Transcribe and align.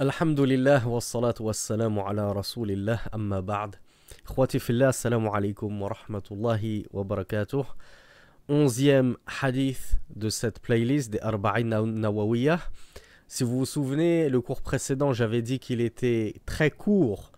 الحمد 0.00 0.40
لله 0.40 0.88
والصلاة 0.88 1.34
والسلام 1.40 2.00
على 2.00 2.32
رسول 2.32 2.70
الله 2.70 3.00
أما 3.14 3.40
بعد 3.40 3.76
إخواتي 4.26 4.58
في 4.58 4.70
الله 4.70 4.88
السلام 4.88 5.28
عليكم 5.28 5.82
ورحمة 5.82 6.22
الله 6.30 6.84
وبركاته 6.90 7.64
Onzième 8.48 9.16
hadith 9.40 9.98
de 10.16 10.28
cette 10.28 10.58
playlist 10.58 11.10
des 11.10 11.20
Arba'in 11.20 11.62
Nawawiyah. 11.86 12.58
Si 13.28 13.44
vous 13.44 13.60
vous 13.60 13.66
souvenez, 13.66 14.28
le 14.28 14.40
cours 14.40 14.62
précédent, 14.62 15.12
j'avais 15.12 15.42
dit 15.42 15.58
qu'il 15.60 15.80
était 15.80 16.34
très 16.44 16.70
court 16.70 17.30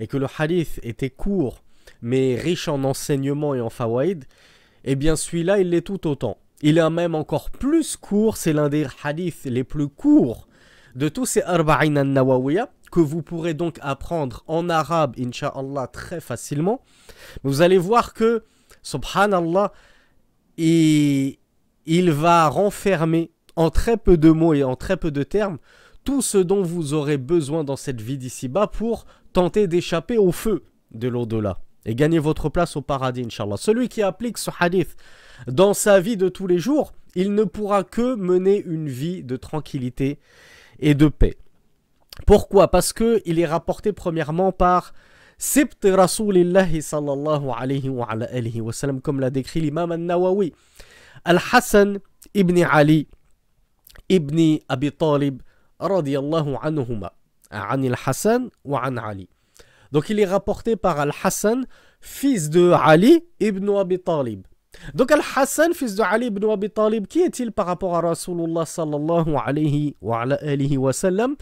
et 0.00 0.08
que 0.08 0.16
le 0.16 0.26
hadith 0.38 0.80
était 0.82 1.10
court 1.10 1.62
mais 2.02 2.36
riche 2.36 2.68
en 2.68 2.84
enseignements 2.84 3.54
et 3.54 3.60
en 3.60 3.70
fawaïd. 3.70 4.24
Eh 4.84 4.96
bien, 4.96 5.16
celui-là, 5.16 5.58
il 5.58 5.70
l'est 5.70 5.82
tout 5.82 6.06
autant. 6.06 6.38
Il 6.60 6.78
est 6.78 6.90
même 6.90 7.14
encore 7.14 7.50
plus 7.50 7.96
court, 7.96 8.36
c'est 8.36 8.52
l'un 8.52 8.68
des 8.68 8.86
hadiths 9.02 9.44
les 9.44 9.64
plus 9.64 9.88
courts 9.88 10.48
de 10.95 11.09
tous 11.09 11.25
ces 11.25 11.41
Arba'in 11.41 11.95
al-Nawawiya 11.95 12.69
que 12.91 12.99
vous 12.99 13.21
pourrez 13.21 13.53
donc 13.53 13.77
apprendre 13.81 14.43
en 14.47 14.69
arabe, 14.69 15.15
inshallah, 15.19 15.87
très 15.87 16.21
facilement. 16.21 16.81
Vous 17.43 17.61
allez 17.61 17.79
voir 17.79 18.13
que, 18.13 18.43
subhanallah, 18.83 19.71
il, 20.57 21.37
il 21.85 22.11
va 22.11 22.47
renfermer 22.47 23.31
en 23.55 23.69
très 23.69 23.97
peu 23.97 24.17
de 24.17 24.29
mots 24.29 24.53
et 24.53 24.63
en 24.63 24.75
très 24.75 24.97
peu 24.97 25.11
de 25.11 25.23
termes 25.23 25.57
tout 26.03 26.21
ce 26.21 26.37
dont 26.37 26.61
vous 26.61 26.93
aurez 26.93 27.17
besoin 27.17 27.63
dans 27.63 27.75
cette 27.75 28.01
vie 28.01 28.17
d'ici-bas 28.17 28.67
pour 28.67 29.05
tenter 29.31 29.67
d'échapper 29.67 30.17
au 30.17 30.31
feu 30.31 30.63
de 30.91 31.07
l'au-delà 31.07 31.59
et 31.85 31.95
gagner 31.95 32.19
votre 32.19 32.49
place 32.49 32.75
au 32.75 32.81
paradis, 32.81 33.23
inshallah. 33.25 33.57
Celui 33.57 33.89
qui 33.89 34.01
applique 34.01 34.37
ce 34.37 34.51
hadith 34.59 34.95
dans 35.47 35.73
sa 35.73 35.99
vie 35.99 36.17
de 36.17 36.29
tous 36.29 36.47
les 36.47 36.59
jours, 36.59 36.93
il 37.15 37.33
ne 37.33 37.43
pourra 37.43 37.83
que 37.83 38.15
mener 38.15 38.63
une 38.65 38.87
vie 38.87 39.23
de 39.23 39.35
tranquillité 39.35 40.19
et 40.83 40.93
de 40.93 41.07
paix. 41.07 41.37
Pourquoi? 42.27 42.69
Parce 42.69 42.93
que 42.93 43.21
il 43.25 43.39
est 43.39 43.45
rapporté 43.45 43.93
premièrement 43.93 44.51
par 44.51 44.93
Sibt 45.37 45.83
Rasulillahi 45.83 46.81
sallallahu 46.81 47.49
alayhi 47.57 47.89
wa, 47.89 48.05
alayhi 48.09 48.61
wa 48.61 48.71
sallam, 48.71 49.01
comme 49.01 49.19
l'a 49.19 49.29
décrit 49.29 49.61
l'imam 49.61 49.91
al-Nawawi. 49.91 50.53
Al-Hassan 51.25 51.99
ibn 52.33 52.63
Ali 52.63 53.07
ibn 54.09 54.59
Abi 54.69 54.91
Talib 54.91 55.41
radiyallahu 55.79 56.57
anhuma. 56.61 57.13
An 57.49 57.83
al-Hassan 57.83 58.49
wa 58.63 58.85
an 58.85 58.97
Ali. 58.97 59.27
Donc 59.91 60.09
il 60.09 60.19
est 60.19 60.25
rapporté 60.25 60.75
par 60.75 60.99
Al-Hassan, 60.99 61.65
fils 62.01 62.49
de 62.49 62.71
Ali 62.71 63.25
ibn 63.39 63.69
Abi 63.77 63.99
Talib. 63.99 64.45
Donc 64.93 65.11
Al-Hassan, 65.11 65.73
fils 65.73 65.95
de 65.95 66.01
Ali 66.01 66.27
ibn 66.27 66.49
Abi 66.49 66.69
Talib, 66.69 67.07
qui 67.07 67.21
est-il 67.21 67.51
par 67.51 67.67
rapport 67.67 67.95
à 67.95 68.01
Rasulullah 68.01 68.65
sallallahu 68.65 69.35
alayhi 69.35 69.95
wa, 70.01 70.21
alayhi 70.21 70.77
wa 70.77 70.91
sallam? 70.93 71.35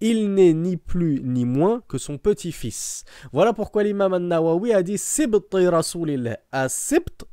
Il 0.00 0.34
n'est 0.34 0.52
ni 0.52 0.76
plus 0.76 1.20
ni 1.22 1.44
moins 1.44 1.82
que 1.88 1.98
son 1.98 2.18
petit-fils. 2.18 3.04
Voilà 3.32 3.52
pourquoi 3.52 3.82
l'imam 3.84 4.14
al-Nawawi 4.14 4.72
a 4.72 4.82
dit 4.82 4.98
Sibt 4.98 5.54
Rasulillah. 5.54 6.38
As-Sibt, 6.50 7.24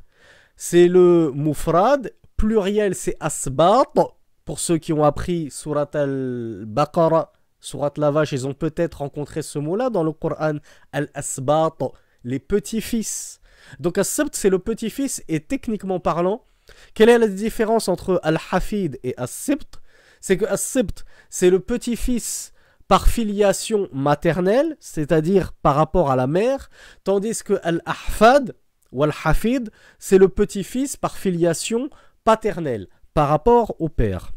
c'est 0.55 0.87
le 0.87 1.31
mufrad, 1.33 2.11
pluriel 2.37 2.95
c'est 2.95 3.15
Asbat. 3.19 3.93
Pour 4.43 4.59
ceux 4.59 4.77
qui 4.77 4.93
ont 4.93 5.03
appris 5.03 5.49
Surat 5.49 5.89
al-Baqarah, 5.93 7.31
Surat 7.59 7.93
la 7.97 8.11
vache, 8.11 8.31
ils 8.31 8.45
ont 8.45 8.53
peut-être 8.53 8.99
rencontré 8.99 9.41
ce 9.41 9.57
mot-là 9.57 9.89
dans 9.89 10.03
le 10.03 10.11
Coran, 10.11 10.57
Al-Asbat, 10.91 11.77
les 12.23 12.37
petits-fils. 12.37 13.39
Donc 13.79 13.97
As-Sabt, 13.97 14.35
c'est 14.35 14.49
le 14.49 14.59
petit-fils, 14.59 15.23
et 15.27 15.39
techniquement 15.39 15.99
parlant, 15.99 16.45
quelle 16.93 17.09
est 17.09 17.17
la 17.17 17.27
différence 17.27 17.87
entre 17.87 18.19
Al-Hafid 18.23 18.99
et 19.03 19.13
As-Sibt 19.17 19.79
C'est 20.21 20.37
que 20.37 20.45
As-Sibt, 20.45 21.05
c'est 21.29 21.49
le 21.49 21.59
petit-fils 21.59 22.53
par 22.87 23.07
filiation 23.07 23.89
maternelle, 23.91 24.77
c'est-à-dire 24.79 25.53
par 25.53 25.75
rapport 25.75 26.11
à 26.11 26.15
la 26.15 26.27
mère, 26.27 26.69
tandis 27.03 27.43
que 27.43 27.59
Al-Ahfad 27.63 28.55
ou 28.91 29.03
Al-Hafid, 29.03 29.71
c'est 29.99 30.17
le 30.17 30.29
petit-fils 30.29 30.97
par 30.97 31.17
filiation 31.17 31.89
paternelle, 32.23 32.87
par 33.13 33.29
rapport 33.29 33.75
au 33.79 33.89
père. 33.89 34.31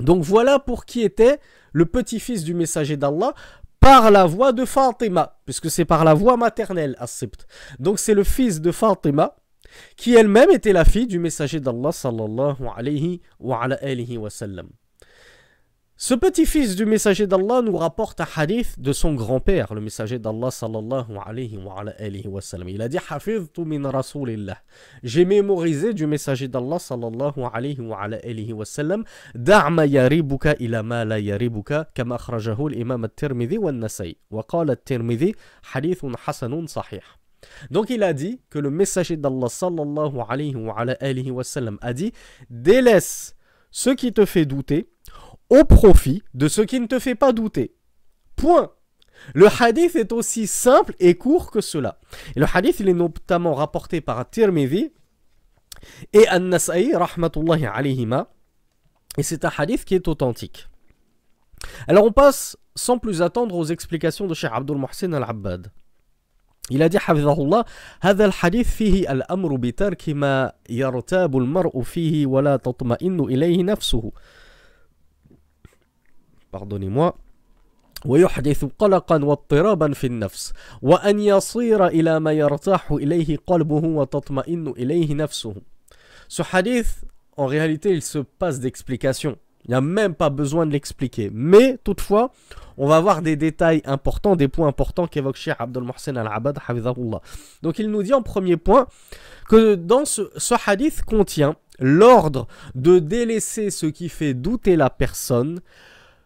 Donc 0.00 0.22
voilà 0.22 0.58
pour 0.58 0.84
qui 0.84 1.02
était 1.02 1.38
le 1.72 1.86
petit-fils 1.86 2.42
du 2.42 2.54
messager 2.54 2.96
d'Allah 2.96 3.34
par 3.80 4.10
la 4.10 4.26
voix 4.26 4.52
de 4.52 4.64
Fatima, 4.64 5.38
puisque 5.44 5.70
c'est 5.70 5.84
par 5.84 6.04
la 6.04 6.14
voix 6.14 6.36
maternelle, 6.36 6.94
As-Sibt. 6.98 7.46
Donc 7.78 7.98
c'est 7.98 8.14
le 8.14 8.24
fils 8.24 8.60
de 8.60 8.72
Fatima, 8.72 9.34
qui 9.96 10.14
elle-même 10.14 10.50
était 10.50 10.72
la 10.72 10.84
fille 10.84 11.06
du 11.06 11.18
messager 11.18 11.60
d'Allah 11.60 11.92
sallallahu 11.92 12.66
alayhi 12.76 13.20
wa, 13.38 13.62
alayhi 13.62 14.18
wa 14.18 14.30
sallam. 14.30 14.68
Ce 16.02 16.14
petit-fils 16.14 16.76
du 16.76 16.86
messager 16.86 17.26
d'Allah 17.26 17.60
nous 17.60 17.76
rapporte 17.76 18.22
un 18.22 18.26
hadith 18.34 18.80
de 18.80 18.90
son 18.90 19.12
grand-père, 19.12 19.74
le 19.74 19.82
messager 19.82 20.18
d'Allah 20.18 20.50
sallallahu 20.50 21.12
alayhi 21.26 21.58
wa, 21.58 21.84
wa 22.24 22.40
sallam. 22.40 22.70
Il 22.70 22.80
a 22.80 22.88
dit 22.88 22.96
min 23.58 23.90
rasulillah. 23.90 24.56
J'ai 25.02 25.26
mémorisé 25.26 25.92
du 25.92 26.06
messager 26.06 26.48
d'Allah 26.48 26.78
sallallahu 26.78 27.42
alayhi 27.52 27.82
wa, 27.82 28.00
alayhi 28.00 28.50
wa 28.54 28.64
sallam. 28.64 29.04
Da'ma 29.34 29.84
yaribuka 29.84 30.54
ila 30.58 30.82
ma 30.82 31.04
la 31.04 31.20
yaribuka 31.20 31.90
kama 31.94 32.14
akhrajahu 32.14 32.70
l'imam 32.70 33.04
al-Tirmidhi 33.04 33.58
wa 33.58 33.68
al-Nasai. 33.68 34.16
Wa 34.30 34.42
al-Tirmidhi 34.50 35.34
hadithun 35.74 36.14
hasanun 36.26 36.66
sahih. 36.66 37.04
Donc 37.70 37.90
il 37.90 38.02
a 38.04 38.14
dit 38.14 38.40
que 38.48 38.58
le 38.58 38.70
messager 38.70 39.18
d'Allah 39.18 39.50
sallallahu 39.50 40.18
alayhi 40.26 40.56
wa, 40.56 40.76
alayhi 40.78 41.30
wa 41.30 41.44
sallam 41.44 41.76
a 41.82 41.92
dit 41.92 42.14
Délaisse 42.48 43.36
ce 43.70 43.90
qui 43.90 44.14
te 44.14 44.24
fait 44.24 44.46
douter 44.46 44.88
au 45.49 45.63
profit 45.63 46.23
de 46.33 46.47
ce 46.47 46.61
qui 46.61 46.79
ne 46.79 46.87
te 46.87 46.99
fait 46.99 47.15
pas 47.15 47.33
douter. 47.33 47.75
Point. 48.35 48.71
Le 49.33 49.47
hadith 49.47 49.95
est 49.95 50.11
aussi 50.11 50.45
simple 50.47 50.93
et 50.99 51.15
court 51.15 51.51
que 51.51 51.61
cela. 51.61 51.99
Et 52.35 52.39
le 52.39 52.45
hadith, 52.51 52.79
il 52.79 52.89
est 52.89 52.93
notamment 52.93 53.53
rapporté 53.53 54.01
par 54.01 54.29
Tirmidhi 54.29 54.91
et 56.13 56.27
An-Nasai, 56.29 56.91
rahmatullahi 56.95 57.65
alayhima. 57.65 58.27
Et 59.17 59.23
c'est 59.23 59.45
un 59.45 59.51
hadith 59.57 59.85
qui 59.85 59.95
est 59.95 60.07
authentique. 60.07 60.67
Alors 61.87 62.05
on 62.05 62.11
passe 62.11 62.57
sans 62.75 62.97
plus 62.97 63.21
attendre 63.21 63.55
aux 63.55 63.65
explications 63.65 64.27
de 64.27 64.33
Cheikh 64.33 64.51
Abdul 64.53 64.77
Muhsin 64.77 65.13
al-Abbad. 65.13 65.71
Il 66.71 66.81
a 66.81 66.89
dit 66.89 66.97
حفظه 66.97 67.65
هذا 68.01 68.25
الحديث 68.25 68.69
فيه 68.69 69.11
الأمر 69.11 69.55
بترك 69.55 70.09
ما 70.09 70.51
يرتاب 70.69 71.37
المرء 71.37 71.81
فيه 71.81 72.25
ولا 72.25 72.57
تطمئن 72.57 73.19
إليه 73.19 73.63
نفسه 73.63 74.11
pardonnez-moi 76.51 77.13
ويحدث 78.05 78.65
قلقا 78.79 79.25
واضطرابا 79.25 79.93
في 79.93 80.07
النفس 80.07 80.53
وأن 80.81 81.19
يصير 81.19 81.87
إلى 81.87 82.19
ما 82.19 82.31
يرتاح 82.31 82.91
إليه 82.91 83.37
قلبه 83.47 83.83
وتطمئن 83.85 84.67
إليه 84.67 85.13
نفسه 85.13 85.55
Ce 86.27 86.41
hadith, 86.41 87.05
en 87.37 87.45
réalité, 87.45 87.91
il 87.91 88.01
se 88.01 88.17
passe 88.17 88.59
d'explication. 88.59 89.37
Il 89.65 89.71
n'y 89.71 89.75
a 89.75 89.81
même 89.81 90.15
pas 90.15 90.29
besoin 90.29 90.65
de 90.65 90.71
l'expliquer. 90.71 91.29
Mais, 91.31 91.77
toutefois, 91.83 92.31
on 92.77 92.87
va 92.87 92.99
voir 92.99 93.21
des 93.21 93.35
détails 93.35 93.81
importants, 93.85 94.35
des 94.35 94.47
points 94.47 94.67
importants 94.67 95.07
qu'évoque 95.07 95.35
Cheikh 95.37 95.55
Abdul 95.59 95.83
Mohsen 95.83 96.17
al-Abad, 96.17 96.59
Donc, 97.61 97.79
il 97.79 97.89
nous 97.89 98.03
dit 98.03 98.13
en 98.13 98.21
premier 98.21 98.57
point 98.57 98.87
que 99.49 99.75
dans 99.75 100.05
ce, 100.05 100.31
ce 100.35 100.55
hadith 100.65 101.03
contient 101.03 101.55
l'ordre 101.79 102.47
de 102.75 102.99
délaisser 102.99 103.69
ce 103.69 103.85
qui 103.85 104.09
fait 104.09 104.33
douter 104.33 104.75
la 104.75 104.89
personne, 104.89 105.61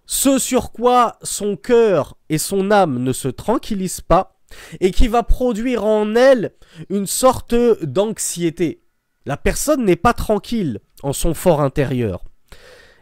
ce 0.06 0.40
sur 0.40 0.72
quoi 0.72 1.18
son 1.22 1.56
cœur 1.56 2.18
et 2.30 2.38
son 2.40 2.72
âme 2.72 2.97
ne 3.03 3.13
se 3.13 3.28
tranquillisent 3.28 4.02
pas, 4.02 4.40
et 4.80 4.91
qui 4.91 5.07
va 5.07 5.24
produire 5.24 5.85
en 5.85 6.16
elle 6.16 6.53
une 6.90 7.06
sorte 7.06 7.53
d'anxiété. 7.84 8.81
La 9.25 9.38
personne 9.38 9.85
n'est 9.85 9.96
pas 9.96 10.13
tranquille 10.13 10.80
en 11.03 11.13
son 11.13 11.34
fort 11.34 11.62
intérieur. 11.62 12.24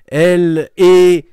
Elle 0.07 0.69
est... 0.78 1.28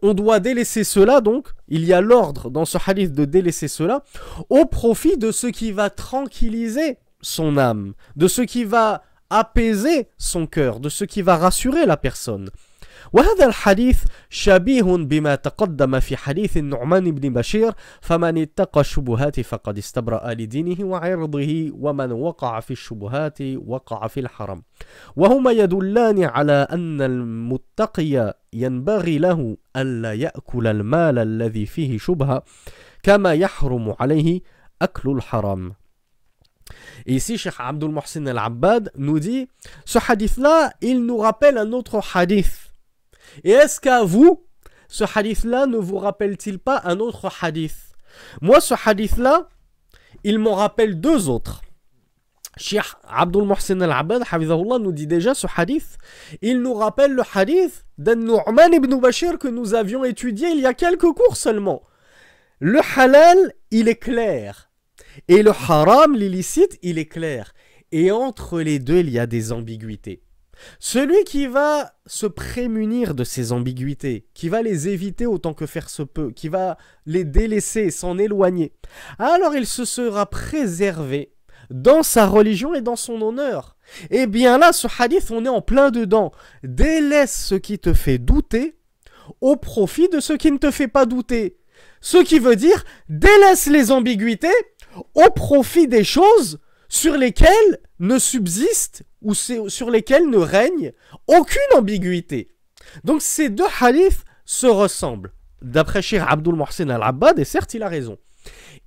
On 0.00 0.14
doit 0.14 0.40
délaisser 0.40 0.82
cela, 0.82 1.20
donc, 1.20 1.48
il 1.68 1.84
y 1.84 1.92
a 1.92 2.00
l'ordre 2.00 2.50
dans 2.50 2.64
ce 2.64 2.78
hadith 2.84 3.12
de 3.12 3.24
délaisser 3.24 3.68
cela, 3.68 4.02
au 4.48 4.64
profit 4.64 5.16
de 5.16 5.30
ce 5.30 5.46
qui 5.46 5.70
va 5.70 5.90
tranquilliser 5.90 6.98
son 7.20 7.56
âme, 7.56 7.92
de 8.16 8.26
ce 8.26 8.42
qui 8.42 8.64
va 8.64 9.02
apaiser 9.30 10.08
son 10.18 10.46
cœur, 10.46 10.80
de 10.80 10.88
ce 10.88 11.04
qui 11.04 11.22
va 11.22 11.36
rassurer 11.36 11.86
la 11.86 11.96
personne. 11.96 12.50
وهذا 13.12 13.44
الحديث 13.44 13.98
شبيه 14.29 14.81
بما 14.83 15.35
تقدم 15.35 15.99
في 15.99 16.17
حديث 16.17 16.57
النعمان 16.57 17.11
بن 17.11 17.33
بشير 17.33 17.71
فمن 18.01 18.37
اتقى 18.37 18.81
الشبهات 18.81 19.39
فقد 19.39 19.77
استبرأ 19.77 20.33
لدينه 20.33 20.85
وعرضه 20.85 21.71
ومن 21.73 22.11
وقع 22.11 22.59
في 22.59 22.71
الشبهات 22.71 23.37
وقع 23.41 24.07
في 24.07 24.19
الحرم. 24.19 24.63
وهما 25.15 25.51
يدلان 25.51 26.23
على 26.23 26.67
أن 26.71 27.01
المتقي 27.01 28.37
ينبغي 28.53 29.17
له 29.17 29.57
ألا 29.75 30.13
يأكل 30.13 30.67
المال 30.67 31.19
الذي 31.19 31.65
فيه 31.65 31.97
شبهة 31.97 32.43
كما 33.03 33.33
يحرم 33.33 33.95
عليه 33.99 34.41
أكل 34.81 35.09
الحرام. 35.09 35.73
Ici, 37.05 37.37
Cheikh 37.37 37.59
Abdul 37.59 37.91
Mohsin 37.91 38.25
al-Abbad 38.25 38.91
nous 38.97 39.19
dit, 39.19 39.47
ce 39.85 39.99
hadith-là, 40.05 40.73
il 40.81 41.05
nous 41.05 41.17
rappelle 41.17 41.57
un 41.57 41.71
autre 41.71 42.01
hadith 42.13 42.66
Et 43.43 43.51
est-ce 43.51 43.79
qu'à 43.79 44.03
vous, 44.03 44.45
ce 44.87 45.03
hadith-là 45.03 45.65
ne 45.65 45.77
vous 45.77 45.97
rappelle-t-il 45.97 46.59
pas 46.59 46.81
un 46.85 46.99
autre 46.99 47.29
hadith? 47.41 47.75
Moi, 48.41 48.61
ce 48.61 48.73
hadith-là, 48.85 49.49
il 50.23 50.39
m'en 50.39 50.55
rappelle 50.55 50.99
deux 50.99 51.29
autres. 51.29 51.61
Cheikh 52.57 52.85
Abdul 53.07 53.43
Mohsen 53.43 53.81
al-Abad 53.83 54.23
nous 54.81 54.91
dit 54.91 55.07
déjà 55.07 55.33
ce 55.33 55.47
hadith. 55.55 55.97
Il 56.41 56.61
nous 56.61 56.73
rappelle 56.73 57.13
le 57.13 57.23
hadith 57.33 57.85
d'un 57.97 58.15
Nu'man 58.15 58.73
ibn 58.73 58.95
Bashir 58.95 59.37
que 59.37 59.47
nous 59.47 59.75
avions 59.75 60.03
étudié 60.03 60.49
il 60.49 60.61
y 60.61 60.65
a 60.65 60.73
quelques 60.73 61.11
cours 61.13 61.37
seulement. 61.37 61.83
Le 62.59 62.79
halal, 62.95 63.53
il 63.69 63.87
est 63.87 63.97
clair. 63.99 64.71
Et 65.27 65.43
le 65.43 65.51
haram, 65.51 66.15
l'illicite, 66.15 66.79
il 66.81 66.97
est 66.97 67.05
clair. 67.05 67.53
Et 67.91 68.11
entre 68.11 68.61
les 68.61 68.79
deux, 68.79 68.99
il 68.99 69.09
y 69.09 69.19
a 69.19 69.27
des 69.27 69.51
ambiguïtés. 69.51 70.23
Celui 70.79 71.23
qui 71.23 71.47
va 71.47 71.93
se 72.05 72.25
prémunir 72.25 73.15
de 73.15 73.23
ces 73.23 73.51
ambiguïtés, 73.51 74.27
qui 74.33 74.49
va 74.49 74.61
les 74.61 74.87
éviter 74.89 75.25
autant 75.25 75.53
que 75.53 75.65
faire 75.65 75.89
se 75.89 76.03
peut, 76.03 76.31
qui 76.31 76.49
va 76.49 76.77
les 77.05 77.23
délaisser, 77.23 77.91
s'en 77.91 78.17
éloigner, 78.17 78.73
alors 79.19 79.55
il 79.55 79.65
se 79.65 79.85
sera 79.85 80.29
préservé 80.29 81.33
dans 81.69 82.03
sa 82.03 82.25
religion 82.27 82.73
et 82.73 82.81
dans 82.81 82.95
son 82.95 83.21
honneur. 83.21 83.75
Et 84.09 84.21
eh 84.21 84.27
bien 84.27 84.57
là, 84.57 84.73
ce 84.73 84.87
hadith, 84.99 85.31
on 85.31 85.45
est 85.45 85.49
en 85.49 85.61
plein 85.61 85.91
dedans. 85.91 86.31
Délaisse 86.63 87.45
ce 87.45 87.55
qui 87.55 87.79
te 87.79 87.93
fait 87.93 88.17
douter 88.17 88.77
au 89.41 89.55
profit 89.55 90.09
de 90.09 90.19
ce 90.19 90.33
qui 90.33 90.51
ne 90.51 90.57
te 90.57 90.71
fait 90.71 90.87
pas 90.87 91.05
douter. 91.05 91.57
Ce 92.01 92.17
qui 92.17 92.39
veut 92.39 92.55
dire, 92.55 92.83
délaisse 93.09 93.67
les 93.67 93.91
ambiguïtés 93.91 94.47
au 95.13 95.29
profit 95.35 95.87
des 95.87 96.03
choses 96.03 96.59
sur 96.89 97.17
lesquelles 97.17 97.79
ne 97.99 98.17
subsiste 98.19 99.03
ou 99.27 99.33
sur 99.33 99.89
lesquelles 99.91 100.29
ne 100.29 100.37
règne 100.37 100.93
aucune 101.27 101.77
ambiguïté. 101.77 102.55
Donc 103.03 103.21
ces 103.21 103.49
deux 103.49 103.67
hadiths 103.81 104.23
se 104.45 104.67
ressemblent. 104.67 105.33
D'après 105.61 106.01
Cheikh 106.01 106.21
Abdul 106.25 106.55
Mohsen 106.55 106.89
al-Abbad, 106.89 107.37
et 107.37 107.43
certes 107.43 107.73
il 107.73 107.83
a 107.83 107.89
raison. 107.89 108.17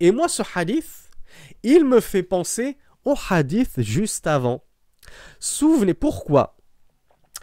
Et 0.00 0.12
moi 0.12 0.28
ce 0.28 0.42
hadith, 0.54 1.10
il 1.62 1.84
me 1.84 2.00
fait 2.00 2.22
penser 2.22 2.78
au 3.04 3.14
hadith 3.28 3.82
juste 3.82 4.26
avant. 4.26 4.64
Souvenez 5.40 5.92
pourquoi? 5.92 6.56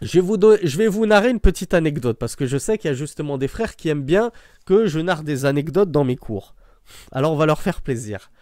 Je 0.02 0.20
vais 0.20 0.88
vous 0.88 1.06
narrer 1.06 1.30
une 1.30 1.40
petite 1.40 1.74
anecdote 1.74 2.18
parce 2.18 2.34
que 2.34 2.46
je 2.46 2.58
sais 2.58 2.78
qu'il 2.78 2.88
y 2.88 2.92
a 2.92 2.96
justement 2.96 3.38
des 3.38 3.48
frères 3.48 3.76
qui 3.76 3.90
aiment 3.90 4.02
bien 4.02 4.32
que 4.66 4.86
je 4.86 4.98
narre 4.98 5.22
des 5.22 5.44
anecdotes 5.44 5.92
dans 5.92 6.04
mes 6.04 6.16
cours. 6.16 6.56
Alors 7.12 7.32
on 7.32 7.36
va 7.36 7.46
leur 7.46 7.62
faire 7.62 7.80
plaisir. 7.80 8.32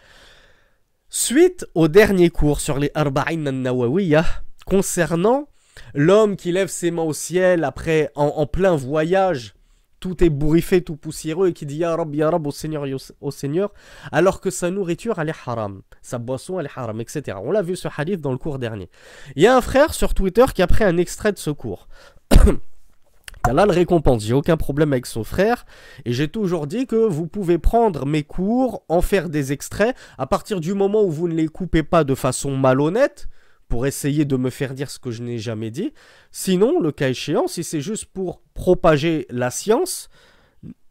Suite 1.09 1.67
au 1.75 1.89
dernier 1.89 2.31
cours 2.31 2.61
sur 2.61 2.79
les 2.79 2.91
Arba'in 2.95 3.47
al-Nawawiyah 3.47 4.25
concernant 4.67 5.49
l'homme 5.95 6.37
qui 6.37 6.53
lève 6.53 6.69
ses 6.69 6.91
mains 6.91 7.03
au 7.03 7.13
ciel 7.13 7.65
après 7.65 8.11
en 8.17 8.47
plein 8.47 8.77
voyage 8.77 9.57
tout 10.01 10.23
est 10.23 10.81
tout 10.83 10.97
poussiéreux, 10.97 11.49
et 11.49 11.53
qui 11.53 11.67
dit 11.67 11.77
Ya 11.77 11.97
Rab, 11.97 12.15
Ya 12.15 12.31
Rab 12.31 12.47
au 12.47 12.51
Seigneur, 12.51 12.85
au 13.21 13.31
Seigneur, 13.31 13.73
alors 14.13 14.41
que 14.41 14.51
sa 14.51 14.71
nourriture, 14.71 15.19
elle 15.19 15.31
est 15.31 15.35
haram, 15.47 15.83
sa 16.03 16.19
boisson, 16.19 16.61
elle 16.61 16.67
est 16.67 16.79
haram, 16.79 17.01
etc. 17.01 17.39
On 17.43 17.51
l'a 17.51 17.63
vu 17.63 17.77
ce 17.77 17.89
hadith 17.97 18.21
dans 18.21 18.33
le 18.33 18.39
cours 18.39 18.59
dernier. 18.59 18.89
Il 19.35 19.43
y 19.43 19.47
a 19.47 19.57
un 19.57 19.61
frère 19.61 19.95
sur 19.95 20.15
Twitter 20.15 20.45
qui 20.55 20.63
a 20.63 20.67
pris 20.67 20.85
un 20.85 20.97
extrait 20.97 21.33
de 21.33 21.39
ce 21.39 21.51
cours. 21.51 21.89
Le 23.49 23.73
récompense. 23.73 24.25
J'ai 24.25 24.35
aucun 24.35 24.57
problème 24.57 24.93
avec 24.93 25.07
son 25.07 25.25
frère. 25.25 25.67
Et 26.05 26.13
j'ai 26.13 26.29
toujours 26.29 26.67
dit 26.67 26.87
que 26.87 26.97
vous 26.97 27.27
pouvez 27.27 27.59
prendre 27.59 28.07
mes 28.07 28.23
cours, 28.23 28.83
en 28.89 29.01
faire 29.01 29.29
des 29.29 29.53
extraits. 29.53 29.97
À 30.19 30.27
partir 30.27 30.61
du 30.61 30.75
moment 30.75 31.03
où 31.05 31.11
vous 31.11 31.29
ne 31.29 31.35
les 31.35 31.49
coupez 31.49 31.83
pas 31.83 32.05
de 32.05 32.15
façon 32.15 32.57
malhonnête, 32.57 33.29
pour 33.69 33.87
essayer 33.87 34.25
de 34.25 34.37
me 34.37 34.51
faire 34.51 34.75
dire 34.75 34.91
ce 34.91 34.99
que 34.99 35.11
je 35.11 35.23
n'ai 35.23 35.39
jamais 35.39 35.71
dit. 35.71 35.93
Sinon, 36.31 36.81
le 36.81 36.93
cas 36.93 37.09
échéant, 37.09 37.47
si 37.49 37.65
c'est 37.65 37.81
juste 37.81 38.05
pour 38.07 38.41
propager 38.55 39.27
la 39.31 39.51
science, 39.51 40.09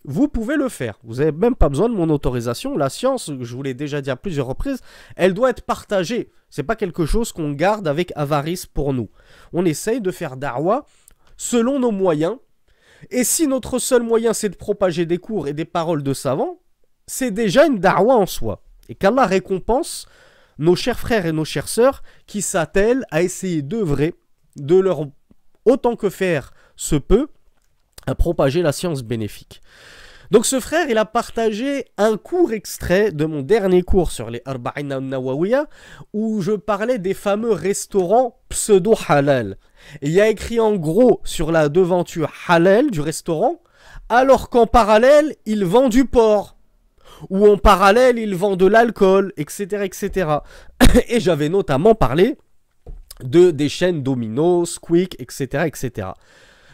vous 0.04 0.28
pouvez 0.28 0.56
le 0.56 0.70
faire. 0.70 1.00
Vous 1.04 1.16
n'avez 1.16 1.32
même 1.32 1.56
pas 1.56 1.70
besoin 1.70 1.90
de 1.90 1.96
mon 1.96 2.10
autorisation. 2.10 2.78
La 2.78 2.90
science, 2.90 3.32
je 3.40 3.56
vous 3.56 3.64
l'ai 3.64 3.74
déjà 3.74 4.02
dit 4.02 4.10
à 4.10 4.16
plusieurs 4.16 4.48
reprises, 4.48 4.82
elle 5.16 5.34
doit 5.34 5.50
être 5.50 5.64
partagée. 5.64 6.30
C'est 6.50 6.64
pas 6.64 6.76
quelque 6.76 7.06
chose 7.06 7.32
qu'on 7.32 7.52
garde 7.52 7.88
avec 7.88 8.12
avarice 8.16 8.66
pour 8.66 8.94
nous. 8.94 9.10
On 9.54 9.66
essaye 9.66 10.02
de 10.02 10.12
faire 10.12 10.38
darwa 10.38 10.86
selon 11.38 11.80
nos 11.80 11.92
moyens. 11.92 12.38
Et 13.12 13.24
si 13.24 13.48
notre 13.48 13.80
seul 13.80 14.04
moyen 14.04 14.34
c'est 14.34 14.50
de 14.50 14.56
propager 14.56 15.06
des 15.06 15.18
cours 15.18 15.48
et 15.48 15.54
des 15.54 15.66
paroles 15.66 16.04
de 16.04 16.14
savants, 16.14 16.60
c'est 17.08 17.32
déjà 17.32 17.66
une 17.66 17.80
darwa 17.80 18.16
en 18.16 18.26
soi. 18.26 18.64
Et 18.90 18.96
qu'Allah 18.96 19.26
récompense 19.26 20.08
nos 20.58 20.76
chers 20.76 21.00
frères 21.00 21.26
et 21.26 21.32
nos 21.32 21.46
chères 21.46 21.68
sœurs 21.68 22.04
qui 22.28 22.42
s'attellent 22.42 23.06
à 23.12 23.22
essayer 23.22 23.62
d'œuvrer, 23.62 24.16
de 24.56 24.76
leur 24.76 25.06
autant 25.66 25.96
que 25.96 26.10
faire 26.10 26.54
se 26.76 26.96
peut, 26.96 27.28
à 28.08 28.16
propager 28.16 28.62
la 28.62 28.72
science 28.72 29.04
bénéfique. 29.04 29.62
Donc 30.32 30.46
ce 30.46 30.60
frère, 30.60 30.90
il 30.90 30.98
a 30.98 31.06
partagé 31.06 31.86
un 31.98 32.18
court 32.18 32.52
extrait 32.52 33.12
de 33.12 33.26
mon 33.26 33.42
dernier 33.42 33.84
cours 33.84 34.12
sur 34.12 34.30
les 34.30 34.42
Arba'in 34.46 35.00
Nawawiya 35.00 35.68
où 36.14 36.42
je 36.42 36.54
parlais 36.54 36.98
des 36.98 37.14
fameux 37.14 37.52
restaurants 37.52 38.40
pseudo-halal. 38.50 39.58
Il 40.02 40.12
y 40.12 40.22
a 40.22 40.30
écrit 40.30 40.60
en 40.60 40.76
gros 40.76 41.22
sur 41.24 41.52
la 41.52 41.70
devanture 41.70 42.32
halal 42.48 42.92
du 42.92 43.02
restaurant, 43.02 43.62
alors 44.10 44.50
qu'en 44.50 44.68
parallèle, 44.68 45.36
il 45.46 45.66
vend 45.66 45.90
du 45.90 46.06
porc 46.06 46.56
où 47.30 47.48
en 47.48 47.58
parallèle 47.58 48.18
ils 48.18 48.36
vendent 48.36 48.60
de 48.60 48.66
l'alcool, 48.66 49.34
etc., 49.38 49.84
etc. 49.84 50.30
Et 51.08 51.20
j'avais 51.20 51.50
notamment 51.50 51.96
parlé 51.96 52.38
de 53.24 53.52
des 53.52 53.70
chaînes 53.70 54.04
Domino's, 54.04 54.74
Squeak, 54.74 55.16
etc., 55.20 55.66
etc. 55.66 56.10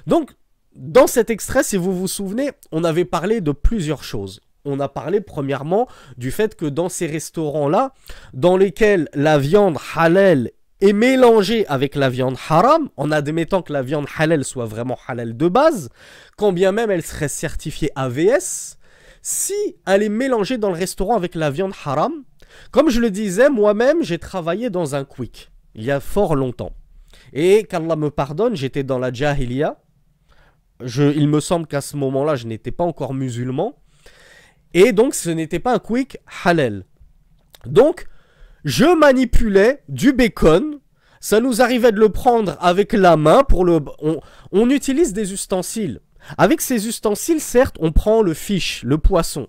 Donc, 0.07 0.31
dans 0.75 1.07
cet 1.07 1.29
extrait, 1.29 1.63
si 1.63 1.77
vous 1.77 1.93
vous 1.95 2.07
souvenez, 2.07 2.51
on 2.71 2.83
avait 2.83 3.05
parlé 3.05 3.41
de 3.41 3.51
plusieurs 3.51 4.03
choses. 4.03 4.41
On 4.63 4.79
a 4.79 4.87
parlé 4.87 5.21
premièrement 5.21 5.87
du 6.17 6.31
fait 6.31 6.55
que 6.55 6.65
dans 6.65 6.87
ces 6.87 7.07
restaurants-là, 7.07 7.93
dans 8.33 8.57
lesquels 8.57 9.09
la 9.13 9.37
viande 9.37 9.77
halal 9.95 10.51
est 10.81 10.93
mélangée 10.93 11.65
avec 11.67 11.95
la 11.95 12.09
viande 12.09 12.37
haram, 12.49 12.89
en 12.97 13.11
admettant 13.11 13.61
que 13.61 13.71
la 13.71 13.83
viande 13.83 14.07
halal 14.17 14.43
soit 14.43 14.65
vraiment 14.65 14.97
halal 15.07 15.37
de 15.37 15.47
base, 15.47 15.89
quand 16.37 16.51
bien 16.51 16.71
même 16.71 16.91
elle 16.91 17.03
serait 17.03 17.27
certifiée 17.27 17.91
AVS, 17.95 18.77
si 19.21 19.53
elle 19.85 20.03
est 20.03 20.09
mélangée 20.09 20.57
dans 20.57 20.69
le 20.69 20.75
restaurant 20.75 21.15
avec 21.15 21.35
la 21.35 21.51
viande 21.51 21.73
haram, 21.85 22.23
comme 22.71 22.89
je 22.89 22.99
le 22.99 23.11
disais, 23.11 23.49
moi-même, 23.49 24.03
j'ai 24.03 24.17
travaillé 24.17 24.69
dans 24.69 24.95
un 24.95 25.05
quick, 25.05 25.51
il 25.75 25.83
y 25.83 25.91
a 25.91 25.99
fort 25.99 26.35
longtemps. 26.35 26.73
Et 27.33 27.63
qu'Allah 27.63 27.95
me 27.95 28.09
pardonne, 28.09 28.55
j'étais 28.55 28.83
dans 28.83 28.99
la 28.99 29.13
jahiliya. 29.13 29.79
Il 30.81 31.27
me 31.27 31.39
semble 31.39 31.67
qu'à 31.67 31.81
ce 31.81 31.95
moment-là, 31.97 32.35
je 32.35 32.47
n'étais 32.47 32.71
pas 32.71 32.83
encore 32.83 33.13
musulman. 33.13 33.75
Et 34.73 34.91
donc, 34.91 35.13
ce 35.13 35.29
n'était 35.29 35.59
pas 35.59 35.73
un 35.73 35.79
quick 35.79 36.17
halal. 36.43 36.85
Donc, 37.65 38.07
je 38.63 38.85
manipulais 38.97 39.83
du 39.89 40.13
bacon. 40.13 40.79
Ça 41.19 41.39
nous 41.39 41.61
arrivait 41.61 41.91
de 41.91 41.99
le 41.99 42.09
prendre 42.09 42.57
avec 42.59 42.93
la 42.93 43.15
main 43.15 43.43
pour 43.43 43.63
le... 43.63 43.79
on 44.51 44.69
utilise 44.69 45.13
des 45.13 45.33
ustensiles. 45.33 46.01
Avec 46.37 46.61
ces 46.61 46.87
ustensiles, 46.87 47.41
certes, 47.41 47.75
on 47.79 47.91
prend 47.91 48.21
le 48.21 48.33
fish, 48.33 48.83
le 48.83 48.97
poisson. 48.97 49.47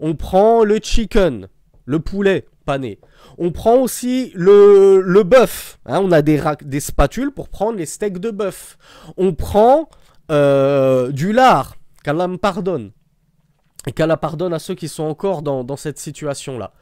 On 0.00 0.14
prend 0.14 0.64
le 0.64 0.78
chicken, 0.80 1.48
le 1.84 1.98
poulet 2.00 2.46
pané. 2.64 3.00
On 3.38 3.50
prend 3.50 3.76
aussi 3.76 4.32
le, 4.34 5.00
le 5.00 5.22
bœuf. 5.22 5.78
Hein, 5.86 6.00
on 6.02 6.12
a 6.12 6.22
des, 6.22 6.80
spatules 6.80 7.32
pour 7.32 7.48
prendre 7.48 7.78
les 7.78 7.86
steaks 7.86 8.18
de 8.18 8.30
bœuf. 8.30 8.78
On 9.16 9.34
prend 9.34 9.88
euh, 10.30 11.10
du 11.10 11.32
lard. 11.32 11.76
Qu'Allah 12.04 12.28
me 12.28 12.36
pardonne. 12.36 12.92
Et 13.86 13.92
qu'Allah 13.92 14.16
pardonne 14.16 14.52
à 14.52 14.58
ceux 14.58 14.74
qui 14.74 14.88
sont 14.88 15.04
encore 15.04 15.42
dans, 15.42 15.64
dans 15.64 15.76
cette 15.76 15.98
situation-là. 15.98 16.72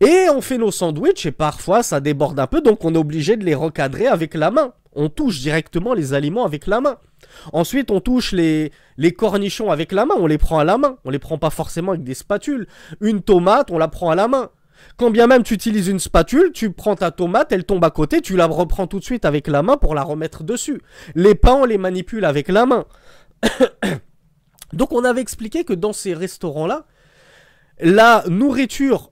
Et 0.00 0.28
on 0.30 0.40
fait 0.40 0.58
nos 0.58 0.70
sandwichs 0.70 1.26
et 1.26 1.32
parfois 1.32 1.82
ça 1.82 2.00
déborde 2.00 2.38
un 2.38 2.46
peu, 2.46 2.60
donc 2.60 2.84
on 2.84 2.94
est 2.94 2.98
obligé 2.98 3.36
de 3.36 3.44
les 3.44 3.54
recadrer 3.54 4.06
avec 4.06 4.34
la 4.34 4.50
main. 4.50 4.72
On 4.94 5.08
touche 5.08 5.40
directement 5.40 5.94
les 5.94 6.14
aliments 6.14 6.44
avec 6.44 6.66
la 6.66 6.80
main. 6.80 6.98
Ensuite, 7.52 7.90
on 7.90 8.00
touche 8.00 8.32
les, 8.32 8.70
cornichons 9.16 9.70
avec 9.70 9.92
la 9.92 10.06
main, 10.06 10.14
on 10.16 10.26
les 10.26 10.38
prend 10.38 10.58
à 10.58 10.64
la 10.64 10.78
main. 10.78 10.98
On 11.04 11.10
les 11.10 11.18
prend 11.18 11.38
pas 11.38 11.50
forcément 11.50 11.92
avec 11.92 12.04
des 12.04 12.14
spatules. 12.14 12.66
Une 13.00 13.22
tomate, 13.22 13.70
on 13.70 13.78
la 13.78 13.88
prend 13.88 14.10
à 14.10 14.14
la 14.14 14.28
main. 14.28 14.50
Quand 14.96 15.10
bien 15.10 15.26
même 15.26 15.42
tu 15.42 15.54
utilises 15.54 15.88
une 15.88 15.98
spatule, 15.98 16.52
tu 16.52 16.70
prends 16.70 16.94
ta 16.94 17.10
tomate, 17.10 17.52
elle 17.52 17.64
tombe 17.64 17.84
à 17.84 17.90
côté, 17.90 18.20
tu 18.20 18.36
la 18.36 18.46
reprends 18.46 18.86
tout 18.86 18.98
de 18.98 19.04
suite 19.04 19.24
avec 19.24 19.48
la 19.48 19.62
main 19.62 19.76
pour 19.76 19.94
la 19.94 20.02
remettre 20.02 20.44
dessus. 20.44 20.80
Les 21.14 21.34
pains, 21.34 21.54
on 21.54 21.64
les 21.64 21.78
manipule 21.78 22.24
avec 22.24 22.48
la 22.48 22.66
main. 22.66 22.84
Donc 24.72 24.92
on 24.92 25.04
avait 25.04 25.20
expliqué 25.20 25.64
que 25.64 25.72
dans 25.72 25.92
ces 25.92 26.12
restaurants-là, 26.14 26.86
la 27.80 28.24
nourriture 28.28 29.10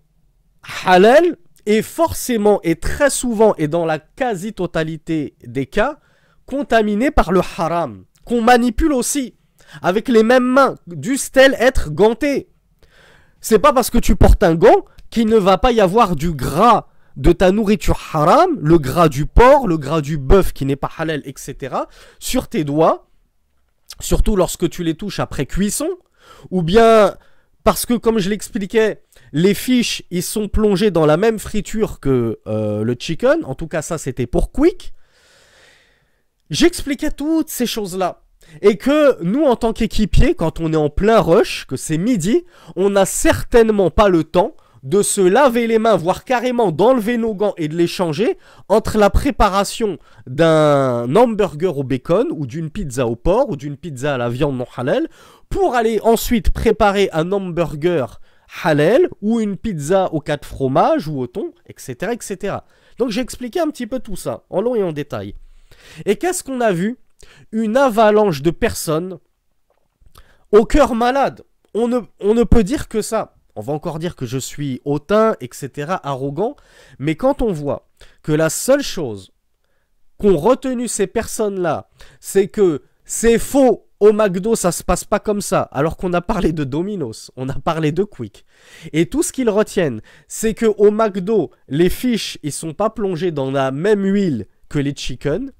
halal 0.84 1.36
est 1.66 1.82
forcément 1.82 2.60
et 2.62 2.76
très 2.76 3.10
souvent 3.10 3.54
et 3.56 3.68
dans 3.68 3.84
la 3.84 3.98
quasi-totalité 3.98 5.36
des 5.44 5.66
cas 5.66 5.98
contaminée 6.46 7.10
par 7.10 7.32
le 7.32 7.40
haram 7.40 8.04
qu'on 8.24 8.42
manipule 8.42 8.92
aussi 8.92 9.36
avec 9.80 10.08
les 10.08 10.22
mêmes 10.22 10.44
mains, 10.44 10.76
dussent-elles 10.86 11.56
être 11.58 11.90
gantées? 11.90 12.50
C'est 13.40 13.58
pas 13.58 13.72
parce 13.72 13.90
que 13.90 13.98
tu 13.98 14.16
portes 14.16 14.42
un 14.42 14.54
gant 14.54 14.84
qu'il 15.10 15.26
ne 15.26 15.36
va 15.36 15.58
pas 15.58 15.72
y 15.72 15.80
avoir 15.80 16.14
du 16.14 16.32
gras 16.32 16.88
de 17.16 17.32
ta 17.32 17.52
nourriture 17.52 18.00
haram, 18.12 18.58
le 18.60 18.78
gras 18.78 19.08
du 19.08 19.26
porc, 19.26 19.66
le 19.66 19.78
gras 19.78 20.00
du 20.00 20.18
bœuf 20.18 20.52
qui 20.52 20.64
n'est 20.64 20.76
pas 20.76 20.90
halal, 20.96 21.22
etc., 21.24 21.76
sur 22.18 22.48
tes 22.48 22.64
doigts, 22.64 23.08
surtout 24.00 24.36
lorsque 24.36 24.68
tu 24.68 24.82
les 24.82 24.94
touches 24.94 25.20
après 25.20 25.46
cuisson, 25.46 25.88
ou 26.50 26.62
bien 26.62 27.14
parce 27.64 27.86
que 27.86 27.94
comme 27.94 28.18
je 28.18 28.28
l'expliquais, 28.28 29.02
les 29.32 29.54
fiches 29.54 30.02
ils 30.10 30.22
sont 30.22 30.48
plongés 30.48 30.90
dans 30.90 31.06
la 31.06 31.16
même 31.16 31.38
friture 31.38 32.00
que 32.00 32.40
euh, 32.46 32.82
le 32.82 32.96
chicken, 32.98 33.44
en 33.44 33.54
tout 33.54 33.68
cas 33.68 33.82
ça 33.82 33.98
c'était 33.98 34.26
pour 34.26 34.52
Quick. 34.52 34.92
J'expliquais 36.50 37.10
toutes 37.10 37.48
ces 37.48 37.66
choses-là. 37.66 38.24
Et 38.60 38.76
que 38.76 39.22
nous, 39.22 39.44
en 39.44 39.56
tant 39.56 39.72
qu'équipiers, 39.72 40.34
quand 40.34 40.60
on 40.60 40.72
est 40.72 40.76
en 40.76 40.90
plein 40.90 41.20
rush, 41.20 41.64
que 41.66 41.76
c'est 41.76 41.96
midi, 41.96 42.44
on 42.76 42.90
n'a 42.90 43.06
certainement 43.06 43.90
pas 43.90 44.08
le 44.08 44.24
temps 44.24 44.54
de 44.82 45.02
se 45.02 45.20
laver 45.20 45.66
les 45.66 45.78
mains, 45.78 45.96
voire 45.96 46.24
carrément 46.24 46.72
d'enlever 46.72 47.16
nos 47.16 47.34
gants 47.34 47.54
et 47.56 47.68
de 47.68 47.76
les 47.76 47.86
changer 47.86 48.36
entre 48.68 48.98
la 48.98 49.10
préparation 49.10 49.98
d'un 50.26 51.14
hamburger 51.14 51.78
au 51.78 51.84
bacon 51.84 52.26
ou 52.30 52.46
d'une 52.46 52.70
pizza 52.70 53.06
au 53.06 53.14
porc 53.14 53.50
ou 53.50 53.56
d'une 53.56 53.76
pizza 53.76 54.14
à 54.14 54.18
la 54.18 54.28
viande 54.28 54.56
non 54.56 54.66
halal 54.76 55.08
pour 55.48 55.74
aller 55.74 56.00
ensuite 56.02 56.50
préparer 56.50 57.10
un 57.12 57.30
hamburger 57.30 58.20
halal 58.64 59.08
ou 59.20 59.40
une 59.40 59.56
pizza 59.56 60.12
aux 60.12 60.20
quatre 60.20 60.46
fromages 60.46 61.08
ou 61.08 61.20
au 61.20 61.26
thon, 61.26 61.52
etc. 61.66 62.12
etc. 62.12 62.56
Donc 62.98 63.10
j'ai 63.10 63.20
expliqué 63.20 63.60
un 63.60 63.68
petit 63.68 63.86
peu 63.86 64.00
tout 64.00 64.16
ça 64.16 64.42
en 64.50 64.60
long 64.60 64.74
et 64.74 64.82
en 64.82 64.92
détail. 64.92 65.34
Et 66.04 66.16
qu'est-ce 66.16 66.42
qu'on 66.42 66.60
a 66.60 66.72
vu? 66.72 66.98
Une 67.52 67.76
avalanche 67.76 68.42
de 68.42 68.50
personnes 68.50 69.18
au 70.50 70.64
cœur 70.64 70.94
malade. 70.94 71.42
On 71.74 71.88
ne, 71.88 72.00
on 72.20 72.34
ne 72.34 72.44
peut 72.44 72.64
dire 72.64 72.88
que 72.88 73.00
ça 73.00 73.36
on 73.56 73.60
va 73.60 73.72
encore 73.72 73.98
dire 73.98 74.16
que 74.16 74.26
je 74.26 74.38
suis 74.38 74.80
hautain, 74.84 75.36
etc., 75.40 75.96
arrogant, 76.02 76.56
mais 76.98 77.16
quand 77.16 77.42
on 77.42 77.52
voit 77.52 77.88
que 78.22 78.32
la 78.32 78.50
seule 78.50 78.82
chose 78.82 79.32
qu'ont 80.18 80.36
retenu 80.36 80.88
ces 80.88 81.06
personnes-là, 81.06 81.88
c'est 82.20 82.48
que 82.48 82.82
c'est 83.04 83.38
faux, 83.38 83.88
au 84.00 84.12
McDo 84.12 84.56
ça 84.56 84.72
se 84.72 84.82
passe 84.82 85.04
pas 85.04 85.20
comme 85.20 85.40
ça, 85.40 85.62
alors 85.62 85.96
qu'on 85.96 86.12
a 86.12 86.20
parlé 86.20 86.52
de 86.52 86.64
Domino's, 86.64 87.30
on 87.36 87.48
a 87.48 87.58
parlé 87.58 87.92
de 87.92 88.04
Quick. 88.04 88.44
Et 88.92 89.06
tout 89.06 89.22
ce 89.22 89.32
qu'ils 89.32 89.50
retiennent, 89.50 90.00
c'est 90.28 90.54
que 90.54 90.66
au 90.66 90.90
McDo, 90.90 91.50
les 91.68 91.90
fiches, 91.90 92.38
ils 92.42 92.52
sont 92.52 92.74
pas 92.74 92.90
plongés 92.90 93.30
dans 93.30 93.50
la 93.50 93.70
même 93.70 94.04
huile 94.04 94.46
que 94.68 94.78
les 94.78 94.94
chicken, 94.94 95.52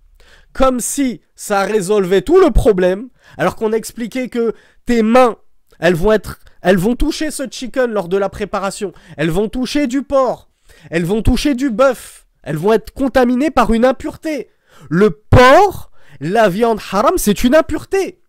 comme 0.53 0.81
si 0.81 1.21
ça 1.35 1.63
résolvait 1.63 2.23
tout 2.23 2.41
le 2.41 2.51
problème, 2.51 3.09
alors 3.37 3.57
qu'on 3.57 3.73
a 3.73 3.77
expliqué 3.77 4.29
que 4.29 4.55
tes 4.87 5.03
mains, 5.03 5.37
elles 5.79 5.95
vont 5.95 6.13
être 6.13 6.39
elles 6.63 6.79
vont 6.79 6.95
toucher 6.97 7.31
ce 7.31 7.45
chicken 7.51 7.91
lors 7.91 8.09
de 8.09 8.17
la 8.17 8.29
préparation. 8.29 8.93
Elles 9.17 9.31
vont 9.31 9.49
toucher 9.49 9.87
du 9.87 10.03
porc. 10.03 10.49
Elles 10.91 11.05
vont 11.05 11.23
toucher 11.23 11.55
du 11.55 11.71
bœuf. 11.71 12.27
Elles 12.43 12.57
vont 12.57 12.73
être 12.73 12.93
contaminées 12.93 13.51
par 13.51 13.73
une 13.73 13.85
impureté. 13.85 14.49
Le 14.89 15.11
porc, 15.11 15.91
la 16.21 16.49
viande 16.49 16.81
haram, 16.93 17.15
c'est 17.17 17.45
une 17.45 17.55
impureté. 17.55 18.23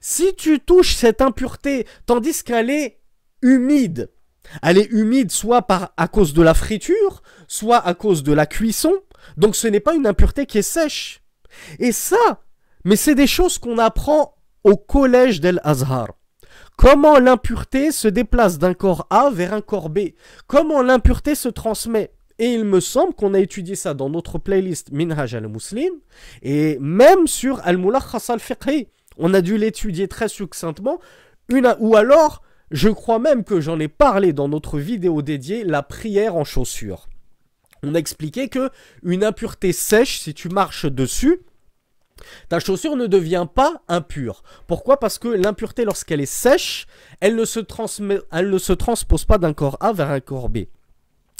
Si 0.00 0.34
tu 0.36 0.60
touches 0.60 0.94
cette 0.94 1.20
impureté 1.20 1.86
tandis 2.06 2.42
qu'elle 2.42 2.70
est 2.70 3.00
humide, 3.42 4.10
elle 4.62 4.78
est 4.78 4.90
humide 4.90 5.30
soit 5.30 5.62
par, 5.62 5.92
à 5.96 6.08
cause 6.08 6.34
de 6.34 6.42
la 6.42 6.54
friture, 6.54 7.22
soit 7.46 7.78
à 7.78 7.94
cause 7.94 8.22
de 8.22 8.32
la 8.32 8.46
cuisson, 8.46 8.94
donc 9.36 9.56
ce 9.56 9.68
n'est 9.68 9.80
pas 9.80 9.94
une 9.94 10.06
impureté 10.06 10.46
qui 10.46 10.58
est 10.58 10.62
sèche. 10.62 11.22
Et 11.78 11.92
ça, 11.92 12.42
mais 12.84 12.96
c'est 12.96 13.14
des 13.14 13.26
choses 13.26 13.58
qu'on 13.58 13.78
apprend 13.78 14.34
au 14.64 14.76
collège 14.76 15.40
d'El 15.40 15.60
Azhar. 15.64 16.08
Comment 16.78 17.18
l'impureté 17.18 17.90
se 17.90 18.06
déplace 18.06 18.58
d'un 18.58 18.72
corps 18.72 19.08
A 19.10 19.30
vers 19.30 19.52
un 19.52 19.60
corps 19.60 19.90
B? 19.90 20.10
Comment 20.46 20.80
l'impureté 20.80 21.34
se 21.34 21.48
transmet? 21.48 22.12
Et 22.38 22.52
il 22.52 22.64
me 22.64 22.78
semble 22.78 23.14
qu'on 23.14 23.34
a 23.34 23.40
étudié 23.40 23.74
ça 23.74 23.94
dans 23.94 24.08
notre 24.08 24.38
playlist 24.38 24.92
Minhaj 24.92 25.34
al-Muslim 25.34 25.92
et 26.40 26.78
même 26.78 27.26
sur 27.26 27.60
Al-Mulakhas 27.64 28.26
al-Fiqhi. 28.28 28.86
On 29.16 29.34
a 29.34 29.40
dû 29.40 29.58
l'étudier 29.58 30.06
très 30.06 30.28
succinctement. 30.28 31.00
Une, 31.48 31.74
ou 31.80 31.96
alors, 31.96 32.42
je 32.70 32.90
crois 32.90 33.18
même 33.18 33.42
que 33.42 33.60
j'en 33.60 33.80
ai 33.80 33.88
parlé 33.88 34.32
dans 34.32 34.46
notre 34.46 34.78
vidéo 34.78 35.20
dédiée, 35.20 35.64
la 35.64 35.82
prière 35.82 36.36
en 36.36 36.44
chaussures. 36.44 37.08
On 37.82 37.96
a 37.96 37.98
expliqué 37.98 38.48
que 38.48 38.70
une 39.02 39.24
impureté 39.24 39.72
sèche, 39.72 40.20
si 40.20 40.32
tu 40.32 40.48
marches 40.48 40.86
dessus, 40.86 41.40
ta 42.48 42.60
chaussure 42.60 42.96
ne 42.96 43.06
devient 43.06 43.46
pas 43.52 43.82
impure. 43.88 44.42
Pourquoi? 44.66 44.98
Parce 44.98 45.18
que 45.18 45.28
l'impureté, 45.28 45.84
lorsqu'elle 45.84 46.20
est 46.20 46.26
sèche, 46.26 46.86
elle 47.20 47.36
ne, 47.36 47.44
se 47.44 47.60
transpose 48.72 49.24
pas 49.24 49.38
d'un 49.38 49.52
corps 49.52 49.76
A 49.80 49.92
vers 49.92 50.10
un 50.10 50.20
corps 50.20 50.48
B. 50.48 50.58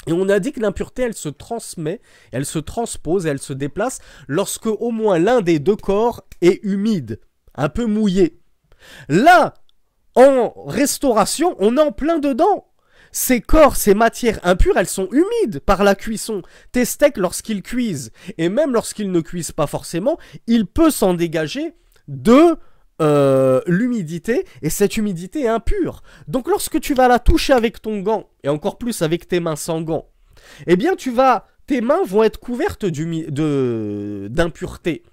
Et 0.07 0.13
on 0.13 0.29
a 0.29 0.39
dit 0.39 0.51
que 0.51 0.59
l'impureté, 0.59 1.03
elle 1.03 1.13
se 1.13 1.29
transmet, 1.29 2.01
elle 2.31 2.45
se 2.45 2.59
transpose, 2.59 3.25
elle 3.25 3.39
se 3.39 3.53
déplace 3.53 3.99
lorsque 4.27 4.67
au 4.67 4.91
moins 4.91 5.19
l'un 5.19 5.41
des 5.41 5.59
deux 5.59 5.75
corps 5.75 6.23
est 6.41 6.63
humide, 6.63 7.19
un 7.55 7.69
peu 7.69 7.85
mouillé. 7.85 8.39
Là, 9.09 9.53
en 10.15 10.53
restauration, 10.65 11.55
on 11.59 11.77
est 11.77 11.81
en 11.81 11.91
plein 11.91 12.19
dedans. 12.19 12.68
Ces 13.11 13.41
corps, 13.41 13.75
ces 13.75 13.93
matières 13.93 14.39
impures, 14.43 14.77
elles 14.77 14.87
sont 14.87 15.09
humides 15.11 15.59
par 15.59 15.83
la 15.83 15.95
cuisson. 15.95 16.41
Tes 16.71 16.85
steaks, 16.85 17.17
lorsqu'ils 17.17 17.63
cuisent, 17.63 18.11
et 18.37 18.49
même 18.49 18.73
lorsqu'ils 18.73 19.11
ne 19.11 19.21
cuisent 19.21 19.51
pas 19.51 19.67
forcément, 19.67 20.17
il 20.47 20.65
peut 20.65 20.91
s'en 20.91 21.13
dégager 21.13 21.73
de 22.07 22.55
euh, 23.01 23.61
l'humidité, 23.65 24.45
et 24.61 24.69
cette 24.69 24.97
humidité 24.97 25.43
est 25.43 25.47
impure. 25.47 26.03
Donc 26.27 26.49
lorsque 26.49 26.81
tu 26.81 26.93
vas 26.93 27.07
la 27.07 27.19
toucher 27.19 27.53
avec 27.53 27.81
ton 27.81 27.99
gant, 27.99 28.29
et 28.43 28.49
encore 28.49 28.77
plus 28.77 29.01
avec 29.01 29.27
tes 29.27 29.39
mains 29.39 29.55
sans 29.55 29.81
gants, 29.81 30.09
eh 30.67 30.75
bien 30.75 30.95
tu 30.95 31.11
vas, 31.11 31.47
tes 31.67 31.81
mains 31.81 32.03
vont 32.05 32.23
être 32.23 32.39
couvertes 32.39 32.85
d'impureté 32.85 35.03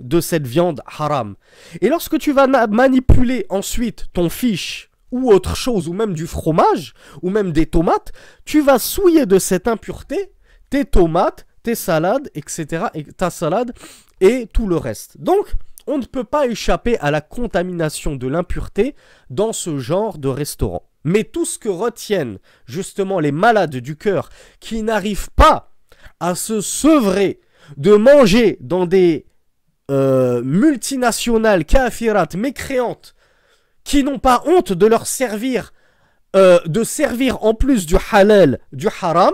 de 0.00 0.20
cette 0.20 0.46
viande 0.46 0.82
haram. 0.98 1.36
Et 1.80 1.88
lorsque 1.88 2.18
tu 2.18 2.32
vas 2.32 2.46
manipuler 2.66 3.46
ensuite 3.48 4.06
ton 4.12 4.28
fiche 4.28 4.90
ou 5.10 5.30
autre 5.30 5.56
chose, 5.56 5.88
ou 5.88 5.92
même 5.92 6.14
du 6.14 6.26
fromage, 6.26 6.94
ou 7.22 7.30
même 7.30 7.52
des 7.52 7.66
tomates, 7.66 8.12
tu 8.44 8.60
vas 8.60 8.78
souiller 8.78 9.26
de 9.26 9.38
cette 9.38 9.68
impureté 9.68 10.32
tes 10.70 10.84
tomates, 10.84 11.46
tes 11.62 11.74
salades, 11.74 12.30
etc., 12.34 12.86
et 12.94 13.04
ta 13.04 13.30
salade 13.30 13.72
et 14.20 14.46
tout 14.52 14.66
le 14.66 14.76
reste. 14.76 15.20
Donc, 15.20 15.54
on 15.86 15.98
ne 15.98 16.04
peut 16.04 16.24
pas 16.24 16.46
échapper 16.46 16.98
à 16.98 17.10
la 17.10 17.20
contamination 17.20 18.16
de 18.16 18.26
l'impureté 18.26 18.96
dans 19.30 19.52
ce 19.52 19.78
genre 19.78 20.18
de 20.18 20.28
restaurant. 20.28 20.88
Mais 21.04 21.22
tout 21.22 21.44
ce 21.44 21.58
que 21.58 21.68
retiennent 21.68 22.38
justement 22.66 23.20
les 23.20 23.30
malades 23.30 23.76
du 23.76 23.96
cœur 23.96 24.28
qui 24.58 24.82
n'arrivent 24.82 25.30
pas 25.36 25.72
à 26.18 26.34
se 26.34 26.60
sevrer 26.60 27.40
de 27.76 27.94
manger 27.94 28.58
dans 28.60 28.86
des 28.86 29.26
euh, 29.90 30.42
multinationales 30.42 31.64
kafirat 31.64 32.28
mécréantes 32.36 33.14
qui 33.86 34.02
n'ont 34.02 34.18
pas 34.18 34.42
honte 34.46 34.72
de 34.72 34.84
leur 34.84 35.06
servir, 35.06 35.72
euh, 36.34 36.58
de 36.66 36.82
servir 36.82 37.44
en 37.44 37.54
plus 37.54 37.86
du 37.86 37.94
halal, 38.10 38.58
du 38.72 38.88
haram, 39.00 39.32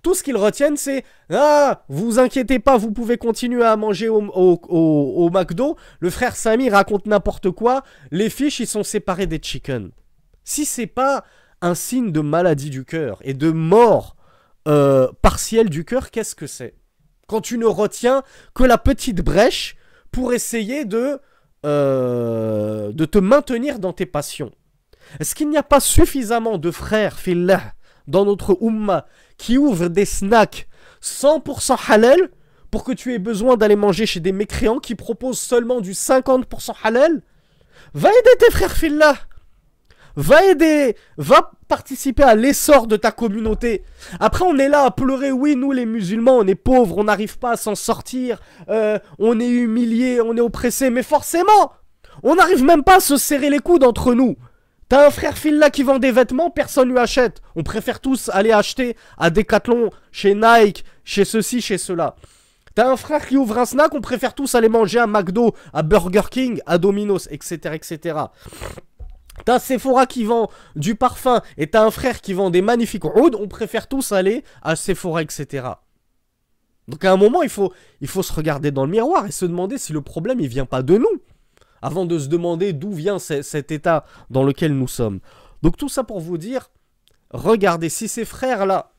tout 0.00 0.14
ce 0.14 0.22
qu'ils 0.22 0.36
retiennent, 0.36 0.78
c'est 0.78 1.04
Ah, 1.30 1.84
vous 1.88 2.18
inquiétez 2.18 2.58
pas, 2.58 2.78
vous 2.78 2.90
pouvez 2.90 3.18
continuer 3.18 3.62
à 3.62 3.76
manger 3.76 4.08
au, 4.08 5.30
McDo. 5.30 5.76
Le 6.00 6.10
frère 6.10 6.34
Samy 6.34 6.70
raconte 6.70 7.06
n'importe 7.06 7.50
quoi. 7.50 7.84
Les 8.10 8.30
fiches, 8.30 8.60
ils 8.60 8.66
sont 8.66 8.82
séparés 8.82 9.26
des 9.26 9.38
chicken. 9.40 9.90
Si 10.42 10.64
c'est 10.64 10.86
pas 10.86 11.24
un 11.60 11.74
signe 11.74 12.10
de 12.10 12.20
maladie 12.20 12.70
du 12.70 12.84
cœur 12.86 13.18
et 13.20 13.34
de 13.34 13.52
mort 13.52 14.16
euh, 14.66 15.06
partielle 15.20 15.68
du 15.68 15.84
cœur, 15.84 16.10
qu'est-ce 16.10 16.34
que 16.34 16.46
c'est? 16.46 16.74
Quand 17.28 17.42
tu 17.42 17.58
ne 17.58 17.66
retiens 17.66 18.22
que 18.54 18.64
la 18.64 18.78
petite 18.78 19.20
brèche 19.20 19.76
pour 20.10 20.32
essayer 20.32 20.86
de 20.86 21.20
euh, 21.64 22.92
de 22.92 23.04
te 23.04 23.18
maintenir 23.18 23.78
dans 23.78 23.92
tes 23.92 24.06
passions. 24.06 24.50
Est-ce 25.20 25.34
qu'il 25.34 25.48
n'y 25.48 25.56
a 25.56 25.62
pas 25.62 25.80
suffisamment 25.80 26.58
de 26.58 26.70
frères, 26.70 27.18
fillah, 27.18 27.74
dans 28.06 28.24
notre 28.24 28.58
umma, 28.60 29.06
qui 29.36 29.58
ouvrent 29.58 29.88
des 29.88 30.04
snacks 30.04 30.68
100% 31.02 31.76
halal 31.90 32.30
pour 32.70 32.84
que 32.84 32.92
tu 32.92 33.12
aies 33.12 33.18
besoin 33.18 33.56
d'aller 33.56 33.76
manger 33.76 34.06
chez 34.06 34.20
des 34.20 34.32
mécréants 34.32 34.78
qui 34.78 34.94
proposent 34.94 35.40
seulement 35.40 35.80
du 35.80 35.92
50% 35.92 36.74
halal? 36.82 37.22
Va 37.94 38.08
aider 38.08 38.36
tes 38.38 38.50
frères, 38.50 38.72
fillah 38.72 39.16
Va 40.16 40.44
aider, 40.44 40.96
va 41.16 41.52
participer 41.68 42.22
à 42.22 42.34
l'essor 42.34 42.86
de 42.86 42.96
ta 42.96 43.12
communauté. 43.12 43.82
Après, 44.20 44.44
on 44.44 44.58
est 44.58 44.68
là 44.68 44.84
à 44.84 44.90
pleurer, 44.90 45.32
oui, 45.32 45.56
nous 45.56 45.72
les 45.72 45.86
musulmans, 45.86 46.38
on 46.38 46.46
est 46.46 46.54
pauvres, 46.54 46.98
on 46.98 47.04
n'arrive 47.04 47.38
pas 47.38 47.52
à 47.52 47.56
s'en 47.56 47.74
sortir, 47.74 48.40
euh, 48.68 48.98
on 49.18 49.40
est 49.40 49.48
humiliés, 49.48 50.20
on 50.20 50.36
est 50.36 50.40
oppressés, 50.40 50.90
mais 50.90 51.02
forcément, 51.02 51.72
on 52.22 52.34
n'arrive 52.34 52.62
même 52.62 52.84
pas 52.84 52.96
à 52.96 53.00
se 53.00 53.16
serrer 53.16 53.50
les 53.50 53.60
coudes 53.60 53.84
entre 53.84 54.14
nous. 54.14 54.36
T'as 54.88 55.06
un 55.06 55.10
frère 55.10 55.34
là 55.44 55.70
qui 55.70 55.82
vend 55.82 55.98
des 55.98 56.12
vêtements, 56.12 56.50
personne 56.50 56.90
lui 56.90 56.98
achète. 56.98 57.40
On 57.56 57.62
préfère 57.62 58.00
tous 58.00 58.28
aller 58.30 58.52
acheter 58.52 58.94
à 59.16 59.30
Decathlon, 59.30 59.88
chez 60.10 60.34
Nike, 60.34 60.84
chez 61.02 61.24
ceci, 61.24 61.62
chez 61.62 61.78
cela. 61.78 62.14
T'as 62.74 62.90
un 62.90 62.96
frère 62.96 63.26
qui 63.26 63.38
ouvre 63.38 63.58
un 63.58 63.64
snack, 63.64 63.94
on 63.94 64.02
préfère 64.02 64.34
tous 64.34 64.54
aller 64.54 64.68
manger 64.68 64.98
à 64.98 65.06
McDo, 65.06 65.54
à 65.72 65.82
Burger 65.82 66.28
King, 66.30 66.60
à 66.66 66.76
Domino's, 66.76 67.26
etc., 67.30 67.74
etc. 67.74 68.16
T'as 69.44 69.58
Sephora 69.58 70.06
qui 70.06 70.24
vend 70.24 70.50
du 70.76 70.94
parfum 70.94 71.40
et 71.56 71.66
t'as 71.66 71.84
un 71.84 71.90
frère 71.90 72.20
qui 72.20 72.32
vend 72.32 72.50
des 72.50 72.62
magnifiques 72.62 73.04
oud, 73.04 73.34
on 73.34 73.48
préfère 73.48 73.88
tous 73.88 74.12
aller 74.12 74.44
à 74.62 74.76
Sephora, 74.76 75.22
etc. 75.22 75.68
Donc 76.88 77.04
à 77.04 77.12
un 77.12 77.16
moment, 77.16 77.42
il 77.42 77.48
faut, 77.48 77.72
il 78.00 78.08
faut 78.08 78.22
se 78.22 78.32
regarder 78.32 78.70
dans 78.70 78.84
le 78.84 78.90
miroir 78.90 79.26
et 79.26 79.32
se 79.32 79.44
demander 79.44 79.78
si 79.78 79.92
le 79.92 80.00
problème 80.02 80.40
il 80.40 80.48
vient 80.48 80.66
pas 80.66 80.82
de 80.82 80.96
nous. 80.96 81.20
avant 81.82 82.06
de 82.06 82.18
se 82.18 82.28
demander 82.28 82.72
d'où 82.72 82.92
vient 82.92 83.18
cet 83.18 83.72
état 83.72 84.04
dans 84.30 84.44
lequel 84.44 84.72
nous 84.72 84.88
sommes. 84.88 85.18
Donc 85.62 85.76
tout 85.76 85.88
ça 85.88 86.04
pour 86.04 86.20
vous 86.20 86.38
dire, 86.38 86.70
regardez, 87.30 87.88
si 87.88 88.08
ces 88.08 88.24
frères-là 88.24 88.92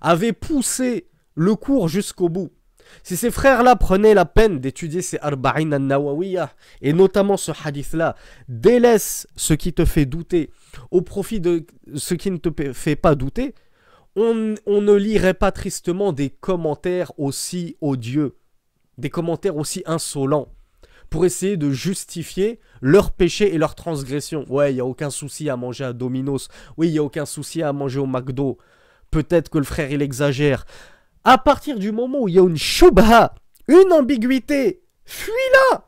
avaient 0.00 0.32
poussé 0.32 1.08
le 1.34 1.54
cours 1.54 1.88
jusqu'au 1.88 2.28
bout, 2.28 2.50
si 3.02 3.16
ces 3.16 3.30
frères-là 3.30 3.76
prenaient 3.76 4.14
la 4.14 4.24
peine 4.24 4.60
d'étudier 4.60 5.02
ces 5.02 5.18
Arba'in 5.20 5.72
al-Nawawiyah, 5.72 6.52
et 6.82 6.92
notamment 6.92 7.36
ce 7.36 7.52
hadith-là, 7.64 8.16
délaisse 8.48 9.26
ce 9.36 9.54
qui 9.54 9.72
te 9.72 9.84
fait 9.84 10.06
douter 10.06 10.50
au 10.90 11.02
profit 11.02 11.40
de 11.40 11.66
ce 11.94 12.14
qui 12.14 12.30
ne 12.30 12.36
te 12.36 12.72
fait 12.72 12.96
pas 12.96 13.14
douter, 13.14 13.54
on, 14.16 14.54
on 14.66 14.80
ne 14.80 14.94
lirait 14.94 15.34
pas 15.34 15.52
tristement 15.52 16.12
des 16.12 16.30
commentaires 16.30 17.12
aussi 17.18 17.76
odieux, 17.80 18.36
des 18.98 19.10
commentaires 19.10 19.56
aussi 19.56 19.82
insolents 19.86 20.48
pour 21.10 21.24
essayer 21.24 21.56
de 21.56 21.70
justifier 21.70 22.60
leur 22.80 23.12
péché 23.12 23.54
et 23.54 23.58
leur 23.58 23.74
transgression. 23.74 24.44
Ouais, 24.48 24.72
il 24.72 24.74
n'y 24.74 24.80
a 24.80 24.84
aucun 24.84 25.10
souci 25.10 25.48
à 25.48 25.56
manger 25.56 25.84
à 25.84 25.92
Domino's. 25.92 26.48
Oui, 26.76 26.88
il 26.88 26.92
n'y 26.92 26.98
a 26.98 27.04
aucun 27.04 27.26
souci 27.26 27.62
à 27.62 27.72
manger 27.72 28.00
au 28.00 28.06
McDo. 28.06 28.58
Peut-être 29.10 29.48
que 29.48 29.58
le 29.58 29.64
frère, 29.64 29.92
il 29.92 30.02
exagère. 30.02 30.66
À 31.24 31.38
partir 31.38 31.78
du 31.78 31.90
moment 31.90 32.22
où 32.22 32.28
il 32.28 32.34
y 32.34 32.38
a 32.38 32.42
une 32.42 32.56
shubha, 32.56 33.34
une 33.68 33.92
ambiguïté, 33.92 34.82
fuis-la 35.04 35.84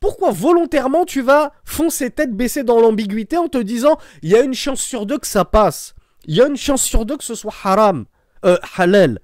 pourquoi 0.00 0.30
volontairement 0.30 1.04
tu 1.04 1.22
vas 1.22 1.52
foncer 1.64 2.10
tête 2.10 2.34
baissée 2.34 2.64
dans 2.64 2.80
l'ambiguïté 2.80 3.36
en 3.36 3.48
te 3.48 3.58
disant 3.58 3.98
il 4.22 4.30
y 4.30 4.36
a 4.36 4.42
une 4.42 4.54
chance 4.54 4.80
sur 4.80 5.06
deux 5.06 5.18
que 5.18 5.26
ça 5.26 5.44
passe 5.44 5.94
Il 6.26 6.34
y 6.34 6.42
a 6.42 6.46
une 6.46 6.56
chance 6.56 6.82
sur 6.82 7.06
deux 7.06 7.16
que 7.16 7.24
ce 7.24 7.34
soit 7.34 7.54
haram, 7.64 8.04
euh, 8.44 8.58
halal. 8.76 9.20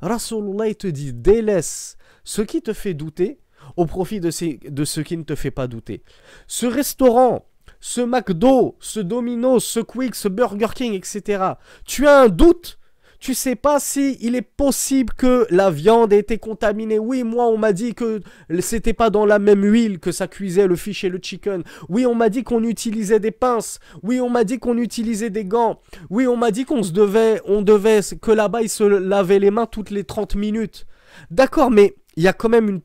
Rasulullah 0.00 0.68
il 0.68 0.76
te 0.76 0.86
dit 0.86 1.12
délaisse 1.12 1.96
ce 2.24 2.42
qui 2.42 2.62
te 2.62 2.72
fait 2.72 2.94
douter 2.94 3.40
au 3.76 3.86
profit 3.86 4.20
de, 4.20 4.30
de 4.70 4.84
ce 4.84 5.00
qui 5.00 5.16
ne 5.16 5.22
te 5.22 5.34
fait 5.34 5.50
pas 5.50 5.66
douter. 5.66 6.02
Ce 6.46 6.66
restaurant, 6.66 7.46
ce 7.80 8.00
McDo, 8.00 8.76
ce 8.80 9.00
Domino, 9.00 9.60
ce 9.60 9.80
Quick, 9.80 10.14
ce 10.14 10.28
Burger 10.28 10.68
King, 10.74 10.94
etc. 10.94 11.44
Tu 11.84 12.06
as 12.06 12.20
un 12.20 12.28
doute 12.28 12.78
tu 13.22 13.34
sais 13.34 13.54
pas 13.54 13.78
si 13.78 14.18
il 14.20 14.34
est 14.34 14.42
possible 14.42 15.14
que 15.14 15.46
la 15.48 15.70
viande 15.70 16.12
ait 16.12 16.18
été 16.18 16.38
contaminée. 16.38 16.98
Oui, 16.98 17.22
moi 17.22 17.46
on 17.46 17.56
m'a 17.56 17.72
dit 17.72 17.94
que 17.94 18.20
c'était 18.58 18.94
pas 18.94 19.10
dans 19.10 19.24
la 19.24 19.38
même 19.38 19.62
huile 19.62 20.00
que 20.00 20.10
ça 20.10 20.26
cuisait 20.26 20.66
le 20.66 20.74
fish 20.74 21.04
et 21.04 21.08
le 21.08 21.20
chicken. 21.22 21.62
Oui, 21.88 22.04
on 22.04 22.16
m'a 22.16 22.30
dit 22.30 22.42
qu'on 22.42 22.64
utilisait 22.64 23.20
des 23.20 23.30
pinces. 23.30 23.78
Oui, 24.02 24.20
on 24.20 24.28
m'a 24.28 24.42
dit 24.42 24.58
qu'on 24.58 24.76
utilisait 24.76 25.30
des 25.30 25.44
gants. 25.44 25.80
Oui, 26.10 26.26
on 26.26 26.36
m'a 26.36 26.50
dit 26.50 26.64
qu'on 26.64 26.82
se 26.82 26.90
devait, 26.90 27.40
on 27.44 27.62
devait 27.62 28.00
que 28.20 28.32
là-bas 28.32 28.62
il 28.62 28.68
se 28.68 28.82
lavait 28.82 29.38
les 29.38 29.52
mains 29.52 29.66
toutes 29.66 29.90
les 29.90 30.02
30 30.02 30.34
minutes. 30.34 30.88
D'accord, 31.30 31.70
mais 31.70 31.94
il 32.16 32.24
y 32.24 32.28
a 32.28 32.32
quand 32.32 32.48
même 32.48 32.68
une 32.68 32.80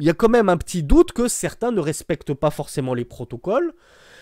il 0.00 0.06
y 0.06 0.10
a 0.10 0.14
quand 0.14 0.30
même 0.30 0.48
un 0.48 0.56
petit 0.56 0.82
doute 0.82 1.12
que 1.12 1.28
certains 1.28 1.70
ne 1.70 1.80
respectent 1.80 2.32
pas 2.32 2.50
forcément 2.50 2.94
les 2.94 3.04
protocoles. 3.04 3.74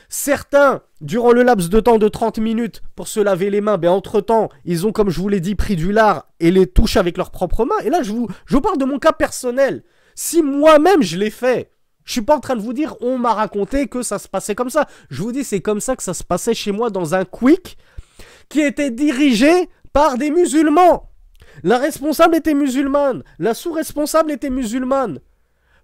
Certains, 0.08 0.80
durant 1.02 1.32
le 1.32 1.42
laps 1.42 1.68
de 1.68 1.80
temps 1.80 1.98
de 1.98 2.08
30 2.08 2.38
minutes 2.38 2.82
pour 2.96 3.08
se 3.08 3.20
laver 3.20 3.50
les 3.50 3.60
mains, 3.60 3.76
ben 3.76 3.90
entre-temps, 3.90 4.48
ils 4.64 4.86
ont, 4.86 4.92
comme 4.92 5.10
je 5.10 5.20
vous 5.20 5.28
l'ai 5.28 5.40
dit, 5.40 5.54
pris 5.54 5.76
du 5.76 5.92
lard 5.92 6.26
et 6.40 6.50
les 6.50 6.66
touchent 6.66 6.96
avec 6.96 7.18
leurs 7.18 7.30
propres 7.30 7.66
mains. 7.66 7.78
Et 7.84 7.90
là, 7.90 8.02
je 8.02 8.12
vous, 8.12 8.26
je 8.46 8.56
parle 8.56 8.78
de 8.78 8.86
mon 8.86 8.98
cas 8.98 9.12
personnel. 9.12 9.82
Si 10.14 10.42
moi-même 10.42 11.02
je 11.02 11.18
l'ai 11.18 11.30
fait, 11.30 11.70
je 12.04 12.12
suis 12.12 12.22
pas 12.22 12.36
en 12.36 12.40
train 12.40 12.56
de 12.56 12.62
vous 12.62 12.72
dire 12.72 12.96
on 13.02 13.18
m'a 13.18 13.34
raconté 13.34 13.86
que 13.86 14.02
ça 14.02 14.18
se 14.18 14.28
passait 14.28 14.54
comme 14.54 14.70
ça. 14.70 14.88
Je 15.10 15.22
vous 15.22 15.30
dis 15.30 15.44
c'est 15.44 15.60
comme 15.60 15.80
ça 15.80 15.94
que 15.94 16.02
ça 16.02 16.14
se 16.14 16.24
passait 16.24 16.54
chez 16.54 16.72
moi 16.72 16.88
dans 16.88 17.14
un 17.14 17.26
quick 17.26 17.76
qui 18.48 18.62
était 18.62 18.90
dirigé 18.90 19.68
par 19.92 20.16
des 20.16 20.30
musulmans. 20.30 21.10
La 21.62 21.76
responsable 21.76 22.36
était 22.36 22.54
musulmane, 22.54 23.24
la 23.38 23.52
sous-responsable 23.52 24.30
était 24.32 24.48
musulmane 24.48 25.20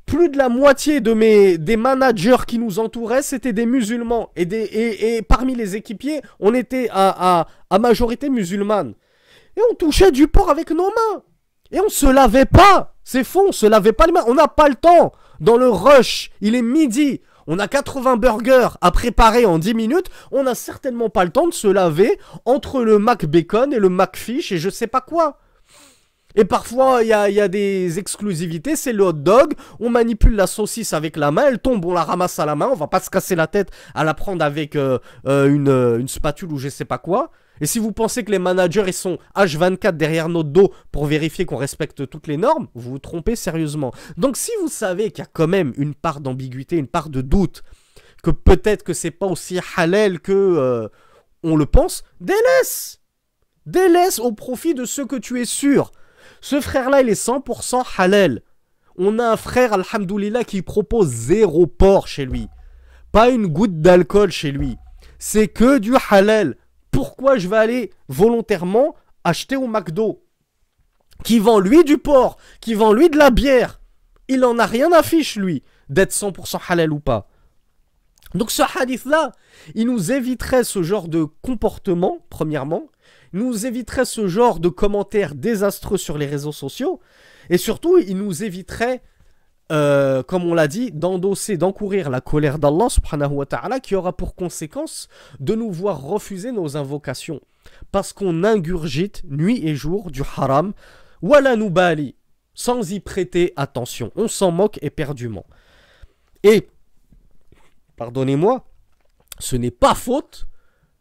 plus 0.07 0.29
de 0.29 0.39
la 0.39 0.49
moitié 0.49 1.01
de 1.01 1.13
mes 1.13 1.59
des 1.59 1.77
managers 1.77 2.45
qui 2.47 2.59
nous 2.59 2.79
entouraient, 2.79 3.23
c'était 3.23 3.53
des 3.53 3.67
musulmans. 3.67 4.31
Et, 4.37 4.45
des, 4.45 4.63
et, 4.63 5.23
parmi 5.23 5.55
les 5.55 5.77
équipiers, 5.77 6.21
on 6.41 6.55
était 6.55 6.89
à, 6.91 7.47
à, 7.71 7.79
majorité 7.79 8.29
musulmane. 8.29 8.95
Et 9.57 9.61
on 9.71 9.75
touchait 9.75 10.11
du 10.11 10.29
porc 10.29 10.51
avec 10.51 10.71
nos 10.71 10.89
mains. 10.89 11.23
Et 11.71 11.81
on 11.81 11.89
se 11.89 12.07
lavait 12.07 12.45
pas. 12.45 12.95
C'est 13.05 13.25
faux, 13.25 13.47
on 13.49 13.53
se 13.53 13.67
lavait 13.67 13.93
pas 13.93 14.07
les 14.07 14.13
mains. 14.13 14.25
On 14.27 14.35
n'a 14.35 14.49
pas 14.49 14.69
le 14.69 14.75
temps. 14.75 15.13
Dans 15.41 15.57
le 15.57 15.69
rush, 15.69 16.31
il 16.41 16.55
est 16.55 16.63
midi. 16.63 17.21
On 17.47 17.59
a 17.59 17.69
80 17.69 18.17
burgers 18.17 18.69
à 18.81 18.91
préparer 18.91 19.45
en 19.45 19.59
10 19.59 19.75
minutes. 19.75 20.07
On 20.33 20.45
n'a 20.45 20.55
certainement 20.55 21.11
pas 21.11 21.25
le 21.25 21.31
temps 21.31 21.47
de 21.47 21.55
se 21.55 21.69
laver 21.69 22.19
entre 22.45 22.83
le 22.83 22.99
Mac 22.99 23.27
Bacon 23.27 23.73
et 23.73 23.79
le 23.79 23.89
Mac 23.89 24.17
Fish 24.17 24.53
et 24.53 24.59
je 24.59 24.71
sais 24.71 24.87
pas 24.87 25.01
quoi. 25.01 25.39
Et 26.37 26.45
parfois, 26.45 27.03
il 27.03 27.09
y 27.09 27.13
a, 27.13 27.49
des 27.49 27.99
exclusivités, 27.99 28.75
c'est 28.75 28.93
le 28.93 29.05
hot 29.05 29.13
dog, 29.13 29.55
on 29.79 29.89
manipule 29.89 30.35
la 30.35 30.49
saucisse 30.49 30.93
avec 30.93 31.17
la 31.17 31.31
main, 31.31 31.45
elle 31.47 31.61
tombe, 31.61 31.85
on 31.85 31.93
la 31.93 32.03
ramasse 32.03 32.41
à 32.41 32.47
la 32.47 32.57
main, 32.57 32.69
on 32.73 32.75
va 32.75 32.89
pas 32.89 32.99
se 32.99 33.09
casser 33.09 33.37
la 33.37 33.47
tête 33.47 33.71
à 33.95 34.03
la 34.03 34.15
prendre 34.15 34.45
avec 34.45 34.75
euh, 34.75 34.99
euh, 35.27 35.49
une, 35.49 35.69
euh, 35.69 35.99
une, 35.99 36.09
spatule 36.09 36.53
ou 36.53 36.59
je 36.59 36.69
sais 36.69 36.85
pas 36.85 36.99
quoi. 36.99 37.31
Et 37.61 37.67
si 37.67 37.79
vous 37.79 37.93
pensez 37.93 38.25
que 38.25 38.33
les 38.33 38.41
managers 38.41 38.83
ils 38.89 38.93
sont 38.93 39.19
H24 39.37 39.93
derrière 39.93 40.29
notre 40.29 40.49
dos 40.49 40.73
pour 40.91 41.07
vérifier 41.07 41.45
qu'on 41.45 41.57
respecte 41.57 42.09
toutes 42.11 42.27
les 42.27 42.37
normes, 42.37 42.67
vous 42.75 42.93
vous 42.93 42.99
trompez 42.99 43.37
sérieusement. 43.37 43.93
Donc 44.17 44.37
si 44.37 44.51
vous 44.61 44.69
savez 44.69 45.13
qu'il 45.13 45.23
y 45.23 45.27
a 45.27 45.31
quand 45.33 45.47
même 45.47 45.73
une 45.77 45.95
part 45.95 46.21
d'ambiguïté, 46.21 46.77
une 46.77 46.89
part 46.89 47.11
de 47.11 47.21
doute, 47.21 47.63
que 48.25 48.33
peut-être 48.33 48.83
que 48.83 48.93
c'est 48.93 49.13
pas 49.13 49.27
aussi 49.27 49.61
halal 49.77 50.19
que 50.19 50.91
on 51.45 51.57
le 51.57 51.67
pense, 51.67 52.03
délaisse 52.21 53.01
Délaisse 53.67 54.19
au 54.19 54.33
profit 54.33 54.75
de 54.75 54.85
ce 54.85 55.01
que 55.01 55.17
tu 55.17 55.41
es 55.41 55.47
sûr. 55.47 55.93
Ce 56.45 56.61
frère-là, 56.61 57.01
il 57.01 57.09
est 57.09 57.27
100% 57.27 57.83
halal. 57.97 58.43
On 58.99 59.19
a 59.19 59.31
un 59.31 59.37
frère, 59.39 59.73
alhamdoulilah, 59.73 60.45
qui 60.45 60.61
propose 60.61 61.09
zéro 61.09 61.67
porc 61.67 62.07
chez 62.07 62.27
lui. 62.27 62.49
Pas 63.13 63.31
une 63.31 63.47
goutte 63.47 63.81
d'alcool 63.81 64.31
chez 64.31 64.53
lui. 64.53 64.77
C'est 65.19 65.49
que 65.49 65.79
du 65.79 65.95
halal. 66.11 66.59
Pourquoi 66.91 67.39
je 67.39 67.49
vais 67.49 67.57
aller 67.57 67.93
volontairement 68.09 68.95
acheter 69.25 69.57
au 69.57 69.67
McDo? 69.67 70.23
Qui 71.25 71.39
vend 71.39 71.61
lui 71.61 71.83
du 71.83 71.97
porc, 71.97 72.37
qui 72.61 72.75
vend 72.75 72.93
lui 72.93 73.09
de 73.09 73.17
la 73.17 73.31
bière. 73.31 73.81
Il 74.29 74.45
en 74.45 74.59
a 74.59 74.67
rien 74.67 74.93
à 74.93 75.03
fiche, 75.03 75.37
lui, 75.37 75.63
d'être 75.89 76.13
100% 76.13 76.61
halal 76.69 76.93
ou 76.93 77.01
pas. 77.01 77.27
Donc 78.35 78.51
ce 78.51 78.65
hadith-là, 78.79 79.33
il 79.75 79.87
nous 79.87 80.13
éviterait 80.13 80.65
ce 80.65 80.83
genre 80.83 81.09
de 81.09 81.25
comportement, 81.25 82.19
premièrement, 82.29 82.91
nous 83.35 83.67
éviterait 83.67 84.05
ce 84.05 84.29
genre 84.29 84.61
de 84.61 84.69
commentaires 84.69 85.35
désastreux 85.35 85.99
sur 85.99 86.17
les 86.17 86.27
réseaux 86.27 86.53
sociaux. 86.53 87.01
Et 87.51 87.59
surtout, 87.59 87.99
il 87.99 88.17
nous 88.17 88.45
éviterait, 88.45 89.03
euh, 89.73 90.23
comme 90.23 90.45
on 90.45 90.55
l'a 90.55 90.69
dit, 90.69 90.93
d'endosser, 90.93 91.57
d'encourir 91.57 92.11
la 92.11 92.21
colère 92.21 92.59
d'Allah 92.59 92.89
subhanahu 92.89 93.33
wa 93.33 93.47
ta'ala 93.47 93.81
qui 93.81 93.97
aura 93.97 94.17
pour 94.17 94.37
conséquence 94.37 95.09
de 95.41 95.55
nous 95.55 95.73
voir 95.73 96.01
refuser 96.01 96.53
nos 96.53 96.77
invocations. 96.77 97.41
Parce 97.91 98.13
qu'on 98.13 98.45
ingurgite 98.45 99.23
nuit 99.29 99.67
et 99.67 99.75
jour 99.75 100.13
du 100.13 100.23
haram, 100.37 100.73
wala 101.21 101.57
nubali, 101.57 102.15
sans 102.55 102.93
y 102.93 103.01
prêter 103.01 103.53
attention. 103.57 104.13
On 104.15 104.29
s'en 104.29 104.53
moque 104.53 104.79
éperdument. 104.81 105.45
Et, 106.45 106.69
pardonnez-moi, 107.97 108.65
ce 109.41 109.57
n'est 109.57 109.73
pas 109.73 109.97
faute 109.97 110.47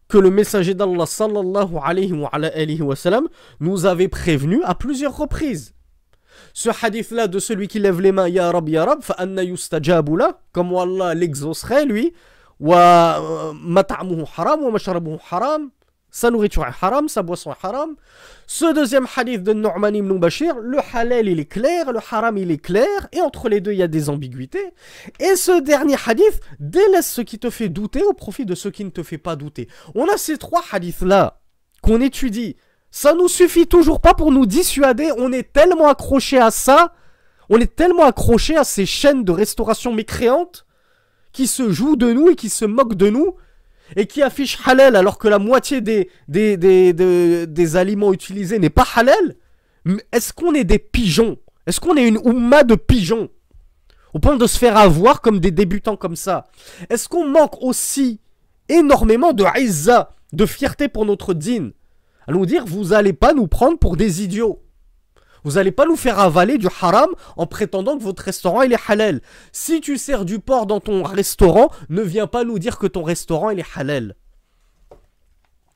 que 0.08 0.18
le 0.18 0.30
messager 0.30 0.74
d'Allah 0.74 1.06
sallallahu 1.06 1.78
alayhi 1.82 2.14
wa, 2.14 2.30
alayhi 2.32 2.82
wa 2.82 2.96
sallam, 2.96 3.28
nous 3.60 3.86
avait 3.86 4.08
prévenu 4.08 4.62
à 4.64 4.76
plusieurs 4.76 5.16
reprises. 5.16 5.74
Ce 6.54 6.70
hadith-là 6.70 7.28
de 7.28 7.40
celui 7.40 7.68
qui 7.68 7.80
lève 7.80 8.00
les 8.00 8.12
mains, 8.12 8.28
Ya 8.28 8.52
Rab, 8.52 8.70
Ya 8.70 8.86
Rab, 8.86 9.02
fa'anna 9.02 9.44
yustajabu 9.44 10.18
la, 10.18 10.40
comme 10.52 10.76
Allah 10.76 11.16
l'exaucerait 11.16 11.86
lui, 11.86 12.14
wa 12.60 13.20
euh, 13.20 13.54
mat'amuhu 13.56 14.24
haram, 14.38 14.64
wa 14.64 14.72
mashrabuhu 14.72 15.18
haram, 15.32 15.70
sa 16.12 16.30
nourriture 16.30 16.66
est 16.66 16.86
haram, 16.86 17.08
sa 17.08 17.24
boisson 17.24 17.52
est 17.52 17.66
haram. 17.66 17.96
Ce 18.46 18.74
deuxième 18.74 19.08
hadith 19.16 19.44
de 19.44 19.54
Nu'man 19.54 19.96
ibn 19.96 20.18
Bashir, 20.18 20.60
le 20.60 20.80
halal 20.94 21.28
il 21.28 21.40
est 21.40 21.46
clair, 21.46 21.92
le 21.92 22.00
haram 22.00 22.38
il 22.38 22.52
est 22.52 22.58
clair, 22.58 23.08
et 23.12 23.22
entre 23.22 23.48
les 23.50 23.62
deux 23.62 23.72
il 23.72 23.78
y 23.78 23.84
a 23.84 23.88
des 23.88 24.10
ambiguïtés. 24.10 24.74
Et 25.20 25.36
ce 25.36 25.62
dernier 25.62 25.96
hadith 26.06 26.42
délaisse 26.60 27.10
ce 27.10 27.22
qui 27.22 27.40
te 27.40 27.50
fait 27.50 27.70
douter 27.70 28.04
au 28.04 28.14
profit 28.14 28.46
de 28.46 28.56
ce 28.56 28.70
qui 28.70 28.84
ne 28.84 28.90
te 28.90 29.04
fait 29.04 29.18
pas 29.18 29.36
douter. 29.36 29.70
On 29.96 30.08
a 30.08 30.18
ces 30.18 30.38
trois 30.38 30.64
hadiths 30.72 31.02
là 31.02 31.40
qu'on 31.82 32.02
étudie. 32.02 32.56
Ça 32.92 33.14
nous 33.14 33.28
suffit 33.28 33.68
toujours 33.68 34.02
pas 34.02 34.14
pour 34.14 34.32
nous 34.32 34.46
dissuader, 34.46 35.12
on 35.18 35.32
est 35.32 35.52
tellement 35.52 35.88
accroché 35.88 36.38
à 36.38 36.52
ça, 36.52 36.94
on 37.50 37.60
est 37.60 37.76
tellement 37.76 38.04
accroché 38.04 38.56
à 38.56 38.64
ces 38.64 38.86
chaînes 38.86 39.24
de 39.24 39.32
restauration 39.32 39.94
mécréantes 39.94 40.66
qui 41.32 41.48
se 41.48 41.72
jouent 41.72 41.96
de 41.96 42.14
nous 42.14 42.30
et 42.30 42.36
qui 42.36 42.50
se 42.50 42.66
moquent 42.66 42.96
de 42.96 43.10
nous 43.10 43.36
et 43.96 44.08
qui 44.08 44.22
affiche 44.22 44.58
halal 44.66 44.96
alors 44.96 45.18
que 45.18 45.28
la 45.28 45.40
moitié 45.40 45.82
des, 45.82 46.10
des, 46.28 47.76
aliments 47.76 48.14
utilisés 48.14 48.60
n'est 48.60 48.70
pas 48.70 48.88
halal, 48.96 49.36
est-ce 50.12 50.34
qu'on 50.34 50.54
est 50.54 50.64
des 50.64 50.80
pigeons? 50.80 51.38
Est-ce 51.66 51.80
qu'on 51.80 51.96
est 51.96 52.08
une 52.08 52.20
oumma 52.24 52.64
de 52.64 52.76
pigeons? 52.76 53.30
Au 54.14 54.20
point 54.20 54.38
de 54.38 54.46
se 54.46 54.60
faire 54.60 54.78
avoir 54.78 55.22
comme 55.22 55.40
des 55.40 55.52
débutants 55.52 55.98
comme 55.98 56.16
ça. 56.16 56.46
Est-ce 56.90 57.10
qu'on 57.10 57.28
manque 57.28 57.62
aussi 57.62 58.20
énormément 58.70 59.34
de 59.34 59.44
aïza, 59.44 60.16
de 60.34 60.46
fierté 60.46 60.88
pour 60.88 61.06
notre 61.06 61.34
dîne 61.34 61.72
À 62.28 62.32
nous 62.32 62.46
dire, 62.46 62.66
vous 62.66 62.94
allez 62.94 63.14
pas 63.14 63.34
nous 63.34 63.48
prendre 63.48 63.80
pour 63.80 63.98
des 63.98 64.24
idiots. 64.24 64.62
Vous 65.44 65.54
n'allez 65.54 65.72
pas 65.72 65.86
nous 65.86 65.96
faire 65.96 66.20
avaler 66.20 66.58
du 66.58 66.68
haram 66.82 67.10
en 67.38 67.46
prétendant 67.46 67.98
que 67.98 68.04
votre 68.04 68.24
restaurant 68.24 68.62
il 68.62 68.74
est 68.74 68.90
halal. 68.90 69.22
Si 69.52 69.82
tu 69.82 69.98
sers 69.98 70.26
du 70.26 70.40
porc 70.40 70.66
dans 70.66 70.80
ton 70.80 71.04
restaurant, 71.04 71.70
ne 71.90 72.02
viens 72.02 72.28
pas 72.28 72.44
nous 72.44 72.60
dire 72.60 72.78
que 72.78 72.88
ton 72.88 73.04
restaurant 73.04 73.50
il 73.50 73.60
est 73.60 73.78
halal. 73.78 74.16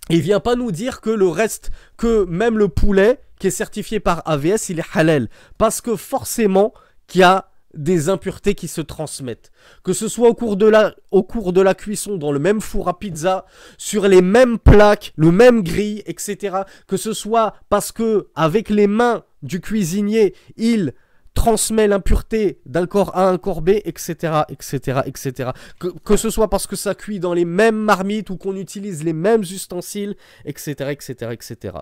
Et 0.10 0.19
viens 0.19 0.39
pas 0.39 0.56
nous 0.56 0.71
dire 0.71 1.01
que 1.01 1.10
le 1.10 1.27
reste, 1.27 1.71
que 1.97 2.23
même 2.25 2.58
le 2.58 2.69
poulet 2.69 3.19
qui 3.39 3.47
est 3.47 3.51
certifié 3.51 3.99
par 3.99 4.23
AVS, 4.25 4.69
il 4.69 4.80
est 4.80 4.86
halal. 4.93 5.30
Parce 5.58 5.82
que 5.82 5.95
forcément 5.95 6.73
qu'il 7.08 7.21
y 7.21 7.23
a 7.23 7.49
des 7.73 8.10
impuretés 8.10 8.56
qui 8.56 8.67
se 8.67 8.82
transmettent. 8.82 9.51
Que 9.84 9.93
ce 9.93 10.08
soit 10.08 10.30
au 10.30 10.34
cours, 10.34 10.58
de 10.58 10.65
la, 10.65 10.95
au 11.12 11.23
cours 11.23 11.53
de 11.53 11.62
la 11.62 11.75
cuisson, 11.75 12.17
dans 12.17 12.32
le 12.32 12.39
même 12.39 12.62
four 12.62 12.88
à 12.88 12.97
pizza, 12.97 13.45
sur 13.77 14.08
les 14.08 14.21
mêmes 14.21 14.58
plaques, 14.58 15.13
le 15.15 15.32
même 15.32 15.62
grille, 15.62 16.01
etc. 16.06 16.58
Que 16.88 16.97
ce 16.97 17.13
soit 17.13 17.53
parce 17.69 17.91
que, 17.91 18.30
avec 18.36 18.69
les 18.69 18.88
mains 18.88 19.23
du 19.43 19.62
cuisinier, 19.62 20.36
il 20.56 20.93
transmet 21.38 21.88
l'impureté 21.88 22.60
d'un 22.65 22.88
corps 22.88 23.15
A 23.15 23.28
à 23.28 23.32
un 23.32 23.38
corps 23.38 23.62
B, 23.62 23.69
etc., 23.86 24.41
etc., 24.50 25.02
etc. 25.06 25.52
Que, 25.80 26.17
ce 26.17 26.32
soit 26.32 26.50
parce 26.50 26.65
que 26.65 26.76
ça 26.76 26.95
cuit 26.95 27.19
dans 27.19 27.36
les 27.36 27.45
mêmes 27.45 27.78
marmites 27.78 28.32
ou 28.32 28.38
qu'on 28.38 28.56
utilise 28.56 29.04
les 29.04 29.13
mêmes 29.13 29.41
ustensiles, 29.41 30.15
etc., 30.45 30.89
etc., 30.89 31.32
etc. 31.32 31.78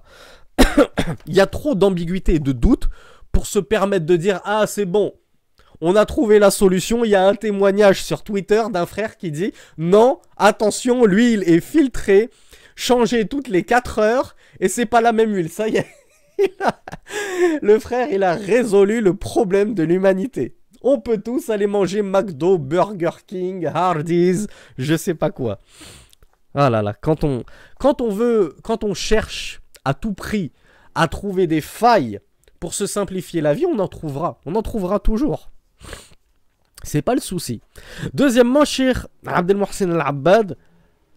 Il 1.28 1.34
y 1.34 1.39
a 1.39 1.48
trop 1.48 1.74
d'ambiguïté 1.74 2.36
et 2.36 2.39
de 2.39 2.52
doute 2.52 2.89
pour 3.32 3.48
se 3.48 3.60
permettre 3.60 4.06
de 4.06 4.18
dire 4.18 4.41
ah 4.44 4.65
c'est 4.68 4.86
bon, 4.86 5.13
on 5.80 5.96
a 5.96 6.06
trouvé 6.06 6.38
la 6.38 6.52
solution. 6.52 7.06
Il 7.06 7.12
y 7.12 7.15
a 7.15 7.26
un 7.26 7.36
témoignage 7.36 8.04
sur 8.04 8.24
Twitter 8.24 8.63
d'un 8.72 8.86
frère 8.86 9.15
qui 9.15 9.32
dit 9.32 9.54
non, 9.78 10.20
attention, 10.36 11.06
l'huile 11.06 11.44
est 11.48 11.62
filtrée, 11.62 12.30
changée 12.76 13.26
toutes 13.26 13.48
les 13.48 13.63
4 13.63 14.00
heures 14.00 14.36
et 14.60 14.68
c'est 14.68 14.86
pas 14.86 15.00
la 15.00 15.13
même 15.13 15.34
huile. 15.34 15.50
Ça 15.50 15.70
y 15.70 15.78
est. 15.78 15.88
Le 17.62 17.80
frère, 17.80 18.10
il 18.12 18.24
a 18.24 18.36
résolu 18.36 19.02
le 19.02 19.15
problème 19.15 19.74
de 19.74 19.84
l'humanité. 19.84 20.56
On 20.82 21.00
peut 21.00 21.17
tous 21.17 21.50
aller 21.50 21.67
manger 21.67 22.02
McDo, 22.02 22.58
Burger 22.58 23.17
King, 23.26 23.65
Hardee's, 23.65 24.48
je 24.78 24.95
sais 24.95 25.15
pas 25.15 25.32
quoi. 25.32 25.60
Ah 26.54 26.69
là 26.69 26.82
là, 26.82 26.93
quand 26.93 27.24
on, 27.24 27.43
veut, 28.10 28.56
quand 28.63 28.84
on 28.84 28.93
cherche 28.93 29.62
à 29.84 29.93
tout 29.93 30.13
prix 30.13 30.52
à 30.93 31.08
trouver 31.08 31.48
des 31.48 31.62
failles 31.62 32.19
pour 32.60 32.74
se 32.74 32.86
simplifier 32.86 33.41
la 33.41 33.54
vie, 33.54 33.65
on 33.65 33.80
en 33.80 33.88
trouvera. 33.88 34.39
On 34.45 34.56
en 34.56 34.62
trouvera 34.62 35.00
toujours. 35.00 35.52
C'est 36.84 37.02
pas 37.02 37.15
le 37.15 37.21
souci. 37.21 37.62
Deuxièmement, 38.13 38.63
Cheikh 38.63 38.98
Abdel 39.26 39.58
Mohsen 39.58 39.91
Al-Abbad, 39.91 40.56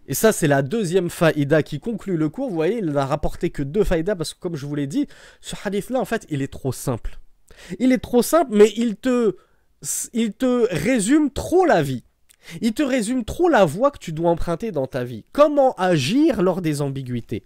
et 0.09 0.13
ça 0.13 0.33
c'est 0.33 0.47
la 0.47 0.61
deuxième 0.61 1.09
faïda 1.09 1.63
qui 1.63 1.79
conclut 1.79 2.17
le 2.17 2.27
cours, 2.27 2.49
vous 2.49 2.55
voyez, 2.55 2.79
il 2.79 2.87
n'a 2.87 3.05
rapporté 3.05 3.51
que 3.51 3.63
deux 3.63 3.85
faïdas 3.85 4.15
parce 4.15 4.33
que 4.33 4.39
comme 4.39 4.57
je 4.57 4.65
vous 4.65 4.75
l'ai 4.75 4.87
dit, 4.87 5.07
ce 5.39 5.55
hadith-là 5.63 6.01
en 6.01 6.05
fait 6.05 6.25
il 6.29 6.41
est 6.41 6.51
trop 6.51 6.73
simple. 6.73 7.19
Il 7.79 7.91
est 7.91 7.99
trop 7.99 8.21
simple, 8.21 8.51
mais 8.53 8.71
il 8.75 8.95
te, 8.95 9.35
il 10.13 10.33
te 10.33 10.67
résume 10.71 11.31
trop 11.31 11.65
la 11.65 11.81
vie. 11.81 12.03
Il 12.61 12.73
te 12.73 12.83
résume 12.83 13.25
trop 13.25 13.49
la 13.49 13.65
voie 13.65 13.91
que 13.91 13.99
tu 13.99 14.13
dois 14.13 14.31
emprunter 14.31 14.71
dans 14.71 14.87
ta 14.87 15.03
vie. 15.03 15.25
Comment 15.31 15.73
agir 15.73 16.41
lors 16.41 16.61
des 16.61 16.81
ambiguïtés? 16.81 17.43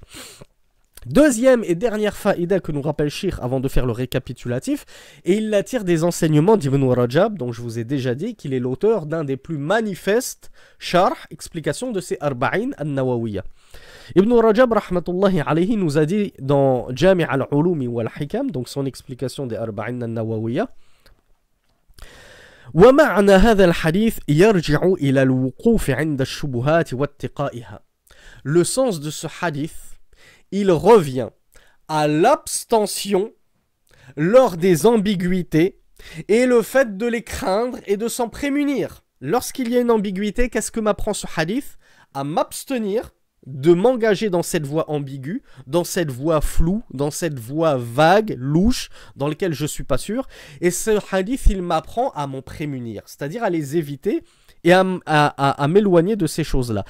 Deuxième 1.06 1.62
et 1.64 1.76
dernière 1.76 2.16
faïda 2.16 2.58
que 2.58 2.72
nous 2.72 2.82
rappelle 2.82 3.08
Shir 3.08 3.38
avant 3.40 3.60
de 3.60 3.68
faire 3.68 3.86
le 3.86 3.92
récapitulatif, 3.92 4.84
et 5.24 5.36
il 5.36 5.48
l'attire 5.48 5.84
des 5.84 6.02
enseignements 6.02 6.56
d'Ibn 6.56 6.84
Rajab, 6.84 7.38
dont 7.38 7.52
je 7.52 7.62
vous 7.62 7.78
ai 7.78 7.84
déjà 7.84 8.16
dit 8.16 8.34
qu'il 8.34 8.52
est 8.52 8.58
l'auteur 8.58 9.06
d'un 9.06 9.22
des 9.22 9.36
plus 9.36 9.58
manifestes 9.58 10.50
charh, 10.78 11.16
explications 11.30 11.92
de 11.92 12.00
ces 12.00 12.18
Arba'in 12.20 12.70
al-Nawawiya. 12.78 13.44
Ibn 14.16 14.32
Rajab 14.32 14.72
rahmatullahi 14.72 15.40
alayhi 15.40 15.76
nous 15.76 15.98
a 15.98 16.04
dit 16.04 16.32
dans 16.40 16.88
Jami' 16.94 17.24
al-Ulumi 17.24 17.86
wal-Hikam, 17.86 18.50
donc 18.50 18.68
son 18.68 18.84
explication 18.84 19.46
des 19.46 19.56
Arba'in 19.56 20.00
al-Nawawiya, 20.02 20.68
ومعنى 22.74 23.32
هذا 23.32 23.64
الحديث 23.64 24.18
يرجع 24.28 24.82
إلى 25.00 25.22
الوقوف 25.22 25.90
عند 25.90 26.20
الشبهات 26.20 26.94
واتقائها. 26.94 27.80
Le 28.44 28.64
sens 28.64 29.00
de 29.00 29.10
ce 29.10 29.26
hadith 29.40 29.91
il 30.53 30.71
revient 30.71 31.29
à 31.87 32.07
l'abstention 32.07 33.33
lors 34.15 34.55
des 34.55 34.85
ambiguïtés 34.85 35.81
et 36.27 36.45
le 36.45 36.61
fait 36.61 36.95
de 36.95 37.07
les 37.07 37.23
craindre 37.23 37.79
et 37.87 37.97
de 37.97 38.07
s'en 38.07 38.29
prémunir. 38.29 39.03
Lorsqu'il 39.19 39.69
y 39.71 39.77
a 39.77 39.81
une 39.81 39.89
ambiguïté, 39.89 40.49
qu'est-ce 40.49 40.71
que 40.71 40.79
m'apprend 40.79 41.15
ce 41.15 41.25
hadith? 41.35 41.77
À 42.13 42.23
m'abstenir 42.23 43.15
de 43.45 43.73
m'engager 43.73 44.29
dans 44.29 44.43
cette 44.43 44.65
voie 44.65 44.89
ambiguë, 44.89 45.43
dans 45.67 45.83
cette 45.83 46.11
voie 46.11 46.41
floue, 46.41 46.83
dans 46.93 47.11
cette 47.11 47.39
voie 47.39 47.77
vague, 47.77 48.35
louche, 48.37 48.89
dans 49.15 49.27
laquelle 49.27 49.53
je 49.53 49.65
suis 49.65 49.83
pas 49.83 49.97
sûr. 49.97 50.27
Et 50.61 50.71
ce 50.71 50.99
hadith, 51.13 51.45
il 51.49 51.61
m'apprend 51.61 52.11
à 52.11 52.27
m'en 52.27 52.41
prémunir, 52.41 53.01
c'est-à-dire 53.05 53.43
à 53.43 53.49
les 53.49 53.77
éviter 53.77 54.23
et 54.63 54.71
à, 54.71 55.67
m'éloigner 55.67 56.15
de 56.15 56.27
ces 56.27 56.43
choses-là. 56.43 56.85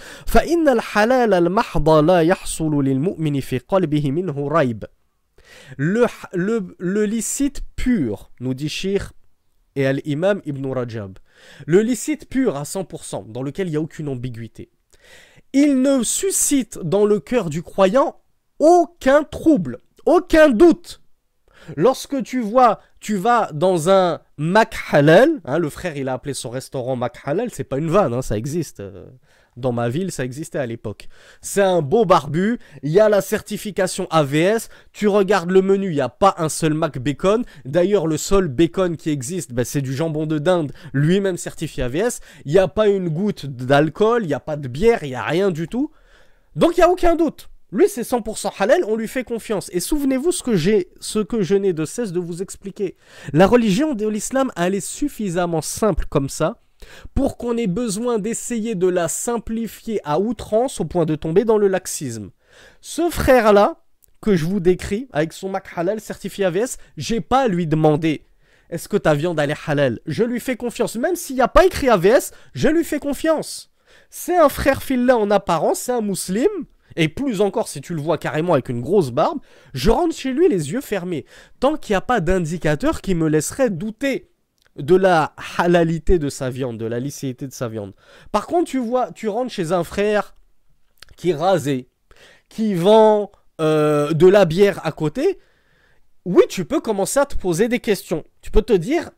Le, 5.77 6.05
le, 6.33 6.75
le 6.79 7.05
licite 7.05 7.61
pur, 7.75 8.31
nous 8.39 8.53
dit 8.53 8.69
Shir 8.69 9.13
et 9.75 9.85
Al-Imam 9.85 10.41
Ibn 10.45 10.65
Rajab, 10.67 11.17
le 11.65 11.81
licite 11.81 12.29
pur 12.29 12.55
à 12.55 12.63
100%, 12.63 13.31
dans 13.31 13.41
lequel 13.41 13.67
il 13.67 13.71
n'y 13.71 13.77
a 13.77 13.81
aucune 13.81 14.07
ambiguïté, 14.07 14.69
il 15.53 15.81
ne 15.81 16.03
suscite 16.03 16.79
dans 16.79 17.05
le 17.05 17.19
cœur 17.19 17.49
du 17.49 17.61
croyant 17.61 18.19
aucun 18.59 19.23
trouble, 19.23 19.79
aucun 20.05 20.49
doute. 20.49 21.01
Lorsque 21.77 22.21
tu 22.23 22.41
vois, 22.41 22.79
tu 22.99 23.15
vas 23.15 23.49
dans 23.53 23.89
un 23.89 24.19
Mac 24.37 24.75
Halal, 24.91 25.41
hein, 25.45 25.59
le 25.59 25.69
frère 25.69 25.95
il 25.95 26.09
a 26.09 26.13
appelé 26.13 26.33
son 26.33 26.49
restaurant 26.49 26.95
Mac 26.95 27.19
Halal, 27.23 27.49
c'est 27.51 27.63
pas 27.63 27.77
une 27.77 27.89
vanne, 27.89 28.13
hein, 28.13 28.21
ça 28.21 28.37
existe. 28.37 28.83
Dans 29.57 29.71
ma 29.71 29.89
ville, 29.89 30.11
ça 30.11 30.25
existait 30.25 30.59
à 30.59 30.65
l'époque. 30.65 31.07
C'est 31.41 31.61
un 31.61 31.81
beau 31.81 32.05
barbu, 32.05 32.59
il 32.81 32.91
y 32.91 32.99
a 32.99 33.09
la 33.09 33.21
certification 33.21 34.07
AVS, 34.09 34.69
tu 34.91 35.07
regardes 35.07 35.51
le 35.51 35.61
menu, 35.61 35.87
il 35.87 35.95
n'y 35.95 36.01
a 36.01 36.09
pas 36.09 36.35
un 36.37 36.49
seul 36.49 36.73
Mac 36.73 36.97
Bacon. 36.97 37.43
D'ailleurs, 37.65 38.07
le 38.07 38.17
seul 38.17 38.47
bacon 38.47 38.97
qui 38.97 39.09
existe, 39.09 39.53
ben, 39.53 39.65
c'est 39.65 39.81
du 39.81 39.93
jambon 39.93 40.25
de 40.25 40.39
dinde, 40.39 40.71
lui-même 40.93 41.37
certifié 41.37 41.83
AVS. 41.83 42.19
Il 42.45 42.51
n'y 42.51 42.59
a 42.59 42.67
pas 42.67 42.87
une 42.87 43.09
goutte 43.09 43.45
d'alcool, 43.45 44.23
il 44.23 44.27
n'y 44.27 44.33
a 44.33 44.39
pas 44.39 44.55
de 44.55 44.67
bière, 44.67 45.03
il 45.03 45.09
n'y 45.09 45.15
a 45.15 45.23
rien 45.23 45.51
du 45.51 45.67
tout. 45.67 45.91
Donc 46.55 46.77
il 46.77 46.79
n'y 46.79 46.83
a 46.83 46.89
aucun 46.89 47.15
doute. 47.15 47.49
Lui, 47.73 47.89
c'est 47.89 48.03
100% 48.03 48.51
halal, 48.59 48.83
on 48.87 48.95
lui 48.95 49.07
fait 49.07 49.23
confiance. 49.23 49.71
Et 49.73 49.79
souvenez-vous 49.79 50.31
ce 50.31 50.43
que 50.43 50.55
j'ai, 50.55 50.89
ce 50.99 51.17
que 51.17 51.41
je 51.41 51.55
n'ai 51.55 51.73
de 51.73 51.85
cesse 51.85 52.11
de 52.11 52.19
vous 52.19 52.43
expliquer. 52.43 52.95
La 53.33 53.47
religion 53.47 53.95
de 53.95 54.07
l'islam, 54.07 54.51
elle 54.55 54.75
est 54.75 54.87
suffisamment 54.87 55.61
simple 55.61 56.05
comme 56.07 56.29
ça 56.29 56.59
pour 57.13 57.37
qu'on 57.37 57.57
ait 57.57 57.67
besoin 57.67 58.19
d'essayer 58.19 58.75
de 58.75 58.87
la 58.87 59.07
simplifier 59.07 59.99
à 60.03 60.19
outrance 60.19 60.79
au 60.79 60.85
point 60.85 61.05
de 61.05 61.15
tomber 61.15 61.45
dans 61.45 61.57
le 61.57 61.67
laxisme. 61.67 62.31
Ce 62.81 63.09
frère-là, 63.09 63.83
que 64.21 64.35
je 64.35 64.45
vous 64.45 64.59
décris, 64.59 65.07
avec 65.11 65.33
son 65.33 65.49
mac 65.49 65.67
halal 65.75 65.99
certifié 65.99 66.45
AVS, 66.45 66.77
j'ai 66.97 67.19
pas 67.19 67.41
à 67.41 67.47
lui 67.47 67.67
demander 67.67 68.25
est-ce 68.69 68.87
que 68.87 68.97
ta 68.97 69.13
viande 69.13 69.39
elle 69.39 69.51
est 69.51 69.67
halal? 69.67 69.99
Je 70.05 70.23
lui 70.23 70.39
fais 70.39 70.55
confiance. 70.55 70.95
Même 70.95 71.15
s'il 71.15 71.35
n'y 71.35 71.41
a 71.41 71.47
pas 71.47 71.65
écrit 71.65 71.89
AVS, 71.89 72.31
je 72.53 72.69
lui 72.69 72.83
fais 72.83 72.99
confiance. 72.99 73.71
C'est 74.09 74.37
un 74.37 74.49
frère 74.49 74.81
filin 74.81 75.15
en 75.15 75.29
apparence, 75.29 75.79
c'est 75.79 75.91
un 75.91 76.01
musulman 76.01 76.65
et 76.95 77.07
plus 77.07 77.41
encore 77.41 77.67
si 77.67 77.81
tu 77.81 77.93
le 77.93 78.01
vois 78.01 78.17
carrément 78.17 78.53
avec 78.53 78.69
une 78.69 78.81
grosse 78.81 79.11
barbe, 79.11 79.39
je 79.73 79.89
rentre 79.89 80.15
chez 80.15 80.31
lui 80.31 80.47
les 80.47 80.71
yeux 80.71 80.81
fermés. 80.81 81.25
Tant 81.59 81.75
qu'il 81.75 81.93
n'y 81.93 81.97
a 81.97 82.01
pas 82.01 82.19
d'indicateur 82.19 83.01
qui 83.01 83.15
me 83.15 83.27
laisserait 83.27 83.69
douter 83.69 84.29
de 84.75 84.95
la 84.95 85.33
halalité 85.57 86.19
de 86.19 86.29
sa 86.29 86.49
viande, 86.49 86.77
de 86.77 86.85
la 86.85 86.99
licéité 86.99 87.47
de 87.47 87.53
sa 87.53 87.67
viande. 87.67 87.93
Par 88.31 88.47
contre, 88.47 88.69
tu 88.69 88.79
vois, 88.79 89.11
tu 89.11 89.27
rentres 89.27 89.51
chez 89.51 89.71
un 89.71 89.83
frère 89.83 90.35
qui 91.15 91.31
est 91.31 91.35
rasé, 91.35 91.89
qui 92.49 92.73
vend 92.73 93.31
euh, 93.61 94.13
de 94.13 94.27
la 94.27 94.45
bière 94.45 94.85
à 94.85 94.91
côté, 94.91 95.39
oui, 96.25 96.43
tu 96.49 96.65
peux 96.65 96.79
commencer 96.79 97.19
à 97.19 97.25
te 97.25 97.35
poser 97.35 97.67
des 97.67 97.79
questions. 97.79 98.23
Tu 98.41 98.49
peux 98.49 98.61
te 98.61 98.73
dire, 98.73 99.11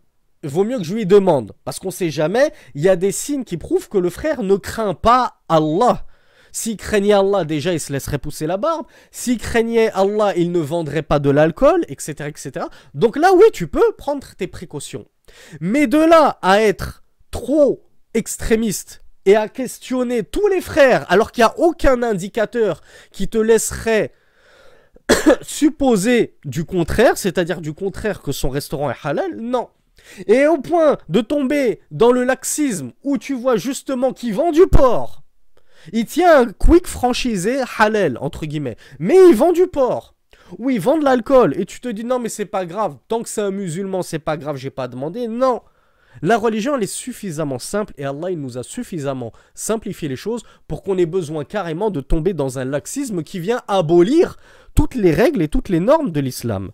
vaut 0.43 0.63
mieux 0.63 0.77
que 0.77 0.83
je 0.83 0.95
lui 0.95 1.05
demande, 1.05 1.53
parce 1.63 1.79
qu'on 1.79 1.91
sait 1.91 2.09
jamais, 2.09 2.51
il 2.73 2.81
y 2.81 2.89
a 2.89 2.95
des 2.95 3.11
signes 3.11 3.43
qui 3.43 3.57
prouvent 3.57 3.89
que 3.89 3.97
le 3.97 4.09
frère 4.09 4.43
ne 4.43 4.55
craint 4.55 4.93
pas 4.93 5.41
Allah. 5.47 6.05
S'il 6.51 6.77
craignait 6.77 7.13
Allah, 7.13 7.43
déjà, 7.43 7.73
il 7.73 7.79
se 7.79 7.91
laisserait 7.91 8.17
pousser 8.17 8.47
la 8.47 8.57
barbe. 8.57 8.85
S'il 9.11 9.37
craignait 9.37 9.91
Allah, 9.91 10.33
il 10.37 10.51
ne 10.51 10.59
vendrait 10.59 11.01
pas 11.01 11.19
de 11.19 11.29
l'alcool, 11.29 11.83
etc., 11.89 12.29
etc. 12.29 12.67
Donc 12.93 13.17
là, 13.17 13.33
oui, 13.33 13.43
tu 13.51 13.67
peux 13.67 13.91
prendre 13.97 14.25
tes 14.35 14.47
précautions. 14.47 15.05
Mais 15.59 15.87
de 15.87 15.97
là 15.97 16.39
à 16.41 16.61
être 16.61 17.03
trop 17.31 17.83
extrémiste 18.13 19.03
et 19.25 19.35
à 19.35 19.49
questionner 19.49 20.23
tous 20.23 20.47
les 20.47 20.61
frères 20.61 21.05
alors 21.11 21.31
qu'il 21.31 21.43
n'y 21.43 21.49
a 21.49 21.59
aucun 21.59 22.03
indicateur 22.03 22.81
qui 23.11 23.27
te 23.27 23.37
laisserait 23.37 24.13
supposer 25.41 26.37
du 26.45 26.65
contraire, 26.65 27.17
c'est-à-dire 27.17 27.61
du 27.61 27.73
contraire 27.73 28.21
que 28.21 28.31
son 28.31 28.49
restaurant 28.49 28.91
est 28.91 28.95
halal, 29.03 29.35
non. 29.35 29.69
Et 30.27 30.45
au 30.45 30.57
point 30.59 30.97
de 31.09 31.21
tomber 31.21 31.81
dans 31.91 32.11
le 32.11 32.23
laxisme 32.23 32.91
où 33.03 33.17
tu 33.17 33.33
vois 33.33 33.57
justement 33.57 34.13
qu'il 34.13 34.33
vend 34.33 34.51
du 34.51 34.67
porc, 34.67 35.23
il 35.93 36.05
tient 36.05 36.41
un 36.41 36.51
quick 36.51 36.87
franchisé 36.87 37.61
halal, 37.77 38.17
entre 38.19 38.45
guillemets. 38.45 38.77
Mais 38.99 39.17
il 39.29 39.35
vend 39.35 39.51
du 39.51 39.67
porc. 39.67 40.14
Où 40.57 40.69
ils 40.69 40.79
vendent 40.79 41.03
l'alcool 41.03 41.53
et 41.57 41.65
tu 41.65 41.79
te 41.79 41.87
dis 41.87 42.03
non 42.03 42.19
mais 42.19 42.29
c'est 42.29 42.45
pas 42.45 42.65
grave, 42.65 42.97
tant 43.07 43.23
que 43.23 43.29
c'est 43.29 43.41
un 43.41 43.51
musulman 43.51 44.01
c'est 44.01 44.19
pas 44.19 44.37
grave, 44.37 44.57
j'ai 44.57 44.69
pas 44.69 44.87
demandé. 44.87 45.27
Non, 45.27 45.61
la 46.21 46.37
religion 46.37 46.75
elle 46.75 46.83
est 46.83 46.87
suffisamment 46.87 47.59
simple 47.59 47.93
et 47.97 48.05
Allah 48.05 48.31
il 48.31 48.39
nous 48.39 48.57
a 48.57 48.63
suffisamment 48.63 49.33
simplifié 49.53 50.07
les 50.07 50.15
choses 50.15 50.43
pour 50.67 50.83
qu'on 50.83 50.97
ait 50.97 51.05
besoin 51.05 51.43
carrément 51.43 51.89
de 51.89 52.01
tomber 52.01 52.33
dans 52.33 52.59
un 52.59 52.65
laxisme 52.65 53.23
qui 53.23 53.39
vient 53.39 53.61
abolir 53.67 54.37
toutes 54.75 54.95
les 54.95 55.11
règles 55.11 55.41
et 55.41 55.47
toutes 55.47 55.69
les 55.69 55.79
normes 55.79 56.11
de 56.11 56.19
l'islam. 56.19 56.71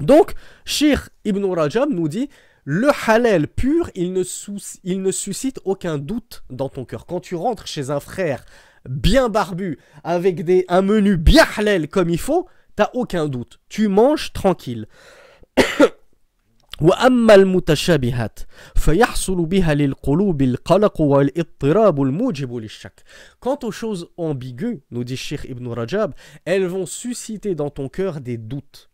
Donc, 0.00 0.34
Shir 0.64 1.10
Ibn 1.24 1.44
Rajab 1.44 1.90
nous 1.90 2.08
dit 2.08 2.28
le 2.64 2.88
halal 3.06 3.48
pur, 3.48 3.90
il 3.94 4.12
ne, 4.12 4.22
il 4.84 5.02
ne 5.02 5.10
suscite 5.10 5.60
aucun 5.64 5.98
doute 5.98 6.44
dans 6.50 6.68
ton 6.68 6.84
cœur. 6.84 7.06
Quand 7.06 7.20
tu 7.20 7.34
rentres 7.34 7.66
chez 7.66 7.90
un 7.90 8.00
frère 8.00 8.44
bien 8.88 9.28
barbu, 9.28 9.78
avec 10.04 10.44
des, 10.44 10.64
un 10.68 10.82
menu 10.82 11.16
bien 11.16 11.44
halal 11.56 11.88
comme 11.88 12.10
il 12.10 12.20
faut, 12.20 12.46
t'as 12.79 12.89
aucun 12.93 13.27
doute. 13.27 13.59
Tu 13.69 13.87
manges 13.87 14.33
tranquille. 14.33 14.87
واما 16.81 17.35
المتشابهات 17.35 18.39
فيحصل 18.75 19.45
بها 19.45 19.73
للقلوب 19.73 20.41
القلق 20.41 21.01
والاضطراب 21.01 22.01
الموجب 22.01 22.55
للشك 22.55 23.03
Quant 23.39 23.59
aux 23.63 23.71
choses 23.71 24.09
ambiguës, 24.17 24.79
nous 24.91 25.03
dit 25.03 25.17
Sheikh 25.17 25.45
Ibn 25.45 25.67
Rajab, 25.67 26.13
elles 26.45 26.65
vont 26.65 26.85
susciter 26.85 27.55
dans 27.55 27.69
ton 27.69 27.89
cœur 27.89 28.19
des 28.19 28.37
doutes, 28.37 28.89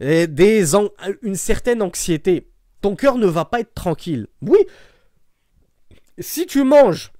des 0.00 0.74
une 1.22 1.34
certaine 1.34 1.82
anxiété. 1.82 2.50
Ton 2.80 2.96
cœur 2.96 3.18
ne 3.18 3.26
va 3.26 3.44
pas 3.44 3.60
être 3.60 3.74
tranquille. 3.74 4.26
Oui, 4.40 4.58
si 6.18 6.46
tu 6.46 6.64
manges 6.64 7.12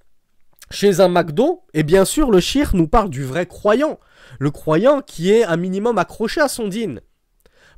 chez 0.70 1.00
un 1.00 1.08
McDo, 1.08 1.62
et 1.74 1.82
bien 1.82 2.04
sûr 2.04 2.30
le 2.30 2.40
Sheikh 2.40 2.72
nous 2.72 2.88
parle 2.88 3.10
du 3.10 3.24
vrai 3.24 3.46
croyant, 3.46 3.98
le 4.38 4.50
croyant 4.50 5.00
qui 5.00 5.30
est 5.30 5.44
un 5.44 5.56
minimum 5.56 5.98
accroché 5.98 6.40
à 6.40 6.48
son 6.48 6.68
dîne. 6.68 7.00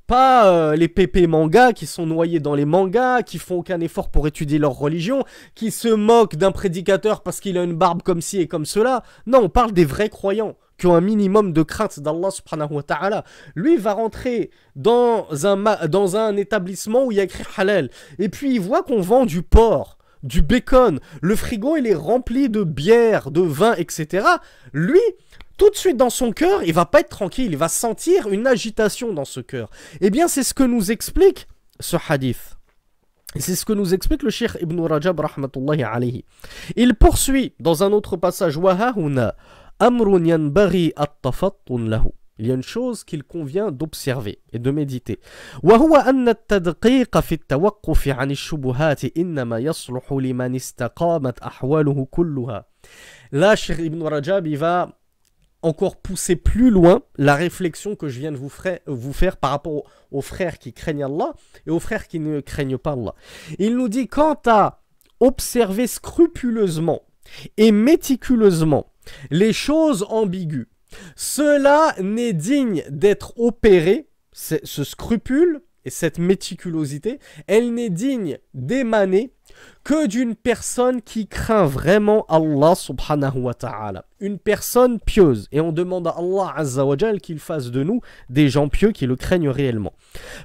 Pas 0.06 0.46
euh, 0.46 0.74
les 0.74 0.88
pépés 0.88 1.26
mangas 1.26 1.74
qui 1.74 1.84
sont 1.84 2.06
noyés 2.06 2.40
dans 2.40 2.54
les 2.54 2.64
mangas, 2.64 3.22
qui 3.22 3.38
font 3.38 3.56
aucun 3.56 3.78
effort 3.80 4.10
pour 4.10 4.26
étudier 4.26 4.58
leur 4.58 4.72
religion, 4.72 5.22
qui 5.54 5.70
se 5.70 5.88
moquent 5.88 6.36
d'un 6.36 6.50
prédicateur 6.50 7.22
parce 7.22 7.40
qu'il 7.40 7.58
a 7.58 7.62
une 7.62 7.74
barbe 7.74 8.00
comme 8.02 8.22
ci 8.22 8.40
et 8.40 8.48
comme 8.48 8.64
cela. 8.64 9.02
Non, 9.26 9.40
on 9.42 9.48
parle 9.50 9.72
des 9.72 9.84
vrais 9.84 10.08
croyants 10.08 10.56
qui 10.78 10.86
ont 10.86 10.94
un 10.94 11.02
minimum 11.02 11.52
de 11.52 11.62
crainte 11.62 12.00
d'Allah 12.00 12.30
subhanahu 12.30 12.72
wa 12.76 12.82
ta'ala. 12.82 13.24
Lui 13.54 13.76
va 13.76 13.92
rentrer 13.92 14.50
dans 14.76 15.26
un, 15.44 15.86
dans 15.88 16.16
un 16.16 16.36
établissement 16.38 17.04
où 17.04 17.12
il 17.12 17.18
y 17.18 17.20
a 17.20 17.24
écrit 17.24 17.44
halal. 17.58 17.90
Et 18.18 18.30
puis 18.30 18.54
il 18.54 18.60
voit 18.60 18.82
qu'on 18.82 19.02
vend 19.02 19.26
du 19.26 19.42
porc, 19.42 19.97
du 20.22 20.42
bacon. 20.42 21.00
Le 21.20 21.36
frigo 21.36 21.76
il 21.76 21.86
est 21.86 21.94
rempli 21.94 22.48
de 22.48 22.64
bière, 22.64 23.30
de 23.30 23.40
vin, 23.40 23.74
etc. 23.74 24.26
Lui, 24.72 25.00
tout 25.56 25.70
de 25.70 25.76
suite 25.76 25.96
dans 25.96 26.10
son 26.10 26.32
cœur, 26.32 26.62
il 26.62 26.72
va 26.72 26.86
pas 26.86 27.00
être 27.00 27.08
tranquille, 27.08 27.52
il 27.52 27.56
va 27.56 27.68
sentir 27.68 28.28
une 28.28 28.46
agitation 28.46 29.12
dans 29.12 29.24
ce 29.24 29.40
cœur. 29.40 29.70
Eh 30.00 30.10
bien, 30.10 30.28
c'est 30.28 30.44
ce 30.44 30.54
que 30.54 30.62
nous 30.62 30.90
explique 30.90 31.48
ce 31.80 31.96
hadith. 32.08 32.56
C'est 33.36 33.56
ce 33.56 33.64
que 33.64 33.72
nous 33.74 33.92
explique 33.92 34.22
le 34.22 34.30
Cheikh 34.30 34.52
Ibn 34.60 34.80
Rajab 34.80 35.20
rahmatullahi 35.20 35.82
alayhi. 35.82 36.24
Il 36.76 36.94
poursuit 36.94 37.54
dans 37.60 37.82
un 37.82 37.92
autre 37.92 38.16
passage 38.16 38.56
il 42.38 42.46
y 42.46 42.50
a 42.50 42.54
une 42.54 42.62
chose 42.62 43.04
qu'il 43.04 43.24
convient 43.24 43.70
d'observer 43.70 44.40
et 44.52 44.58
de 44.58 44.70
méditer. 44.70 45.20
Là, 53.32 53.56
Cheikh 53.56 53.78
Ibn 53.78 54.02
Rajab, 54.02 54.46
il 54.46 54.56
va 54.56 54.98
encore 55.62 55.96
pousser 55.96 56.36
plus 56.36 56.70
loin 56.70 57.02
la 57.16 57.34
réflexion 57.34 57.96
que 57.96 58.08
je 58.08 58.20
viens 58.20 58.32
de 58.32 58.36
vous, 58.36 58.52
vous 58.86 59.12
faire 59.12 59.36
par 59.36 59.50
rapport 59.50 59.84
aux, 60.10 60.22
frères 60.22 60.58
qui 60.58 60.72
craignent 60.72 61.04
Allah 61.04 61.34
et 61.66 61.70
aux 61.70 61.80
frères 61.80 62.06
qui 62.06 62.20
ne 62.20 62.40
craignent 62.40 62.78
pas 62.78 62.92
Allah. 62.92 63.14
Il 63.58 63.76
nous 63.76 63.88
dit 63.88 64.08
quant 64.08 64.40
à 64.46 64.82
observer 65.20 65.86
scrupuleusement 65.86 67.02
et 67.56 67.72
méticuleusement 67.72 68.92
les 69.30 69.52
choses 69.52 70.06
ambiguës, 70.08 70.66
cela 71.15 71.95
n'est 71.99 72.33
digne 72.33 72.83
d'être 72.89 73.33
opéré, 73.37 74.07
ce 74.31 74.83
scrupule 74.83 75.61
et 75.85 75.89
cette 75.89 76.17
méticulosité, 76.17 77.19
elle 77.47 77.73
n'est 77.73 77.89
digne 77.89 78.37
d'émaner 78.53 79.33
que 79.83 80.07
d'une 80.07 80.35
personne 80.35 81.01
qui 81.01 81.27
craint 81.27 81.65
vraiment 81.65 82.25
Allah 82.29 82.73
subhanahu 82.75 83.39
wa 83.39 83.53
ta'ala. 83.53 84.05
Une 84.19 84.39
personne 84.39 84.99
pieuse. 84.99 85.47
Et 85.51 85.59
on 85.59 85.71
demande 85.71 86.07
à 86.07 86.15
Allah 86.17 86.53
azza 86.55 86.85
wa 86.85 86.95
qu'il 87.21 87.39
fasse 87.39 87.69
de 87.69 87.83
nous 87.83 88.01
des 88.29 88.49
gens 88.49 88.69
pieux 88.69 88.91
qui 88.91 89.05
le 89.05 89.15
craignent 89.15 89.49
réellement. 89.49 89.93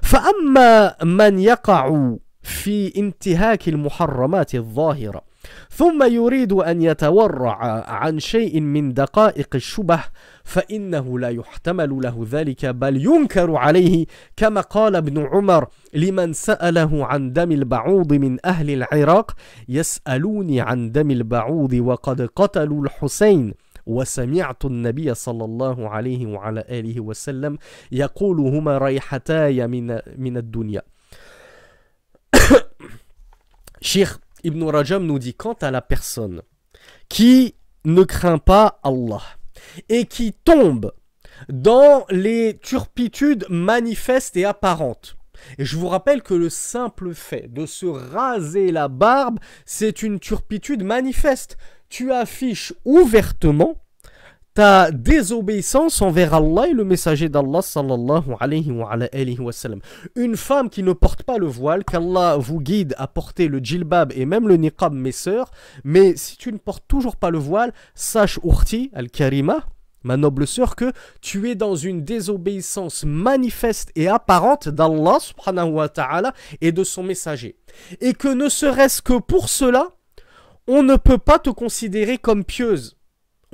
فأما 0.01 1.03
من 1.03 1.39
يقع 1.39 2.15
في 2.43 2.93
انتهاك 2.97 3.69
المحرمات 3.69 4.55
الظاهرة 4.55 5.23
ثم 5.70 6.02
يريد 6.02 6.52
أن 6.52 6.82
يتورع 6.82 7.56
عن 7.90 8.18
شيء 8.18 8.60
من 8.60 8.94
دقائق 8.94 9.48
الشبه 9.54 10.00
فإنه 10.44 11.18
لا 11.18 11.28
يحتمل 11.28 12.00
له 12.02 12.26
ذلك 12.30 12.66
بل 12.66 12.96
ينكر 12.96 13.56
عليه 13.56 14.06
كما 14.36 14.60
قال 14.60 14.96
ابن 14.96 15.26
عمر 15.26 15.66
لمن 15.94 16.32
سأله 16.32 17.06
عن 17.06 17.32
دم 17.32 17.52
البعوض 17.52 18.12
من 18.12 18.46
أهل 18.46 18.70
العراق 18.70 19.32
يسألوني 19.68 20.60
عن 20.60 20.92
دم 20.92 21.10
البعوض 21.10 21.72
وقد 21.72 22.22
قتلوا 22.36 22.84
الحسين 22.84 23.54
وسمعت 23.86 24.64
النبي 24.64 25.14
صلى 25.14 25.44
الله 25.44 25.88
عليه 25.88 26.26
وعلى 26.26 26.64
آله 26.68 27.00
وسلم 27.00 27.58
يقول 27.92 28.40
هما 28.40 28.78
ريحتاي 28.78 29.66
من, 29.66 29.98
من 30.16 30.36
الدنيا. 30.36 30.82
Cheikh 33.84 34.23
Ibn 34.44 34.62
Rajam 34.64 35.04
nous 35.04 35.18
dit 35.18 35.34
quant 35.34 35.56
à 35.60 35.70
la 35.70 35.82
personne 35.82 36.42
qui 37.08 37.54
ne 37.84 38.02
craint 38.02 38.38
pas 38.38 38.80
Allah 38.82 39.22
et 39.88 40.06
qui 40.06 40.32
tombe 40.32 40.92
dans 41.48 42.04
les 42.10 42.58
turpitudes 42.62 43.46
manifestes 43.48 44.36
et 44.36 44.44
apparentes. 44.44 45.16
Et 45.58 45.64
je 45.64 45.76
vous 45.76 45.88
rappelle 45.88 46.22
que 46.22 46.34
le 46.34 46.48
simple 46.48 47.14
fait 47.14 47.52
de 47.52 47.66
se 47.66 47.86
raser 47.86 48.70
la 48.70 48.88
barbe, 48.88 49.40
c'est 49.66 50.02
une 50.02 50.20
turpitude 50.20 50.84
manifeste. 50.84 51.56
Tu 51.88 52.12
affiches 52.12 52.72
ouvertement 52.84 53.83
ta 54.54 54.92
désobéissance 54.92 56.00
envers 56.00 56.32
Allah 56.32 56.68
et 56.68 56.72
le 56.72 56.84
messager 56.84 57.28
d'Allah 57.28 57.60
sallallahu 57.60 58.36
alayhi 58.38 58.70
wa. 58.70 58.92
Une 60.14 60.36
femme 60.36 60.70
qui 60.70 60.84
ne 60.84 60.92
porte 60.92 61.24
pas 61.24 61.38
le 61.38 61.46
voile, 61.46 61.84
qu'Allah 61.84 62.36
vous 62.38 62.60
guide 62.60 62.94
à 62.96 63.08
porter 63.08 63.48
le 63.48 63.58
djilbab 63.58 64.12
et 64.14 64.24
même 64.24 64.46
le 64.46 64.56
niqab, 64.56 64.92
mes 64.92 65.10
sœurs, 65.10 65.50
mais 65.82 66.14
si 66.16 66.36
tu 66.36 66.52
ne 66.52 66.58
portes 66.58 66.84
toujours 66.86 67.16
pas 67.16 67.30
le 67.30 67.38
voile, 67.38 67.72
sache 67.96 68.38
urti 68.44 68.92
al-karima, 68.94 69.66
ma 70.04 70.16
noble 70.16 70.46
sœur, 70.46 70.76
que 70.76 70.92
tu 71.20 71.50
es 71.50 71.56
dans 71.56 71.74
une 71.74 72.04
désobéissance 72.04 73.04
manifeste 73.04 73.90
et 73.96 74.06
apparente 74.06 74.68
d'Allah 74.68 75.18
subhanahu 75.18 75.72
wa 75.72 75.88
ta'ala 75.88 76.32
et 76.60 76.70
de 76.70 76.84
son 76.84 77.02
messager. 77.02 77.56
Et 78.00 78.12
que 78.12 78.28
ne 78.28 78.48
serait-ce 78.48 79.02
que 79.02 79.18
pour 79.18 79.48
cela, 79.48 79.88
on 80.68 80.84
ne 80.84 80.94
peut 80.94 81.18
pas 81.18 81.40
te 81.40 81.50
considérer 81.50 82.18
comme 82.18 82.44
pieuse 82.44 82.96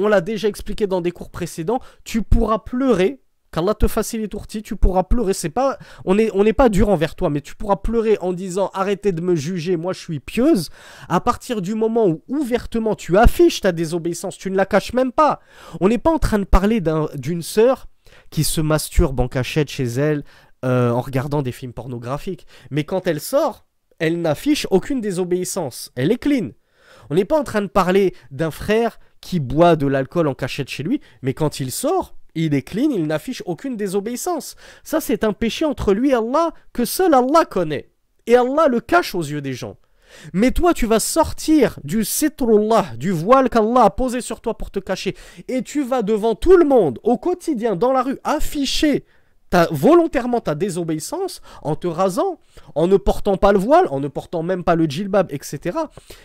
on 0.00 0.08
l'a 0.08 0.20
déjà 0.20 0.48
expliqué 0.48 0.86
dans 0.86 1.00
des 1.00 1.12
cours 1.12 1.30
précédents, 1.30 1.80
tu 2.04 2.22
pourras 2.22 2.58
pleurer. 2.58 3.20
Qu'Allah 3.52 3.74
te 3.74 3.88
facilite 3.88 4.30
tourtis, 4.30 4.62
tu 4.62 4.76
pourras 4.76 5.02
pleurer. 5.02 5.32
C'est 5.32 5.48
pas, 5.48 5.76
on 6.04 6.14
n'est 6.14 6.52
pas 6.52 6.68
dur 6.68 6.88
envers 6.88 7.16
toi, 7.16 7.30
mais 7.30 7.40
tu 7.40 7.56
pourras 7.56 7.76
pleurer 7.76 8.16
en 8.20 8.32
disant 8.32 8.70
arrêtez 8.74 9.10
de 9.10 9.20
me 9.20 9.34
juger, 9.34 9.76
moi 9.76 9.92
je 9.92 9.98
suis 9.98 10.20
pieuse. 10.20 10.70
À 11.08 11.20
partir 11.20 11.60
du 11.60 11.74
moment 11.74 12.06
où 12.06 12.22
ouvertement 12.28 12.94
tu 12.94 13.18
affiches 13.18 13.60
ta 13.60 13.72
désobéissance, 13.72 14.38
tu 14.38 14.52
ne 14.52 14.56
la 14.56 14.66
caches 14.66 14.92
même 14.92 15.10
pas. 15.10 15.40
On 15.80 15.88
n'est 15.88 15.98
pas 15.98 16.12
en 16.12 16.20
train 16.20 16.38
de 16.38 16.44
parler 16.44 16.80
d'une 17.16 17.42
sœur 17.42 17.88
qui 18.30 18.44
se 18.44 18.60
masturbe 18.60 19.18
en 19.18 19.26
cachette 19.26 19.68
chez 19.68 19.84
elle 19.84 20.22
euh, 20.64 20.90
en 20.90 21.00
regardant 21.00 21.42
des 21.42 21.52
films 21.52 21.72
pornographiques. 21.72 22.46
Mais 22.70 22.84
quand 22.84 23.08
elle 23.08 23.20
sort, 23.20 23.66
elle 23.98 24.20
n'affiche 24.20 24.66
aucune 24.70 25.00
désobéissance. 25.00 25.90
Elle 25.96 26.12
est 26.12 26.18
clean. 26.18 26.50
On 27.10 27.14
n'est 27.14 27.24
pas 27.24 27.38
en 27.38 27.44
train 27.44 27.62
de 27.62 27.66
parler 27.66 28.14
d'un 28.30 28.50
frère 28.50 28.98
qui 29.20 29.40
boit 29.40 29.76
de 29.76 29.87
l'alcool 29.87 30.28
en 30.28 30.35
cachette 30.35 30.68
chez 30.68 30.83
lui, 30.83 31.00
mais 31.22 31.35
quand 31.35 31.61
il 31.61 31.70
sort, 31.70 32.14
il 32.35 32.54
est 32.54 32.62
clean, 32.62 32.90
il 32.90 33.06
n'affiche 33.06 33.42
aucune 33.46 33.76
désobéissance. 33.76 34.56
Ça, 34.85 35.00
c'est 35.00 35.24
un 35.24 35.33
péché 35.33 35.64
entre 35.64 35.92
lui 35.92 36.11
et 36.11 36.14
Allah 36.14 36.52
que 36.72 36.85
seul 36.85 37.14
Allah 37.14 37.44
connaît. 37.44 37.90
Et 38.26 38.37
Allah 38.37 38.68
le 38.68 38.80
cache 38.80 39.14
aux 39.14 39.22
yeux 39.22 39.40
des 39.40 39.52
gens. 39.52 39.76
Mais 40.33 40.50
toi, 40.50 40.74
tu 40.74 40.87
vas 40.87 41.00
sortir 41.00 41.78
du 41.85 42.04
sitrullah, 42.04 42.87
du 42.96 43.11
voile 43.11 43.48
qu'Allah 43.48 43.85
a 43.85 43.90
posé 43.90 44.20
sur 44.20 44.40
toi 44.40 44.56
pour 44.56 44.70
te 44.70 44.80
cacher, 44.80 45.16
et 45.48 45.62
tu 45.62 45.85
vas 45.85 46.02
devant 46.02 46.35
tout 46.35 46.56
le 46.56 46.64
monde, 46.64 46.98
au 47.04 47.16
quotidien, 47.16 47.76
dans 47.76 47.92
la 47.92 48.02
rue, 48.02 48.18
afficher 48.24 49.04
ta, 49.50 49.68
volontairement 49.70 50.40
ta 50.40 50.54
désobéissance 50.54 51.42
en 51.62 51.76
te 51.76 51.87
rasant, 51.87 52.38
en 52.74 52.87
ne 52.87 52.96
portant 52.96 53.37
pas 53.37 53.52
le 53.52 53.59
voile, 53.59 53.87
en 53.90 54.00
ne 54.00 54.09
portant 54.09 54.42
même 54.42 54.64
pas 54.64 54.76
le 54.76 54.87
djilbab, 54.87 55.30
etc. 55.30 55.78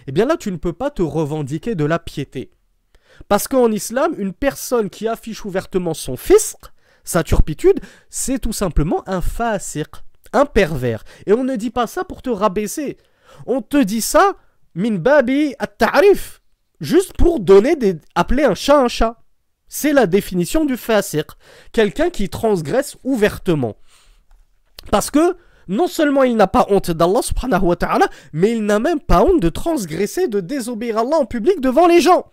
Eh 0.08 0.12
bien 0.12 0.26
là, 0.26 0.38
tu 0.38 0.52
ne 0.52 0.58
peux 0.58 0.74
pas 0.74 0.92
te 0.92 1.02
revendiquer 1.02 1.76
de 1.76 1.86
la 1.86 2.00
piété. 2.00 2.52
Parce 3.28 3.48
qu'en 3.48 3.72
islam, 3.72 4.14
une 4.18 4.34
personne 4.34 4.90
qui 4.90 5.08
affiche 5.08 5.46
ouvertement 5.46 5.94
son 5.94 6.18
fisq, 6.18 6.58
sa 7.04 7.24
turpitude, 7.24 7.80
c'est 8.10 8.40
tout 8.40 8.54
simplement 8.54 9.08
un 9.08 9.22
fasiq, 9.22 9.88
un 10.34 10.46
pervers. 10.46 11.04
Et 11.26 11.34
on 11.34 11.44
ne 11.44 11.56
dit 11.56 11.70
pas 11.70 11.88
ça 11.88 12.04
pour 12.04 12.22
te 12.22 12.30
rabaisser. 12.30 12.98
On 13.46 13.62
te 13.62 13.78
dit 13.78 14.02
ça, 14.02 14.36
min 14.74 14.96
babi 14.96 15.56
at-ta'rif, 15.60 16.42
juste 16.82 17.14
pour 17.14 17.40
donner 17.40 17.76
des... 17.76 18.00
appeler 18.16 18.44
un 18.44 18.56
chat 18.56 18.80
un 18.80 18.88
chat. 18.88 19.22
C'est 19.68 19.94
la 19.94 20.06
définition 20.06 20.66
du 20.66 20.78
fasiq, 20.78 21.28
quelqu'un 21.72 22.10
qui 22.10 22.30
transgresse 22.30 22.98
ouvertement. 23.04 23.76
Parce 24.92 25.10
que 25.10 25.36
non 25.68 25.88
seulement 25.88 26.24
il 26.24 26.36
n'a 26.36 26.48
pas 26.48 26.68
honte 26.70 26.92
d'Allah 26.92 27.22
subhanahu 27.22 27.64
wa 27.64 27.76
ta'ala, 27.76 28.08
mais 28.34 28.52
il 28.52 28.64
n'a 28.64 28.80
même 28.80 29.00
pas 29.00 29.24
honte 29.24 29.42
de 29.42 29.50
transgresser, 29.50 30.28
de 30.28 30.40
désobéir 30.40 31.00
Allah 31.00 31.18
en 31.18 31.26
public 31.26 31.60
devant 31.62 31.88
les 31.88 32.02
gens. 32.02 32.32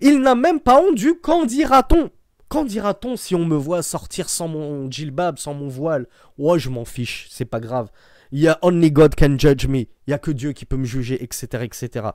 Il 0.00 0.20
n'a 0.20 0.34
même 0.34 0.60
pas 0.60 0.80
honte 0.80 0.94
du 0.94 1.14
qu'en 1.14 1.44
dira-t-on? 1.44 2.10
Qu'en 2.48 2.64
dira-t-on 2.64 3.16
si 3.16 3.34
on 3.34 3.44
me 3.44 3.56
voit 3.56 3.82
sortir 3.82 4.28
sans 4.28 4.48
mon 4.48 4.90
djilbab, 4.90 5.38
sans 5.38 5.54
mon 5.54 5.68
voile? 5.68 6.06
Ouais, 6.38 6.58
je 6.58 6.70
m'en 6.70 6.84
fiche, 6.84 7.26
c'est 7.30 7.44
pas 7.44 7.60
grave. 7.60 7.90
Il 8.32 8.40
y 8.40 8.48
a 8.48 8.58
only 8.62 8.90
God 8.90 9.14
can 9.14 9.36
judge 9.38 9.66
me. 9.66 9.86
Il 10.06 10.10
y 10.10 10.12
a 10.12 10.18
que 10.18 10.30
Dieu 10.30 10.52
qui 10.52 10.64
peut 10.64 10.76
me 10.76 10.84
juger, 10.84 11.22
etc., 11.22 11.64
etc. 11.64 12.08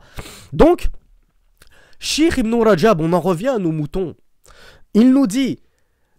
Donc, 0.52 0.90
Shir 2.00 2.38
ibn 2.38 2.54
Rajab, 2.56 3.02
on 3.02 3.14
en 3.14 3.20
revient 3.20 3.50
à 3.50 3.60
nos 3.60 3.72
moutons. 3.72 4.16
Il 4.94 5.12
nous 5.12 5.28
dit 5.28 5.60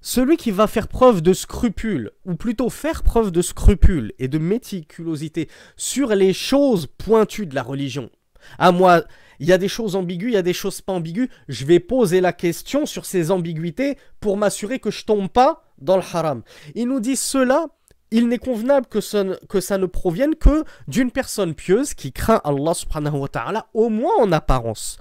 celui 0.00 0.36
qui 0.36 0.50
va 0.50 0.66
faire 0.66 0.88
preuve 0.88 1.22
de 1.22 1.32
scrupule, 1.32 2.10
ou 2.26 2.34
plutôt 2.34 2.68
faire 2.68 3.02
preuve 3.02 3.30
de 3.30 3.40
scrupule 3.40 4.12
et 4.18 4.28
de 4.28 4.38
méticulosité 4.38 5.48
sur 5.76 6.14
les 6.14 6.34
choses 6.34 6.86
pointues 6.86 7.46
de 7.46 7.54
la 7.54 7.62
religion. 7.62 8.10
À 8.58 8.70
moi, 8.70 9.04
il 9.40 9.48
y 9.48 9.52
a 9.52 9.58
des 9.58 9.68
choses 9.68 9.96
ambiguës, 9.96 10.30
il 10.30 10.34
y 10.34 10.38
a 10.38 10.42
des 10.42 10.52
choses 10.52 10.80
pas 10.80 10.92
ambiguës. 10.92 11.28
Je 11.48 11.64
vais 11.64 11.80
poser 11.80 12.20
la 12.20 12.32
question 12.32 12.86
sur 12.86 13.04
ces 13.04 13.30
ambiguïtés 13.30 13.98
pour 14.20 14.36
m'assurer 14.36 14.78
que 14.78 14.90
je 14.90 15.04
tombe 15.04 15.28
pas 15.28 15.64
dans 15.78 15.96
le 15.96 16.02
haram. 16.02 16.42
Il 16.74 16.88
nous 16.88 17.00
dit 17.00 17.16
cela, 17.16 17.66
il 18.10 18.28
n'est 18.28 18.38
convenable 18.38 18.86
que 18.86 19.00
ça, 19.00 19.24
ne 19.24 19.86
provienne 19.86 20.36
que 20.36 20.64
d'une 20.86 21.10
personne 21.10 21.54
pieuse 21.54 21.94
qui 21.94 22.12
craint 22.12 22.40
Allah 22.44 22.74
subhanahu 22.74 23.18
wa 23.18 23.28
ta'ala, 23.28 23.66
au 23.74 23.88
moins 23.88 24.16
en 24.18 24.32
apparence. 24.32 24.98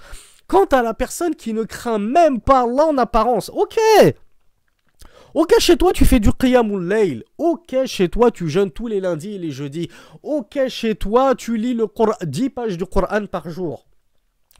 Quant 0.47 0.65
à 0.65 0.81
la 0.81 0.93
personne 0.93 1.35
qui 1.35 1.53
ne 1.53 1.63
craint 1.63 1.99
même 1.99 2.41
pas 2.41 2.61
Allah 2.61 2.87
en 2.87 2.97
apparence, 2.97 3.49
ok, 3.53 3.77
Ok, 5.35 5.51
chez 5.57 5.77
toi, 5.77 5.91
tu 5.93 6.05
fais 6.05 6.19
du 6.19 6.31
Qiyamul 6.31 6.87
Layl. 6.87 7.23
Ok, 7.39 7.75
chez 7.85 8.07
toi, 8.07 8.29
tu 8.29 8.49
jeûnes 8.49 8.69
tous 8.69 8.85
les 8.85 8.99
lundis 8.99 9.33
et 9.33 9.39
les 9.39 9.49
jeudis. 9.49 9.89
Ok, 10.21 10.59
chez 10.67 10.93
toi, 10.93 11.33
tu 11.33 11.57
lis 11.57 11.73
le 11.73 11.87
10 12.23 12.49
pages 12.51 12.77
du 12.77 12.85
Coran 12.85 13.25
par 13.25 13.49
jour. 13.49 13.87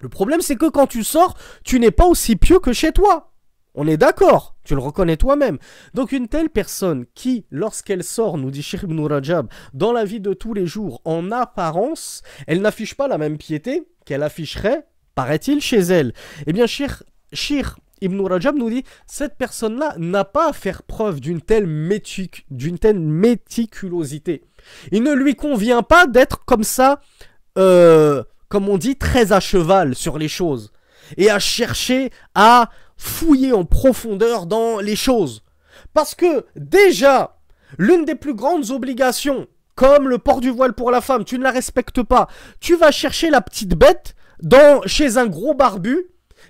Le 0.04 0.10
problème, 0.10 0.42
c'est 0.42 0.58
que 0.58 0.70
quand 0.70 0.86
tu 0.86 1.02
sors, 1.02 1.38
tu 1.63 1.80
n'es 1.80 1.89
pas 1.89 2.06
aussi 2.06 2.36
pieux 2.36 2.60
que 2.60 2.74
chez 2.74 2.92
toi. 2.92 3.32
On 3.74 3.88
est 3.88 3.96
d'accord, 3.96 4.58
tu 4.66 4.76
le 4.76 4.82
reconnais 4.82 5.16
toi-même. 5.16 5.58
Donc 5.94 6.12
une 6.12 6.28
telle 6.28 6.50
personne 6.50 7.06
qui, 7.16 7.46
lorsqu'elle 7.50 8.04
sort, 8.04 8.38
nous 8.38 8.52
dit 8.52 8.62
Shir 8.62 8.84
ibn 8.84 9.00
Rajab, 9.00 9.48
dans 9.74 9.94
la 9.94 10.04
vie 10.04 10.20
de 10.20 10.34
tous 10.34 10.54
les 10.54 10.68
jours, 10.68 11.02
en 11.06 11.32
apparence, 11.32 12.22
elle 12.48 12.62
n'affiche 12.62 12.96
pas 12.96 13.08
la 13.08 13.18
même 13.18 13.38
piété 13.38 13.88
qu'elle 14.06 14.24
afficherait, 14.24 14.86
paraît-il, 15.16 15.62
chez 15.62 15.80
elle. 15.80 16.13
Eh 16.48 16.52
bien, 16.52 16.68
Shir, 16.68 17.04
Shir 17.32 17.78
Ibn 18.02 18.20
Rajab 18.28 18.58
nous 18.58 18.70
dit 18.70 18.84
cette 19.08 19.38
personne-là 19.38 19.96
n'a 19.98 20.26
pas 20.26 20.50
à 20.50 20.54
faire 20.54 20.84
preuve 20.84 21.22
d'une 21.22 21.39
telle, 21.39 21.66
telle 22.82 23.00
méticulosité. 23.00 24.44
Il 24.92 25.02
ne 25.02 25.13
lui 25.13 25.36
convient 25.36 25.82
pas 25.82 26.08
d'être 26.08 26.44
comme 26.44 26.66
ça, 26.66 27.00
euh, 27.58 28.24
comme 28.54 28.70
on 28.70 28.78
dit, 28.78 28.96
très 28.96 29.32
à 29.32 29.39
cheval 29.39 29.96
sur 29.96 30.20
les 30.20 30.28
choses 30.28 30.74
et 31.18 31.32
à 31.32 31.39
chercher 31.39 32.12
à 32.36 32.70
fouiller 32.98 33.52
en 33.52 33.66
profondeur 33.66 34.46
dans 34.46 34.78
les 34.78 34.96
choses. 34.96 35.42
Parce 35.96 36.13
que 36.13 36.46
déjà, 36.56 37.39
l'une 37.80 38.06
des 38.06 38.13
plus 38.13 38.36
grandes 38.36 38.70
obligations, 38.70 39.48
comme 39.74 40.08
le 40.08 40.20
port 40.20 40.39
du 40.39 40.52
voile 40.52 40.74
pour 40.74 40.92
la 40.92 41.02
femme, 41.02 41.26
tu 41.26 41.39
ne 41.39 41.44
la 41.44 41.50
respectes 41.50 42.04
pas, 42.04 42.28
tu 42.60 42.76
vas 42.76 42.92
chercher 42.92 43.32
la 43.32 43.42
petite 43.42 43.74
bête 43.74 44.13
dans, 44.44 44.84
chez 44.86 45.18
un 45.18 45.26
gros 45.26 45.56
barbu 45.56 46.06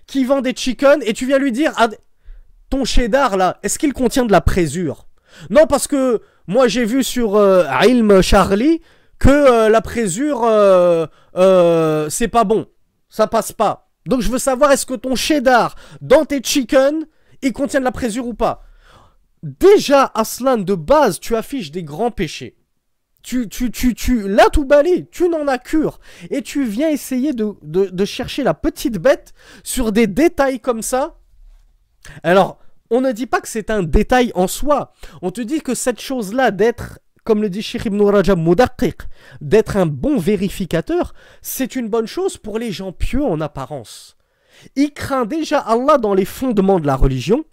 qui 0.06 0.26
vend 0.26 0.42
des 0.42 0.54
chicken 0.54 1.02
et 1.06 1.14
tu 1.14 1.26
viens 1.26 1.40
lui 1.40 1.54
dire 1.54 1.72
ah, 1.78 1.88
ton 2.70 2.84
cheddar 2.84 3.38
là, 3.38 3.60
est-ce 3.64 3.80
qu'il 3.80 3.94
contient 3.94 4.26
de 4.26 4.34
la 4.34 4.42
présure? 4.42 5.08
Non, 5.50 5.68
parce 5.68 5.88
que 5.88 6.22
moi 6.48 6.68
j'ai 6.68 6.84
vu 6.84 7.02
sur 7.02 7.38
euh, 7.38 7.64
Ilm 7.88 8.22
Charlie 8.22 8.82
que 9.24 9.30
euh, 9.30 9.70
la 9.70 9.80
présure 9.82 10.42
euh, 10.44 12.10
c'est 12.10 12.28
pas 12.28 12.44
bon, 12.44 12.68
ça 13.10 13.28
passe 13.28 13.54
pas. 13.54 13.90
Donc 14.06 14.20
je 14.20 14.30
veux 14.30 14.38
savoir 14.38 14.72
est-ce 14.72 14.86
que 14.86 14.96
ton 14.96 15.16
cheddar 15.16 15.76
dans 16.02 16.26
tes 16.26 16.42
chicken 16.44 17.06
il 17.42 17.54
contient 17.54 17.80
la 17.80 17.92
présure 17.92 18.28
ou 18.28 18.34
pas? 18.34 18.64
Déjà, 19.42 20.12
Aslan, 20.14 20.58
de 20.58 20.76
base, 20.76 21.20
tu 21.20 21.36
affiches 21.36 21.72
des 21.72 21.84
grands 21.84 22.12
péchés 22.12 22.58
tu, 23.24 23.48
tu, 23.48 23.72
tu, 23.72 23.96
tu, 23.96 24.28
là 24.28 24.50
tout 24.52 24.66
balai, 24.66 25.08
tu 25.10 25.30
n'en 25.30 25.48
as 25.48 25.58
cure. 25.58 26.00
Et 26.30 26.42
tu 26.42 26.66
viens 26.66 26.90
essayer 26.90 27.34
de, 27.34 27.56
de, 27.64 28.06
chercher 28.06 28.44
la 28.44 28.54
petite 28.54 28.98
bête 28.98 29.34
sur 29.64 29.94
des 29.94 30.08
détails 30.08 30.60
comme 30.60 30.82
ça. 30.82 31.18
Alors, 32.22 32.60
on 32.90 33.00
ne 33.00 33.14
dit 33.14 33.26
pas 33.26 33.40
que 33.40 33.48
c'est 33.48 33.70
un 33.70 33.82
détail 33.82 34.34
en 34.36 34.48
soi. 34.48 34.92
On 35.22 35.32
te 35.32 35.40
dit 35.40 35.62
que 35.62 35.74
cette 35.74 36.02
chose-là 36.02 36.52
d'être, 36.52 37.00
comme 37.24 37.42
le 37.42 37.50
dit 37.50 37.62
Sheikh 37.62 37.86
ibn 37.86 38.02
Rajab 38.02 38.40
d'être 39.42 39.78
un 39.78 39.86
bon 39.86 40.18
vérificateur, 40.18 41.14
c'est 41.42 41.76
une 41.76 41.90
bonne 41.90 42.08
chose 42.08 42.38
pour 42.38 42.60
les 42.60 42.72
gens 42.72 42.92
pieux 42.92 43.24
en 43.24 43.42
apparence. 43.42 44.18
Il 44.76 44.94
craint 44.94 45.26
déjà 45.26 45.60
Allah 45.60 45.98
dans 45.98 46.14
les 46.14 46.26
fondements 46.26 46.80
de 46.80 46.88
la 46.88 46.96
religion, 46.96 47.46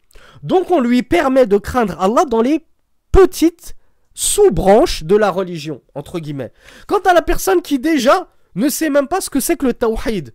donc 0.42 0.70
on 0.70 0.80
lui 0.80 1.02
permet 1.02 1.46
de 1.46 1.56
craindre 1.56 2.00
Allah 2.00 2.24
dans 2.24 2.42
les 2.42 2.64
petites 3.12 3.76
sous-branche 4.14 5.04
de 5.04 5.16
la 5.16 5.30
religion, 5.30 5.82
entre 5.94 6.18
guillemets. 6.18 6.52
Quant 6.86 7.00
à 7.00 7.14
la 7.14 7.22
personne 7.22 7.62
qui 7.62 7.78
déjà 7.78 8.28
ne 8.54 8.68
sait 8.68 8.90
même 8.90 9.08
pas 9.08 9.20
ce 9.20 9.30
que 9.30 9.40
c'est 9.40 9.56
que 9.56 9.66
le 9.66 9.74
tawhid, 9.74 10.34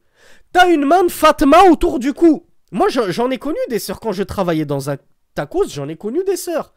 t'as 0.53 0.69
une 0.71 0.85
main 0.85 1.03
de 1.03 1.11
Fatma 1.11 1.63
autour 1.69 1.99
du 1.99 2.13
cou. 2.13 2.45
Moi, 2.71 2.87
j'en 2.89 3.29
ai 3.29 3.37
connu 3.37 3.59
des 3.69 3.79
sœurs 3.79 3.99
quand 3.99 4.11
je 4.11 4.23
travaillais 4.23 4.65
dans 4.65 4.89
un 4.89 4.97
tacos, 5.33 5.67
j'en 5.67 5.87
ai 5.87 5.95
connu 5.95 6.23
des 6.23 6.37
sœurs. 6.37 6.73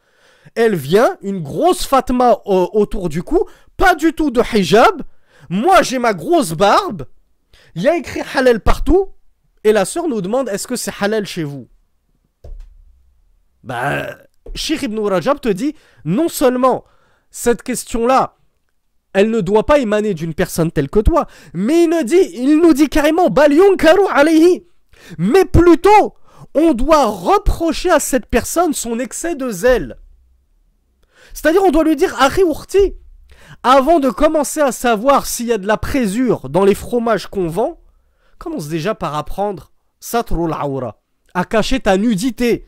Elle 0.54 0.74
vient, 0.74 1.16
une 1.22 1.42
grosse 1.42 1.86
Fatma 1.86 2.38
autour 2.44 3.08
du 3.08 3.22
cou, 3.22 3.44
pas 3.76 3.94
du 3.94 4.12
tout 4.12 4.30
de 4.30 4.42
hijab. 4.54 5.02
Moi, 5.48 5.82
j'ai 5.82 5.98
ma 5.98 6.14
grosse 6.14 6.52
barbe. 6.52 7.06
Il 7.74 7.82
y 7.82 7.88
a 7.88 7.96
écrit 7.96 8.22
halal 8.34 8.60
partout. 8.60 9.12
Et 9.64 9.72
la 9.72 9.84
sœur 9.84 10.08
nous 10.08 10.20
demande 10.20 10.48
est-ce 10.48 10.66
que 10.66 10.76
c'est 10.76 10.92
halal 11.00 11.26
chez 11.26 11.44
vous? 11.44 11.68
Bah, 13.62 14.16
Sheikh 14.54 14.82
ibn 14.82 14.98
Rajab 14.98 15.40
te 15.40 15.48
dit 15.48 15.74
non 16.04 16.28
seulement 16.28 16.84
cette 17.30 17.62
question-là, 17.62 18.36
elle 19.12 19.30
ne 19.30 19.40
doit 19.40 19.66
pas 19.66 19.78
émaner 19.78 20.14
d'une 20.14 20.34
personne 20.34 20.70
telle 20.70 20.88
que 20.88 21.00
toi, 21.00 21.26
mais 21.52 21.84
il, 21.84 22.60
nous 22.62 22.72
dit 22.72 22.88
carrément 22.88 23.28
alayhi. 24.10 24.66
Mais 25.18 25.44
plutôt, 25.44 26.14
on 26.54 26.72
doit 26.72 27.06
reprocher 27.06 27.90
à 27.90 28.00
cette 28.00 28.26
personne 28.26 28.72
son 28.72 28.98
excès 28.98 29.34
de 29.34 29.50
zèle. 29.50 29.96
C'est-à-dire, 31.40 31.62
on 31.62 31.70
doit 31.70 31.84
lui 31.84 31.94
dire 31.94 32.20
Akhi 32.20 32.42
avant 33.62 34.00
de 34.00 34.10
commencer 34.10 34.60
à 34.60 34.72
savoir 34.72 35.24
s'il 35.24 35.46
y 35.46 35.52
a 35.52 35.58
de 35.58 35.68
la 35.68 35.76
présure 35.76 36.48
dans 36.48 36.64
les 36.64 36.74
fromages 36.74 37.28
qu'on 37.28 37.46
vend, 37.46 37.78
commence 38.38 38.66
déjà 38.66 38.96
par 38.96 39.14
apprendre 39.14 39.70
Satrul 40.00 40.50
Aura, 40.50 41.00
à 41.34 41.44
cacher 41.44 41.78
ta 41.78 41.96
nudité 41.96 42.66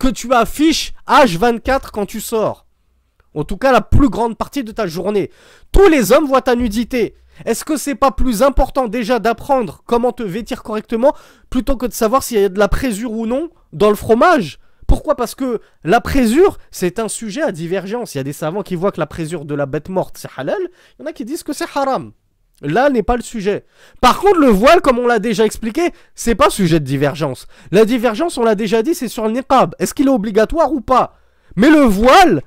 que 0.00 0.08
tu 0.08 0.34
affiches 0.34 0.94
H24 1.06 1.90
quand 1.92 2.06
tu 2.06 2.20
sors. 2.20 2.66
En 3.34 3.44
tout 3.44 3.56
cas, 3.56 3.70
la 3.70 3.82
plus 3.82 4.08
grande 4.08 4.36
partie 4.36 4.64
de 4.64 4.72
ta 4.72 4.88
journée. 4.88 5.30
Tous 5.70 5.86
les 5.86 6.10
hommes 6.10 6.26
voient 6.26 6.42
ta 6.42 6.56
nudité. 6.56 7.14
Est-ce 7.44 7.64
que 7.64 7.76
c'est 7.76 7.94
pas 7.94 8.10
plus 8.10 8.42
important 8.42 8.88
déjà 8.88 9.20
d'apprendre 9.20 9.84
comment 9.86 10.10
te 10.10 10.24
vêtir 10.24 10.64
correctement 10.64 11.14
plutôt 11.50 11.76
que 11.76 11.86
de 11.86 11.92
savoir 11.92 12.24
s'il 12.24 12.40
y 12.40 12.44
a 12.44 12.48
de 12.48 12.58
la 12.58 12.66
présure 12.66 13.12
ou 13.12 13.26
non 13.26 13.50
dans 13.72 13.90
le 13.90 13.94
fromage? 13.94 14.58
Pourquoi? 14.88 15.16
Parce 15.16 15.34
que 15.34 15.60
la 15.84 16.00
présure, 16.00 16.56
c'est 16.70 16.98
un 16.98 17.08
sujet 17.08 17.42
à 17.42 17.52
divergence. 17.52 18.14
Il 18.14 18.18
y 18.18 18.20
a 18.20 18.24
des 18.24 18.32
savants 18.32 18.62
qui 18.62 18.74
voient 18.74 18.90
que 18.90 18.98
la 18.98 19.06
présure 19.06 19.44
de 19.44 19.54
la 19.54 19.66
bête 19.66 19.90
morte, 19.90 20.16
c'est 20.18 20.30
halal. 20.36 20.58
Il 20.98 21.02
y 21.02 21.04
en 21.04 21.06
a 21.06 21.12
qui 21.12 21.26
disent 21.26 21.42
que 21.42 21.52
c'est 21.52 21.66
haram. 21.74 22.12
Là 22.62 22.88
n'est 22.88 23.02
pas 23.02 23.16
le 23.16 23.22
sujet. 23.22 23.66
Par 24.00 24.18
contre, 24.18 24.40
le 24.40 24.48
voile, 24.48 24.80
comme 24.80 24.98
on 24.98 25.06
l'a 25.06 25.18
déjà 25.18 25.44
expliqué, 25.44 25.92
c'est 26.14 26.34
pas 26.34 26.48
sujet 26.48 26.80
de 26.80 26.86
divergence. 26.86 27.46
La 27.70 27.84
divergence, 27.84 28.38
on 28.38 28.44
l'a 28.44 28.54
déjà 28.54 28.82
dit, 28.82 28.94
c'est 28.94 29.08
sur 29.08 29.26
le 29.26 29.32
niqab. 29.32 29.74
Est-ce 29.78 29.92
qu'il 29.92 30.06
est 30.06 30.10
obligatoire 30.10 30.72
ou 30.72 30.80
pas? 30.80 31.18
Mais 31.54 31.68
le 31.68 31.82
voile, 31.82 32.40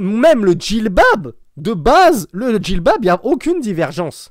même 0.00 0.44
le 0.44 0.52
djilbab, 0.52 1.32
de 1.56 1.72
base, 1.72 2.28
le 2.32 2.58
djilbab, 2.58 2.98
il 3.00 3.06
n'y 3.06 3.10
a 3.10 3.24
aucune 3.24 3.60
divergence. 3.60 4.30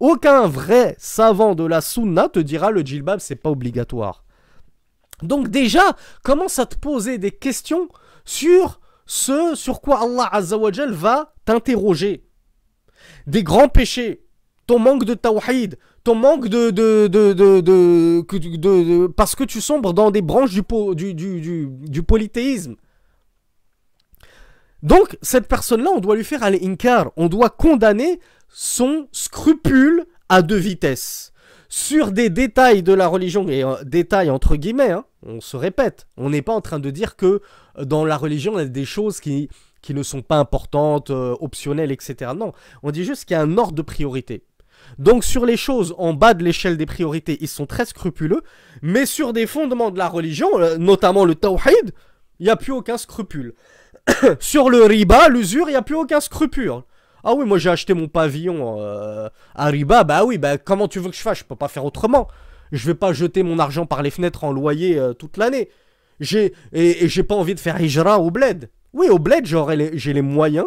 Aucun 0.00 0.46
vrai 0.46 0.96
savant 0.98 1.54
de 1.54 1.64
la 1.64 1.80
sunna 1.80 2.28
te 2.28 2.40
dira 2.40 2.70
le 2.70 2.82
djilbab, 2.82 3.20
c'est 3.20 3.36
pas 3.36 3.50
obligatoire. 3.50 4.22
Donc 5.22 5.48
déjà, 5.48 5.96
commence 6.22 6.58
à 6.58 6.66
te 6.66 6.76
poser 6.76 7.18
des 7.18 7.30
questions 7.30 7.88
sur 8.24 8.80
ce 9.06 9.54
sur 9.54 9.80
quoi 9.80 10.02
Allah 10.02 10.28
Azzawajal 10.32 10.92
va 10.92 11.34
t'interroger. 11.44 12.24
Des 13.26 13.42
grands 13.42 13.68
péchés, 13.68 14.24
ton 14.66 14.78
manque 14.78 15.04
de 15.04 15.14
tawhid, 15.14 15.78
ton 16.04 16.14
manque 16.14 16.48
de 16.48 16.70
de, 16.70 17.08
de, 17.08 17.32
de, 17.32 19.06
parce 19.08 19.34
que 19.34 19.44
tu 19.44 19.60
sombres 19.60 19.92
dans 19.92 20.10
des 20.10 20.22
branches 20.22 20.52
du, 20.52 20.62
du, 20.94 21.14
du, 21.14 21.66
du, 21.68 22.02
polythéisme. 22.02 22.76
Donc, 24.82 25.18
cette 25.20 25.48
personne-là, 25.48 25.90
on 25.94 26.00
doit 26.00 26.16
lui 26.16 26.24
faire 26.24 26.42
al-inkar. 26.42 27.10
On 27.16 27.28
doit 27.28 27.50
condamner 27.50 28.20
son 28.48 29.08
scrupule 29.12 30.06
à 30.28 30.42
deux 30.42 30.56
vitesses. 30.56 31.29
Sur 31.72 32.10
des 32.10 32.30
détails 32.30 32.82
de 32.82 32.92
la 32.92 33.06
religion, 33.06 33.48
et 33.48 33.62
euh, 33.62 33.76
détails 33.84 34.28
entre 34.28 34.56
guillemets, 34.56 34.90
hein, 34.90 35.04
on 35.24 35.40
se 35.40 35.56
répète. 35.56 36.08
On 36.16 36.30
n'est 36.30 36.42
pas 36.42 36.52
en 36.52 36.60
train 36.60 36.80
de 36.80 36.90
dire 36.90 37.14
que 37.14 37.42
euh, 37.78 37.84
dans 37.84 38.04
la 38.04 38.16
religion, 38.16 38.58
il 38.58 38.62
a 38.62 38.64
des 38.64 38.84
choses 38.84 39.20
qui, 39.20 39.48
qui 39.80 39.94
ne 39.94 40.02
sont 40.02 40.20
pas 40.20 40.38
importantes, 40.38 41.10
euh, 41.10 41.36
optionnelles, 41.40 41.92
etc. 41.92 42.32
Non, 42.36 42.52
on 42.82 42.90
dit 42.90 43.04
juste 43.04 43.24
qu'il 43.24 43.36
y 43.36 43.38
a 43.38 43.42
un 43.42 43.56
ordre 43.56 43.74
de 43.74 43.82
priorité. 43.82 44.42
Donc 44.98 45.22
sur 45.22 45.46
les 45.46 45.56
choses 45.56 45.94
en 45.96 46.12
bas 46.12 46.34
de 46.34 46.42
l'échelle 46.42 46.76
des 46.76 46.86
priorités, 46.86 47.38
ils 47.40 47.46
sont 47.46 47.66
très 47.66 47.84
scrupuleux, 47.84 48.42
mais 48.82 49.06
sur 49.06 49.32
des 49.32 49.46
fondements 49.46 49.92
de 49.92 49.98
la 49.98 50.08
religion, 50.08 50.48
notamment 50.76 51.24
le 51.24 51.36
tawhid, 51.36 51.92
il 52.40 52.44
n'y 52.44 52.50
a 52.50 52.56
plus 52.56 52.72
aucun 52.72 52.98
scrupule. 52.98 53.54
sur 54.40 54.70
le 54.70 54.82
riba, 54.84 55.28
l'usure, 55.28 55.68
il 55.68 55.72
n'y 55.72 55.76
a 55.76 55.82
plus 55.82 55.94
aucun 55.94 56.20
scrupule. 56.20 56.82
Ah 57.24 57.34
oui, 57.34 57.44
moi 57.44 57.58
j'ai 57.58 57.70
acheté 57.70 57.94
mon 57.94 58.08
pavillon 58.08 58.80
euh, 58.80 59.28
à 59.54 59.66
riba, 59.66 60.04
bah 60.04 60.24
oui, 60.24 60.38
bah 60.38 60.58
comment 60.58 60.88
tu 60.88 60.98
veux 60.98 61.10
que 61.10 61.16
je 61.16 61.22
fasse? 61.22 61.38
Je 61.38 61.44
peux 61.44 61.56
pas 61.56 61.68
faire 61.68 61.84
autrement. 61.84 62.28
Je 62.72 62.86
vais 62.86 62.94
pas 62.94 63.12
jeter 63.12 63.42
mon 63.42 63.58
argent 63.58 63.86
par 63.86 64.02
les 64.02 64.10
fenêtres 64.10 64.44
en 64.44 64.52
loyer 64.52 64.98
euh, 64.98 65.12
toute 65.12 65.36
l'année. 65.36 65.68
J'ai 66.20 66.54
et, 66.72 67.08
j'ai 67.08 67.22
pas 67.22 67.34
envie 67.34 67.54
de 67.54 67.60
faire 67.60 67.80
hijra 67.80 68.20
au 68.20 68.30
bled. 68.30 68.70
Oui, 68.92 69.08
au 69.08 69.18
bled, 69.18 69.46
j'ai 69.46 70.12
les 70.12 70.22
moyens 70.22 70.66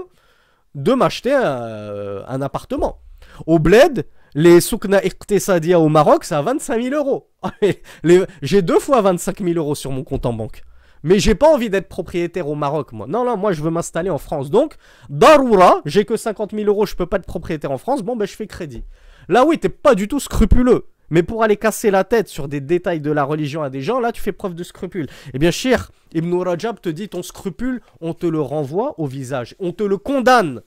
de 0.75 0.93
m'acheter 0.93 1.33
un, 1.33 2.23
un, 2.27 2.41
appartement. 2.41 2.99
Au 3.45 3.59
bled, 3.59 4.05
les 4.33 4.61
soukna 4.61 5.01
sadia 5.39 5.79
au 5.79 5.89
Maroc, 5.89 6.23
c'est 6.23 6.35
à 6.35 6.41
25 6.41 6.81
000 6.81 6.95
euros. 6.95 7.29
J'ai 8.41 8.61
deux 8.61 8.79
fois 8.79 9.01
25 9.01 9.41
000 9.41 9.53
euros 9.57 9.75
sur 9.75 9.91
mon 9.91 10.03
compte 10.03 10.25
en 10.25 10.33
banque. 10.33 10.63
Mais 11.03 11.19
j'ai 11.19 11.35
pas 11.35 11.53
envie 11.53 11.69
d'être 11.69 11.89
propriétaire 11.89 12.47
au 12.47 12.55
Maroc, 12.55 12.93
moi. 12.93 13.07
Non, 13.07 13.25
non, 13.25 13.37
moi 13.37 13.51
je 13.51 13.61
veux 13.61 13.69
m'installer 13.69 14.09
en 14.09 14.17
France. 14.17 14.49
Donc, 14.49 14.75
Daroura, 15.09 15.81
j'ai 15.85 16.05
que 16.05 16.15
50 16.15 16.51
000 16.55 16.65
euros, 16.67 16.85
je 16.85 16.95
peux 16.95 17.05
pas 17.05 17.17
être 17.17 17.25
propriétaire 17.25 17.71
en 17.71 17.77
France. 17.77 18.01
Bon, 18.01 18.15
ben 18.15 18.25
je 18.25 18.33
fais 18.33 18.47
crédit. 18.47 18.83
Là, 19.27 19.45
oui, 19.45 19.57
t'es 19.59 19.69
pas 19.69 19.95
du 19.95 20.07
tout 20.07 20.19
scrupuleux. 20.19 20.87
Mais 21.09 21.21
pour 21.21 21.43
aller 21.43 21.57
casser 21.57 21.91
la 21.91 22.05
tête 22.05 22.27
sur 22.27 22.47
des 22.47 22.61
détails 22.61 23.01
de 23.01 23.11
la 23.11 23.23
religion 23.23 23.61
à 23.61 23.69
des 23.69 23.81
gens, 23.81 23.99
là, 23.99 24.11
tu 24.11 24.21
fais 24.21 24.31
preuve 24.31 24.55
de 24.55 24.63
scrupule. 24.63 25.07
Eh 25.33 25.39
bien, 25.39 25.51
cher, 25.51 25.91
Ibn 26.13 26.33
Rajab 26.33 26.79
te 26.79 26.89
dit 26.89 27.09
ton 27.09 27.21
scrupule, 27.21 27.81
on 28.01 28.13
te 28.13 28.25
le 28.25 28.41
renvoie 28.41 28.99
au 28.99 29.05
visage. 29.05 29.55
On 29.59 29.73
te 29.73 29.83
le 29.83 29.97
condamne. 29.97 30.61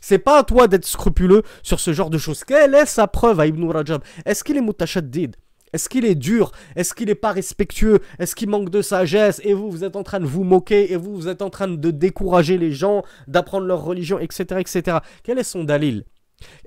C'est 0.00 0.18
pas 0.18 0.40
à 0.40 0.42
toi 0.42 0.68
d'être 0.68 0.84
scrupuleux 0.84 1.42
sur 1.62 1.80
ce 1.80 1.92
genre 1.92 2.10
de 2.10 2.18
choses. 2.18 2.44
Quelle 2.44 2.74
est 2.74 2.86
sa 2.86 3.06
preuve 3.06 3.40
à 3.40 3.46
Ibn 3.46 3.64
Rajab? 3.70 4.02
Est-ce 4.26 4.44
qu'il 4.44 4.56
est 4.56 4.60
mutachaddid 4.60 5.36
est-ce 5.72 5.88
qu'il 5.88 6.04
est 6.04 6.14
dur? 6.14 6.52
Est-ce 6.76 6.94
qu'il 6.94 7.06
n'est 7.06 7.14
pas 7.14 7.32
respectueux? 7.32 8.00
Est-ce 8.18 8.34
qu'il 8.34 8.48
manque 8.48 8.70
de 8.70 8.82
sagesse? 8.82 9.40
Et 9.44 9.54
vous, 9.54 9.70
vous 9.70 9.84
êtes 9.84 9.96
en 9.96 10.02
train 10.02 10.20
de 10.20 10.26
vous 10.26 10.44
moquer 10.44 10.92
et 10.92 10.96
vous, 10.96 11.14
vous 11.14 11.28
êtes 11.28 11.42
en 11.42 11.50
train 11.50 11.68
de 11.68 11.90
décourager 11.90 12.58
les 12.58 12.72
gens 12.72 13.02
d'apprendre 13.26 13.66
leur 13.66 13.82
religion, 13.82 14.18
etc., 14.18 14.60
etc. 14.60 14.98
Quel 15.22 15.38
est 15.38 15.44
son 15.44 15.64
dalil? 15.64 16.04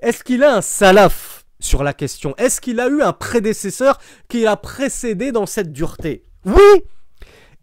Est-ce 0.00 0.22
qu'il 0.22 0.42
a 0.42 0.56
un 0.56 0.60
salaf 0.60 1.44
sur 1.60 1.82
la 1.82 1.92
question? 1.92 2.34
Est-ce 2.36 2.60
qu'il 2.60 2.80
a 2.80 2.88
eu 2.88 3.02
un 3.02 3.12
prédécesseur 3.12 3.98
qui 4.28 4.42
l'a 4.42 4.56
précédé 4.56 5.32
dans 5.32 5.46
cette 5.46 5.72
dureté? 5.72 6.24
Oui! 6.44 6.82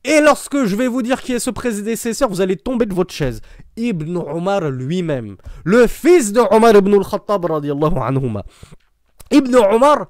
Et 0.05 0.21
lorsque 0.21 0.63
je 0.63 0.75
vais 0.77 0.87
vous 0.87 1.01
dire 1.01 1.21
qui 1.21 1.33
est 1.33 1.39
ce 1.39 1.49
prédécesseur, 1.49 2.29
vous 2.29 2.39
allez 2.39 2.55
tomber 2.55 2.85
de 2.85 2.93
votre 2.93 3.13
chaise. 3.13 3.41
Ibn 3.75 4.15
Omar 4.17 4.69
lui-même, 4.71 5.35
le 5.65 5.87
fils 5.87 6.31
de 6.31 6.39
Omar 6.51 6.75
ibn 6.75 6.93
al-Khattab 6.93 7.45
Ibn 9.31 9.55
Omar, 9.55 10.07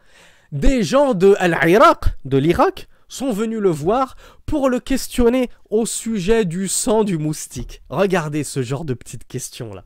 des 0.52 0.84
gens 0.84 1.14
de 1.14 1.36
Al-Iraq, 1.40 2.06
de 2.26 2.38
l'Irak, 2.38 2.88
sont 3.08 3.32
venus 3.32 3.60
le 3.60 3.70
voir 3.70 4.16
pour 4.46 4.70
le 4.70 4.80
questionner 4.80 5.50
au 5.70 5.86
sujet 5.86 6.46
du 6.46 6.68
sang 6.68 7.04
du 7.04 7.18
moustique. 7.18 7.82
Regardez 7.90 8.44
ce 8.44 8.62
genre 8.62 8.86
de 8.86 8.94
petites 8.94 9.28
questions 9.28 9.74
là. 9.74 9.84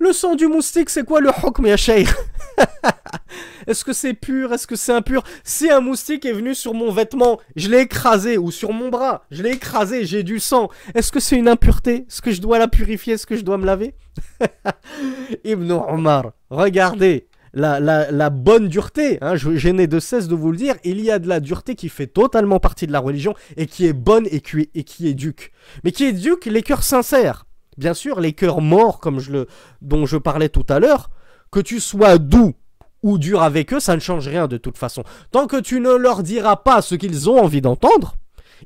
Le 0.00 0.12
sang 0.12 0.34
du 0.34 0.48
moustique, 0.48 0.90
c'est 0.90 1.04
quoi 1.04 1.20
le 1.20 1.30
hukm 1.30 1.66
ya 1.66 1.76
Est-ce 3.66 3.84
que 3.84 3.92
c'est 3.92 4.12
pur? 4.12 4.52
Est-ce 4.52 4.66
que 4.66 4.76
c'est 4.76 4.92
impur? 4.92 5.22
Si 5.44 5.70
un 5.70 5.80
moustique 5.80 6.26
est 6.26 6.32
venu 6.32 6.54
sur 6.54 6.74
mon 6.74 6.90
vêtement, 6.90 7.40
je 7.56 7.68
l'ai 7.70 7.82
écrasé, 7.82 8.36
ou 8.36 8.50
sur 8.50 8.72
mon 8.72 8.88
bras, 8.88 9.24
je 9.30 9.42
l'ai 9.42 9.52
écrasé, 9.52 10.04
j'ai 10.04 10.22
du 10.22 10.40
sang, 10.40 10.68
est-ce 10.94 11.12
que 11.12 11.20
c'est 11.20 11.36
une 11.36 11.48
impureté? 11.48 12.06
Est-ce 12.08 12.20
que 12.20 12.32
je 12.32 12.42
dois 12.42 12.58
la 12.58 12.68
purifier? 12.68 13.14
Est-ce 13.14 13.26
que 13.26 13.36
je 13.36 13.42
dois 13.42 13.56
me 13.56 13.66
laver? 13.66 13.94
Ibn 15.44 15.70
Omar, 15.70 16.32
regardez, 16.50 17.28
la, 17.54 18.30
bonne 18.30 18.68
dureté. 18.68 19.18
Hein, 19.20 19.36
je, 19.36 19.68
n'ai 19.68 19.86
de 19.86 20.00
cesse 20.00 20.28
de 20.28 20.34
vous 20.34 20.50
le 20.50 20.56
dire. 20.56 20.74
Il 20.84 21.00
y 21.00 21.10
a 21.10 21.18
de 21.18 21.28
la 21.28 21.40
dureté 21.40 21.74
qui 21.74 21.88
fait 21.88 22.06
totalement 22.06 22.60
partie 22.60 22.86
de 22.86 22.92
la 22.92 23.00
religion 23.00 23.34
et 23.56 23.66
qui 23.66 23.86
est 23.86 23.92
bonne 23.92 24.26
et 24.30 24.40
qui, 24.40 24.70
et 24.74 24.84
qui 24.84 25.08
éduque. 25.08 25.52
Mais 25.82 25.92
qui 25.92 26.04
éduque 26.04 26.46
les 26.46 26.62
cœurs 26.62 26.82
sincères. 26.82 27.46
Bien 27.76 27.94
sûr, 27.94 28.20
les 28.20 28.32
cœurs 28.32 28.60
morts, 28.60 29.00
comme 29.00 29.18
je 29.18 29.32
le, 29.32 29.46
dont 29.82 30.06
je 30.06 30.16
parlais 30.16 30.48
tout 30.48 30.66
à 30.68 30.78
l'heure, 30.78 31.10
que 31.50 31.60
tu 31.60 31.80
sois 31.80 32.18
doux 32.18 32.54
ou 33.02 33.18
dur 33.18 33.42
avec 33.42 33.72
eux, 33.72 33.80
ça 33.80 33.94
ne 33.94 34.00
change 34.00 34.28
rien 34.28 34.46
de 34.46 34.56
toute 34.56 34.78
façon. 34.78 35.02
Tant 35.30 35.46
que 35.46 35.60
tu 35.60 35.80
ne 35.80 35.94
leur 35.94 36.22
diras 36.22 36.56
pas 36.56 36.82
ce 36.82 36.94
qu'ils 36.94 37.28
ont 37.28 37.38
envie 37.38 37.60
d'entendre, 37.60 38.14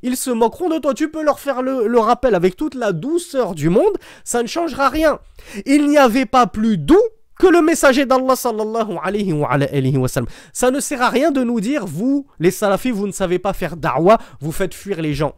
ils 0.01 0.15
se 0.15 0.29
moqueront 0.29 0.69
de 0.69 0.77
toi. 0.77 0.93
Tu 0.93 1.09
peux 1.09 1.23
leur 1.23 1.39
faire 1.39 1.61
le, 1.61 1.87
le, 1.87 1.99
rappel 1.99 2.35
avec 2.35 2.55
toute 2.55 2.75
la 2.75 2.93
douceur 2.93 3.55
du 3.55 3.69
monde, 3.69 3.97
ça 4.23 4.41
ne 4.41 4.47
changera 4.47 4.89
rien. 4.89 5.19
Il 5.65 5.87
n'y 5.87 5.97
avait 5.97 6.25
pas 6.25 6.47
plus 6.47 6.77
doux 6.77 7.01
que 7.39 7.47
le 7.47 7.61
messager 7.61 8.05
d'Allah 8.05 8.35
sallallahu 8.35 8.97
alayhi 9.01 9.33
wa, 9.97 10.07
sallam. 10.07 10.27
Ça 10.53 10.69
ne 10.69 10.79
sert 10.79 11.01
à 11.01 11.09
rien 11.09 11.31
de 11.31 11.41
nous 11.41 11.61
dire, 11.61 11.87
vous, 11.87 12.27
les 12.39 12.51
salafis, 12.51 12.91
vous 12.91 13.07
ne 13.07 13.13
savez 13.13 13.39
pas 13.39 13.53
faire 13.53 13.77
da'wah, 13.77 14.19
vous 14.41 14.51
faites 14.51 14.73
fuir 14.73 15.01
les 15.01 15.13
gens. 15.13 15.33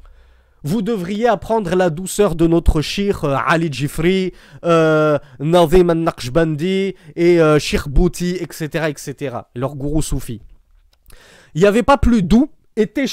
Vous 0.64 0.82
devriez 0.82 1.28
apprendre 1.28 1.76
la 1.76 1.90
douceur 1.90 2.36
de 2.36 2.48
notre 2.48 2.82
shir 2.82 3.24
euh, 3.24 3.36
Ali 3.48 3.72
Jifri, 3.72 4.34
euh, 4.66 5.18
Nazim 5.40 5.90
al-Naqshbandi 5.90 6.96
et 7.16 7.42
euh, 7.42 7.60
Bouti, 7.88 8.38
etc., 8.40 8.86
etc. 8.90 9.38
Leur 9.56 9.76
gourou 9.76 10.02
soufi. 10.02 10.42
Il 11.54 11.62
n'y 11.62 11.68
avait 11.68 11.84
pas 11.84 11.98
plus 11.98 12.24
doux, 12.24 12.50
et 12.76 12.88
tes 12.88 13.08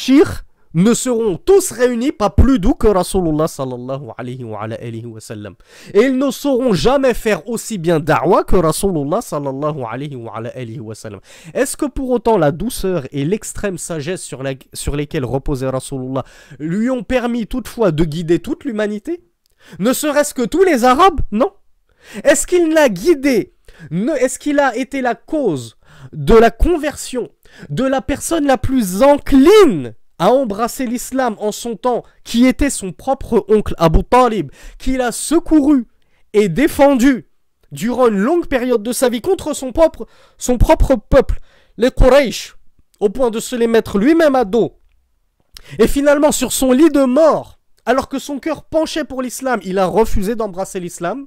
ne 0.75 0.95
seront 0.95 1.37
tous 1.37 1.71
réunis 1.71 2.13
pas 2.13 2.31
plus 2.31 2.59
doux 2.59 2.75
que 2.75 2.87
Rasulullah 2.87 3.49
sallallahu 3.49 4.11
alayhi 4.17 4.45
wa, 4.45 4.63
alayhi 4.63 5.07
wa 5.07 5.21
sallam. 5.21 5.55
Et 5.95 6.03
ils 6.03 6.17
ne 6.17 6.31
sauront 6.31 6.73
jamais 6.73 7.15
faire 7.15 7.49
aussi 7.49 7.79
bien 7.79 8.01
da'wah 8.01 8.45
que 8.45 8.57
Rasulullah 8.57 9.21
sallallahu 9.21 9.83
alayhi 9.91 10.81
wa, 10.81 10.95
sallam. 10.95 11.21
Est-ce 11.55 11.77
que 11.77 11.87
pour 11.87 12.11
autant 12.11 12.39
la 12.39 12.53
douceur 12.53 13.07
et 13.13 13.25
l'extrême 13.25 13.79
sagesse 13.79 14.23
sur, 14.23 14.43
la, 14.43 14.53
sur 14.73 14.97
lesquelles 14.97 15.25
reposait 15.25 15.69
Rasulullah 15.69 16.25
lui 16.59 16.91
ont 16.91 17.03
permis 17.03 17.47
toutefois 17.47 17.91
de 17.93 18.05
guider 18.05 18.39
toute 18.39 18.65
l'humanité? 18.65 19.23
Ne 19.79 19.93
serait-ce 19.93 20.35
que 20.35 20.43
tous 20.43 20.63
les 20.63 20.85
Arabes? 20.85 21.21
Non. 21.33 21.53
Est-ce 22.25 22.47
qu'il 22.47 22.73
l'a 22.73 22.89
guidé 22.89 23.55
Est-ce 23.91 24.39
qu'il 24.39 24.61
a 24.61 24.77
été 24.77 25.01
la 25.01 25.15
cause 25.15 25.77
de 26.13 26.35
la 26.35 26.51
conversion 26.51 27.29
de 27.71 27.85
la 27.85 28.01
personne 28.01 28.47
la 28.47 28.59
plus 28.59 29.03
encline 29.03 29.95
a 30.19 30.33
embrassé 30.33 30.87
l'islam 30.87 31.37
en 31.39 31.53
son 31.53 31.77
temps, 31.77 32.03
qui 32.25 32.47
était 32.47 32.71
son 32.71 32.93
propre 32.93 33.45
oncle 33.49 33.75
Abu 33.79 34.03
Talib, 34.05 34.51
qu'il 34.79 35.01
a 35.01 35.13
secouru 35.13 35.87
et 36.33 36.49
défendu 36.49 37.29
durant 37.73 38.09
une 38.09 38.19
longue 38.19 38.47
période 38.47 38.83
de 38.83 38.93
sa 38.93 39.09
vie 39.09 39.21
contre 39.21 39.55
son 39.55 39.73
propre, 39.73 40.07
peuple, 41.09 41.39
les 41.77 41.91
Quraysh, 41.91 42.57
au 43.01 43.09
point 43.11 43.31
de 43.31 43.41
se 43.41 43.57
les 43.57 43.67
mettre 43.67 43.99
lui-même 43.99 44.35
à 44.35 44.45
dos. 44.45 44.79
Et 45.79 45.87
finalement, 45.87 46.33
sur 46.33 46.53
son 46.53 46.73
lit 46.73 46.91
de 46.91 47.05
mort, 47.05 47.59
alors 47.85 48.09
que 48.09 48.19
son 48.19 48.39
cœur 48.39 48.65
penchait 48.65 49.05
pour 49.05 49.23
l'islam, 49.23 49.61
il 49.65 49.79
a 49.79 49.87
refusé 49.87 50.35
d'embrasser 50.35 50.81
l'islam 50.81 51.27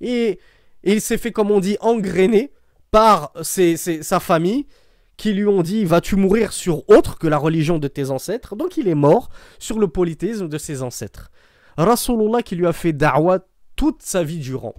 et, 0.00 0.38
il 0.84 1.00
s'est 1.00 1.18
fait, 1.18 1.32
comme 1.32 1.50
on 1.50 1.60
dit, 1.60 1.76
engrainer 1.80 2.52
par 2.90 3.32
sa 3.42 4.20
famille 4.20 4.66
qui 5.18 5.34
lui 5.34 5.46
ont 5.46 5.60
dit 5.60 5.84
Vas-tu 5.84 6.16
mourir 6.16 6.54
sur 6.54 6.88
autre 6.88 7.18
que 7.18 7.26
la 7.26 7.36
religion 7.36 7.78
de 7.78 7.88
tes 7.88 8.08
ancêtres? 8.08 8.56
Donc 8.56 8.78
il 8.78 8.88
est 8.88 8.94
mort 8.94 9.28
sur 9.58 9.78
le 9.78 9.88
polythéisme 9.88 10.48
de 10.48 10.56
ses 10.56 10.82
ancêtres. 10.82 11.30
Rasulullah 11.76 12.42
qui 12.42 12.56
lui 12.56 12.66
a 12.66 12.72
fait 12.72 12.94
da'wah 12.94 13.40
toute 13.76 14.02
sa 14.02 14.22
vie 14.22 14.38
durant. 14.38 14.74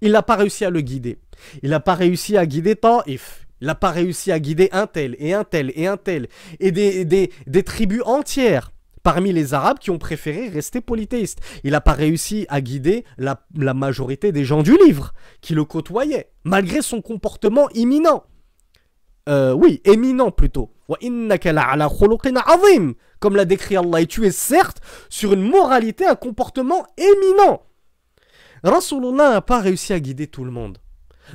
Il 0.00 0.12
n'a 0.12 0.22
pas 0.22 0.36
réussi 0.36 0.64
à 0.64 0.70
le 0.70 0.80
guider. 0.80 1.18
Il 1.62 1.70
n'a 1.70 1.80
pas 1.80 1.94
réussi 1.94 2.38
à 2.38 2.46
guider 2.46 2.74
Taif. 2.74 3.46
Il 3.60 3.66
n'a 3.66 3.74
pas 3.74 3.90
réussi 3.90 4.32
à 4.32 4.40
guider 4.40 4.70
un 4.72 4.86
tel 4.86 5.14
et 5.18 5.34
un 5.34 5.44
tel 5.44 5.72
et 5.74 5.86
un 5.86 5.98
tel. 5.98 6.28
Et 6.60 6.72
des, 6.72 7.04
des, 7.04 7.62
tribus 7.62 8.02
entières 8.06 8.72
parmi 9.02 9.32
les 9.32 9.52
Arabes 9.52 9.78
qui 9.78 9.90
ont 9.90 9.98
préféré 9.98 10.48
rester 10.48 10.80
polythéistes. 10.80 11.40
Il 11.62 11.72
n'a 11.72 11.82
pas 11.82 11.92
réussi 11.92 12.46
à 12.48 12.62
guider 12.62 13.04
la, 13.18 13.46
la 13.54 13.74
majorité 13.74 14.32
des 14.32 14.44
gens 14.44 14.62
du 14.62 14.76
livre 14.86 15.12
qui 15.42 15.54
le 15.54 15.64
côtoyaient, 15.64 16.30
malgré 16.44 16.80
son 16.80 17.02
comportement 17.02 17.68
imminent. 17.74 18.24
Euh, 19.28 19.52
oui, 19.52 19.80
éminent 19.84 20.30
plutôt. 20.30 20.70
Comme 23.20 23.36
l'a 23.36 23.44
décrit 23.44 23.76
Allah. 23.76 24.00
Et 24.00 24.06
tu 24.06 24.26
es 24.26 24.30
certes 24.30 24.80
sur 25.08 25.32
une 25.32 25.42
moralité, 25.42 26.06
un 26.06 26.16
comportement 26.16 26.86
éminent. 26.96 27.62
Rasulullah 28.64 29.30
n'a 29.30 29.40
pas 29.40 29.60
réussi 29.60 29.92
à 29.92 30.00
guider 30.00 30.26
tout 30.26 30.44
le 30.44 30.50
monde. 30.50 30.78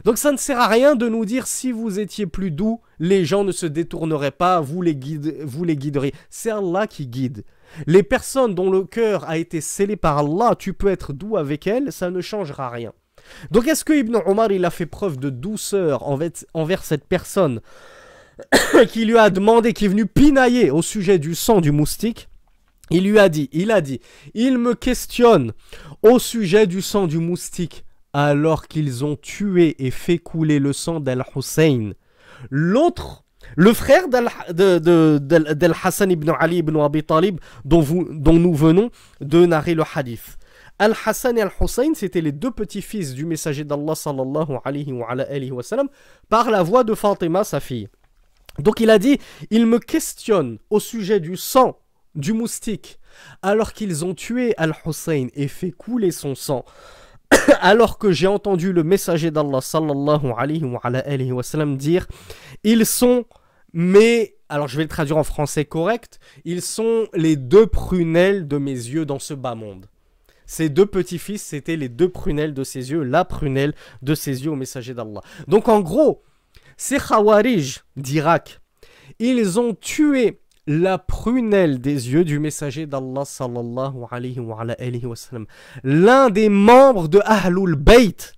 Donc 0.03 0.17
ça 0.17 0.31
ne 0.31 0.37
sert 0.37 0.59
à 0.59 0.67
rien 0.67 0.95
de 0.95 1.07
nous 1.07 1.25
dire 1.25 1.47
si 1.47 1.71
vous 1.71 1.99
étiez 1.99 2.25
plus 2.25 2.51
doux, 2.51 2.81
les 2.99 3.23
gens 3.23 3.43
ne 3.43 3.51
se 3.51 3.65
détourneraient 3.65 4.31
pas, 4.31 4.59
vous 4.59 4.81
les, 4.81 4.95
guide, 4.95 5.37
vous 5.43 5.63
les 5.63 5.77
guideriez. 5.77 6.13
C'est 6.29 6.51
Allah 6.51 6.85
qui 6.85 7.07
guide. 7.07 7.45
Les 7.87 8.03
personnes 8.03 8.55
dont 8.55 8.69
le 8.69 8.83
cœur 8.83 9.27
a 9.29 9.37
été 9.37 9.61
scellé 9.61 9.95
par 9.95 10.17
Allah, 10.17 10.55
tu 10.57 10.73
peux 10.73 10.89
être 10.89 11.13
doux 11.13 11.37
avec 11.37 11.65
elles, 11.65 11.91
ça 11.91 12.09
ne 12.09 12.21
changera 12.21 12.69
rien. 12.69 12.93
Donc 13.51 13.67
est-ce 13.67 13.85
que 13.85 13.93
Ibn 13.93 14.17
Omar 14.25 14.51
il 14.51 14.65
a 14.65 14.69
fait 14.69 14.85
preuve 14.85 15.17
de 15.17 15.29
douceur 15.29 16.03
envers 16.53 16.83
cette 16.83 17.05
personne 17.05 17.61
qui 18.89 19.05
lui 19.05 19.17
a 19.17 19.29
demandé, 19.29 19.73
qui 19.73 19.85
est 19.85 19.89
venu 19.89 20.05
pinailler 20.05 20.71
au 20.71 20.81
sujet 20.81 21.19
du 21.19 21.35
sang 21.35 21.61
du 21.61 21.71
moustique? 21.71 22.29
Il 22.91 23.09
lui 23.09 23.17
a 23.17 23.29
dit, 23.29 23.49
il 23.51 23.71
a 23.71 23.81
dit, 23.81 23.99
il 24.33 24.57
me 24.57 24.75
questionne 24.75 25.53
au 26.03 26.19
sujet 26.19 26.67
du 26.67 26.81
sang 26.81 27.07
du 27.07 27.17
moustique 27.17 27.83
alors 28.13 28.67
qu'ils 28.67 29.03
ont 29.03 29.15
tué 29.15 29.75
et 29.79 29.91
fait 29.91 30.19
couler 30.19 30.59
le 30.59 30.71
sang 30.71 30.99
d'Al-Hussein. 30.99 31.91
L'autre 32.49 33.25
le 33.55 33.73
frère 33.73 34.07
d'Al-Hassan 34.07 36.11
ibn 36.11 36.31
Ali 36.39 36.57
ibn 36.57 36.79
Abi 36.79 37.03
Talib, 37.03 37.39
dont, 37.63 37.85
dont 38.09 38.39
nous 38.39 38.53
venons 38.53 38.89
de 39.21 39.45
narrer 39.45 39.75
le 39.75 39.83
hadith. 39.93 40.37
Al-Hassan 40.77 41.37
et 41.37 41.41
Al-Hussein, 41.41 41.93
c'était 41.93 42.21
les 42.21 42.31
deux 42.31 42.51
petits-fils 42.51 43.13
du 43.13 43.25
messager 43.25 43.63
d'Allah 43.63 43.95
sallallahu 43.95 44.57
alayhi 44.63 44.91
wa, 44.91 45.09
alayhi 45.09 45.51
wa 45.51 45.63
par 46.29 46.49
la 46.51 46.63
voix 46.63 46.83
de 46.83 46.93
Fatima, 46.93 47.43
sa 47.43 47.59
fille. 47.59 47.87
Donc 48.59 48.79
il 48.79 48.89
a 48.89 48.99
dit, 48.99 49.19
il 49.51 49.65
me 49.65 49.79
questionne 49.79 50.59
au 50.69 50.79
sujet 50.79 51.19
du 51.19 51.37
sang 51.37 51.79
du 52.13 52.33
moustique, 52.33 52.99
alors 53.41 53.73
qu'ils 53.73 54.05
ont 54.05 54.13
tué 54.13 54.53
Al-Hussein 54.57 55.27
et 55.33 55.47
fait 55.47 55.71
couler 55.71 56.11
son 56.11 56.35
sang. 56.35 56.65
alors 57.61 57.97
que 57.97 58.11
j'ai 58.11 58.27
entendu 58.27 58.71
le 58.71 58.83
messager 58.83 59.31
d'Allah 59.31 59.61
sallallahu 59.61 60.33
alayhi 60.37 60.63
wa, 60.63 60.79
alayhi 60.83 61.31
wa 61.31 61.43
dire, 61.75 62.07
ils 62.63 62.85
sont 62.85 63.25
mais, 63.73 64.37
alors 64.47 64.69
je 64.69 64.77
vais 64.77 64.83
le 64.83 64.89
traduire 64.89 65.17
en 65.17 65.23
français 65.23 65.65
correct, 65.65 66.19
ils 66.45 66.61
sont 66.61 67.07
les 67.13 67.35
deux 67.35 67.67
prunelles 67.67 68.47
de 68.47 68.57
mes 68.57 68.71
yeux 68.71 69.05
dans 69.05 69.19
ce 69.19 69.33
bas 69.33 69.55
monde. 69.55 69.87
Ces 70.45 70.69
deux 70.69 70.85
petits-fils, 70.85 71.41
c'était 71.41 71.75
les 71.75 71.89
deux 71.89 72.09
prunelles 72.09 72.53
de 72.53 72.63
ses 72.63 72.91
yeux, 72.91 73.03
la 73.03 73.25
prunelle 73.25 73.73
de 74.01 74.15
ses 74.15 74.43
yeux 74.43 74.51
au 74.51 74.55
messager 74.55 74.93
d'Allah. 74.93 75.21
Donc 75.47 75.67
en 75.67 75.81
gros, 75.81 76.23
ces 76.77 76.97
Khawarij 76.97 77.79
d'Irak, 77.95 78.61
ils 79.19 79.59
ont 79.59 79.73
tué 79.73 80.41
la 80.67 80.97
prunelle 80.97 81.79
des 81.79 82.11
yeux 82.11 82.23
du 82.23 82.39
messager 82.39 82.85
d'Allah 82.85 83.23
sallallahu. 83.25 83.93
L'un 85.83 86.29
des 86.29 86.49
membres 86.49 87.07
de 87.07 87.21
Ahlul 87.23 87.75
Bayt, 87.75 88.33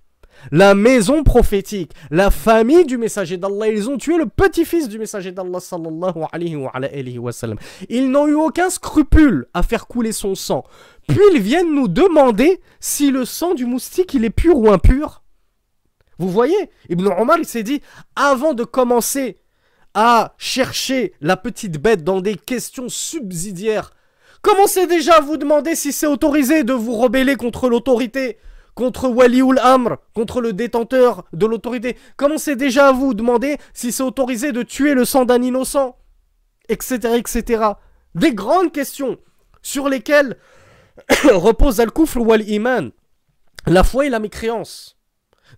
la 0.52 0.74
maison 0.74 1.24
prophétique, 1.24 1.92
la 2.10 2.30
famille 2.30 2.84
du 2.84 2.98
messager 2.98 3.38
d'Allah, 3.38 3.68
ils 3.68 3.88
ont 3.90 3.96
tué 3.96 4.18
le 4.18 4.26
petit-fils 4.26 4.88
du 4.88 4.98
messager 4.98 5.32
d'Allah 5.32 5.58
sallallahu. 5.58 6.28
Ils 7.88 8.10
n'ont 8.10 8.26
eu 8.26 8.34
aucun 8.34 8.70
scrupule 8.70 9.46
à 9.54 9.62
faire 9.62 9.86
couler 9.86 10.12
son 10.12 10.34
sang. 10.34 10.64
Puis 11.08 11.20
ils 11.32 11.40
viennent 11.40 11.74
nous 11.74 11.88
demander 11.88 12.60
si 12.78 13.10
le 13.10 13.24
sang 13.24 13.54
du 13.54 13.64
moustique 13.64 14.14
il 14.14 14.24
est 14.24 14.30
pur 14.30 14.56
ou 14.56 14.70
impur. 14.70 15.24
Vous 16.18 16.30
voyez, 16.30 16.70
Ibn 16.88 17.08
Omar 17.18 17.38
il 17.38 17.46
s'est 17.46 17.62
dit 17.62 17.80
avant 18.14 18.54
de 18.54 18.64
commencer 18.64 19.38
à 19.94 20.34
chercher 20.38 21.14
la 21.20 21.36
petite 21.36 21.78
bête 21.78 22.04
dans 22.04 22.20
des 22.20 22.36
questions 22.36 22.88
subsidiaires, 22.88 23.92
commencez 24.42 24.86
déjà 24.86 25.14
à 25.16 25.20
vous 25.20 25.36
demander 25.36 25.74
si 25.74 25.92
c'est 25.92 26.06
autorisé 26.06 26.62
de 26.62 26.72
vous 26.72 26.94
rebeller 26.94 27.36
contre 27.36 27.68
l'autorité 27.68 28.38
contre 28.78 29.08
Waliul 29.08 29.58
Amr, 29.58 29.96
contre 30.14 30.40
le 30.40 30.52
détenteur 30.52 31.24
de 31.32 31.46
l'autorité. 31.46 31.96
Commencez 32.16 32.54
déjà 32.54 32.90
à 32.90 32.92
vous 32.92 33.12
demander 33.12 33.56
si 33.74 33.90
c'est 33.90 34.04
autorisé 34.04 34.52
de 34.52 34.62
tuer 34.62 34.94
le 34.94 35.04
sang 35.04 35.24
d'un 35.24 35.42
innocent, 35.42 35.96
etc., 36.68 37.16
etc. 37.16 37.72
Des 38.14 38.32
grandes 38.32 38.70
questions 38.70 39.18
sur 39.62 39.88
lesquelles 39.88 40.36
repose 41.32 41.80
Al-Kufr 41.80 42.18
ou 42.18 42.32
Al-Iman, 42.32 42.90
la 43.66 43.84
foi 43.84 44.06
et 44.06 44.10
la 44.10 44.18
mécréance. 44.18 44.96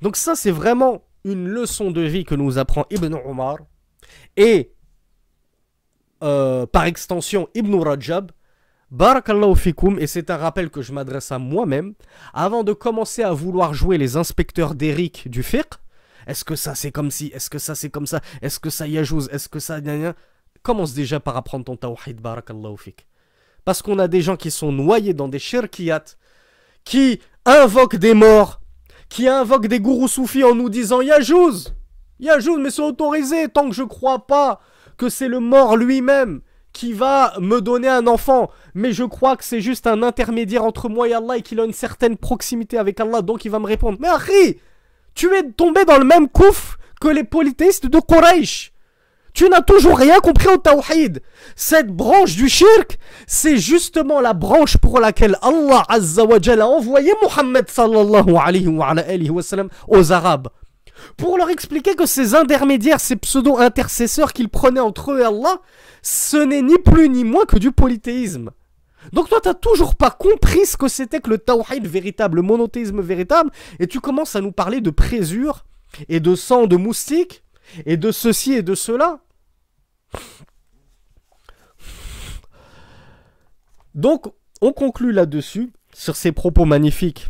Donc 0.02 0.16
ça, 0.16 0.34
c'est 0.34 0.50
vraiment 0.50 1.02
une 1.24 1.48
leçon 1.48 1.90
de 1.90 2.00
vie 2.00 2.24
que 2.24 2.34
nous 2.34 2.58
apprend 2.58 2.86
Ibn 2.90 3.14
Omar 3.26 3.58
et 4.36 4.72
euh, 6.22 6.66
par 6.66 6.84
extension 6.84 7.48
Ibn 7.54 7.74
Rajab 7.76 8.32
Barakallahu 8.90 9.54
fikoum, 9.54 10.00
et 10.00 10.08
c'est 10.08 10.30
un 10.30 10.36
rappel 10.36 10.68
que 10.68 10.82
je 10.82 10.92
m'adresse 10.92 11.30
à 11.30 11.38
moi-même, 11.38 11.94
avant 12.34 12.64
de 12.64 12.72
commencer 12.72 13.22
à 13.22 13.32
vouloir 13.32 13.72
jouer 13.72 13.98
les 13.98 14.16
inspecteurs 14.16 14.74
d'Eric 14.74 15.28
du 15.30 15.44
fiqh, 15.44 15.74
est-ce 16.26 16.44
que 16.44 16.56
ça 16.56 16.74
c'est 16.74 16.90
comme 16.90 17.12
si, 17.12 17.28
est-ce 17.28 17.48
que 17.48 17.60
ça 17.60 17.76
c'est 17.76 17.90
comme 17.90 18.06
ça, 18.06 18.20
est-ce 18.42 18.58
que 18.58 18.68
ça 18.68 18.88
yajouz, 18.88 19.28
est-ce 19.32 19.48
que 19.48 19.60
ça... 19.60 19.78
Commence 20.62 20.92
déjà 20.92 21.20
par 21.20 21.38
apprendre 21.38 21.64
ton 21.64 21.76
tawhid, 21.76 22.20
barakallahu 22.20 22.76
fik. 22.76 23.06
Parce 23.64 23.82
qu'on 23.82 23.98
a 23.98 24.08
des 24.08 24.22
gens 24.22 24.36
qui 24.36 24.50
sont 24.50 24.72
noyés 24.72 25.14
dans 25.14 25.28
des 25.28 25.38
shirkiyat, 25.38 26.04
qui 26.84 27.20
invoquent 27.44 27.96
des 27.96 28.14
morts, 28.14 28.60
qui 29.08 29.28
invoquent 29.28 29.66
des 29.66 29.80
gourous 29.80 30.08
soufis 30.08 30.44
en 30.44 30.54
nous 30.54 30.68
disant 30.68 31.00
Yajouz 31.00 31.74
Yajouz, 32.20 32.58
mais 32.58 32.70
c'est 32.70 32.82
autorisé 32.82 33.48
tant 33.48 33.68
que 33.68 33.74
je 33.74 33.82
crois 33.82 34.26
pas 34.26 34.60
que 34.96 35.08
c'est 35.08 35.28
le 35.28 35.40
mort 35.40 35.76
lui-même 35.76 36.42
qui 36.72 36.92
va 36.92 37.32
me 37.40 37.60
donner 37.60 37.88
un 37.88 38.06
enfant, 38.06 38.50
mais 38.74 38.92
je 38.92 39.04
crois 39.04 39.36
que 39.36 39.44
c'est 39.44 39.60
juste 39.60 39.86
un 39.86 40.02
intermédiaire 40.02 40.64
entre 40.64 40.88
moi 40.88 41.08
et 41.08 41.14
Allah 41.14 41.38
et 41.38 41.42
qu'il 41.42 41.58
a 41.58 41.64
une 41.64 41.72
certaine 41.72 42.16
proximité 42.16 42.78
avec 42.78 43.00
Allah, 43.00 43.22
donc 43.22 43.44
il 43.44 43.50
va 43.50 43.58
me 43.58 43.66
répondre. 43.66 43.98
Mais 44.00 44.08
Harry, 44.08 44.60
tu 45.14 45.34
es 45.34 45.50
tombé 45.50 45.84
dans 45.84 45.98
le 45.98 46.04
même 46.04 46.28
couf 46.28 46.78
que 47.00 47.08
les 47.08 47.24
polythéistes 47.24 47.86
de 47.86 47.98
Quraysh. 47.98 48.69
Tu 49.32 49.48
n'as 49.48 49.62
toujours 49.62 49.98
rien 49.98 50.18
compris 50.18 50.48
au 50.48 50.56
tawhid. 50.56 51.22
Cette 51.56 51.88
branche 51.88 52.36
du 52.36 52.48
shirk, 52.48 52.98
c'est 53.26 53.56
justement 53.56 54.20
la 54.20 54.32
branche 54.32 54.76
pour 54.76 55.00
laquelle 55.00 55.36
Allah 55.42 55.84
a 55.88 56.66
envoyé 56.66 57.12
Muhammad 57.22 57.68
sallallahu 57.68 58.36
alayhi 58.36 59.30
wa 59.30 59.42
sallam 59.42 59.68
aux 59.88 60.12
Arabes 60.12 60.48
pour 61.16 61.38
leur 61.38 61.50
expliquer 61.50 61.94
que 61.94 62.06
ces 62.06 62.34
intermédiaires, 62.34 63.00
ces 63.00 63.16
pseudo-intercesseurs 63.16 64.32
qu'ils 64.32 64.48
prenaient 64.48 64.80
entre 64.80 65.12
eux 65.12 65.20
et 65.20 65.24
Allah, 65.24 65.60
ce 66.02 66.36
n'est 66.36 66.62
ni 66.62 66.78
plus 66.78 67.08
ni 67.08 67.24
moins 67.24 67.44
que 67.44 67.58
du 67.58 67.72
polythéisme. 67.72 68.50
Donc 69.12 69.28
toi, 69.28 69.40
t'as 69.42 69.54
toujours 69.54 69.96
pas 69.96 70.10
compris 70.10 70.66
ce 70.66 70.76
que 70.76 70.88
c'était 70.88 71.20
que 71.20 71.30
le 71.30 71.38
tawhid 71.38 71.86
véritable, 71.86 72.36
le 72.36 72.42
monothéisme 72.42 73.00
véritable, 73.00 73.50
et 73.78 73.86
tu 73.86 74.00
commences 74.00 74.36
à 74.36 74.40
nous 74.40 74.52
parler 74.52 74.80
de 74.80 74.90
présure, 74.90 75.64
et 76.08 76.20
de 76.20 76.34
sang 76.34 76.66
de 76.66 76.76
moustique, 76.76 77.42
et 77.86 77.96
de 77.96 78.10
ceci 78.10 78.52
et 78.54 78.62
de 78.62 78.74
cela. 78.74 79.20
Donc, 83.94 84.26
on 84.60 84.72
conclut 84.72 85.12
là-dessus, 85.12 85.72
sur 85.92 86.16
ces 86.16 86.32
propos 86.32 86.64
magnifiques 86.64 87.28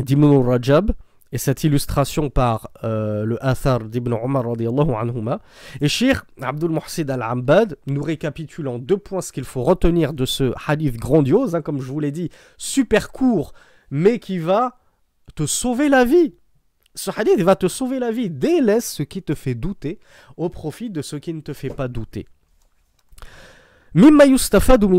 d'Ibn 0.00 0.36
Rajab 0.36 0.92
et 1.32 1.38
cette 1.38 1.64
illustration 1.64 2.30
par 2.30 2.70
euh, 2.84 3.24
le 3.24 3.44
Athar 3.44 3.80
d'Ibn 3.80 4.14
Omar 4.14 4.46
anhuma. 4.46 5.40
Et 5.80 5.88
Shir 5.88 6.24
Abdul 6.40 6.70
Muhsid 6.70 7.10
al-Ambad 7.10 7.76
nous 7.86 8.02
récapitule 8.02 8.68
en 8.68 8.78
deux 8.78 8.96
points 8.96 9.20
ce 9.20 9.32
qu'il 9.32 9.44
faut 9.44 9.62
retenir 9.62 10.14
de 10.14 10.24
ce 10.24 10.52
hadith 10.66 10.96
grandiose, 10.96 11.54
hein, 11.54 11.62
comme 11.62 11.80
je 11.80 11.90
vous 11.90 12.00
l'ai 12.00 12.12
dit, 12.12 12.30
super 12.56 13.12
court, 13.12 13.52
mais 13.90 14.18
qui 14.18 14.38
va 14.38 14.78
te 15.34 15.46
sauver 15.46 15.88
la 15.88 16.04
vie. 16.04 16.34
Ce 16.98 17.12
hadith 17.16 17.40
va 17.42 17.54
te 17.54 17.68
sauver 17.68 18.00
la 18.00 18.10
vie. 18.10 18.28
Délaisse 18.28 18.92
ce 18.92 19.04
qui 19.04 19.22
te 19.22 19.36
fait 19.36 19.54
douter 19.54 20.00
au 20.36 20.48
profit 20.48 20.90
de 20.90 21.00
ce 21.00 21.14
qui 21.14 21.32
ne 21.32 21.40
te 21.40 21.52
fait 21.52 21.70
pas 21.70 21.86
douter. 21.86 22.26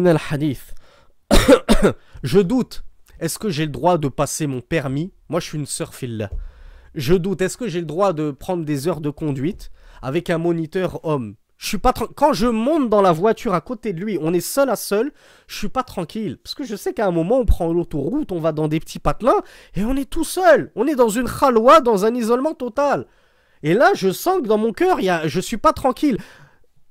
Al-hadith. 0.08 0.74
Je 2.24 2.40
doute 2.40 2.84
est-ce 3.20 3.38
que 3.38 3.50
j'ai 3.50 3.66
le 3.66 3.72
droit 3.72 3.98
de 3.98 4.08
passer 4.08 4.48
mon 4.48 4.62
permis? 4.62 5.12
Moi, 5.28 5.42
je 5.42 5.48
suis 5.48 5.58
une 5.58 5.66
sœur 5.66 5.94
fille. 5.94 6.30
Je 6.96 7.16
doute. 7.16 7.42
Est-ce 7.42 7.58
que 7.58 7.68
j'ai 7.68 7.82
le 7.82 7.86
droit 7.86 8.14
de 8.14 8.32
prendre 8.32 8.64
des 8.64 8.88
heures 8.88 9.02
de 9.02 9.10
conduite 9.10 9.72
avec 10.02 10.30
un 10.30 10.38
moniteur 10.38 11.04
homme? 11.04 11.36
Je 11.60 11.68
suis 11.68 11.78
pas 11.78 11.92
quand 11.92 12.32
je 12.32 12.48
monte 12.48 12.90
dans 12.90 13.02
la 13.02 13.12
voiture 13.12 13.54
à 13.54 13.60
côté 13.60 13.92
de 13.92 14.00
lui, 14.00 14.18
on 14.22 14.34
est 14.34 14.40
seul 14.40 14.70
à 14.70 14.78
seul, 14.78 15.12
je 15.46 15.58
suis 15.58 15.68
pas 15.68 15.84
tranquille 15.84 16.38
parce 16.42 16.56
que 16.56 16.64
je 16.64 16.78
sais 16.78 16.94
qu'à 16.94 17.06
un 17.06 17.12
moment 17.12 17.38
on 17.38 17.46
prend 17.46 17.72
l'autoroute, 17.72 18.32
on 18.32 18.40
va 18.40 18.54
dans 18.54 18.70
des 18.70 18.80
petits 18.80 18.98
patelins 18.98 19.42
et 19.76 19.84
on 19.84 19.98
est 19.98 20.10
tout 20.10 20.24
seul, 20.24 20.72
on 20.76 20.88
est 20.88 20.96
dans 20.96 21.10
une 21.10 21.30
khalwa, 21.30 21.82
dans 21.82 22.06
un 22.06 22.16
isolement 22.16 22.54
total. 22.54 23.08
Et 23.62 23.74
là, 23.74 23.92
je 23.94 24.10
sens 24.10 24.42
que 24.42 24.48
dans 24.48 24.58
mon 24.58 24.72
cœur, 24.72 25.02
y 25.02 25.10
a, 25.10 25.28
je 25.28 25.42
suis 25.42 25.58
pas 25.58 25.74
tranquille. 25.74 26.18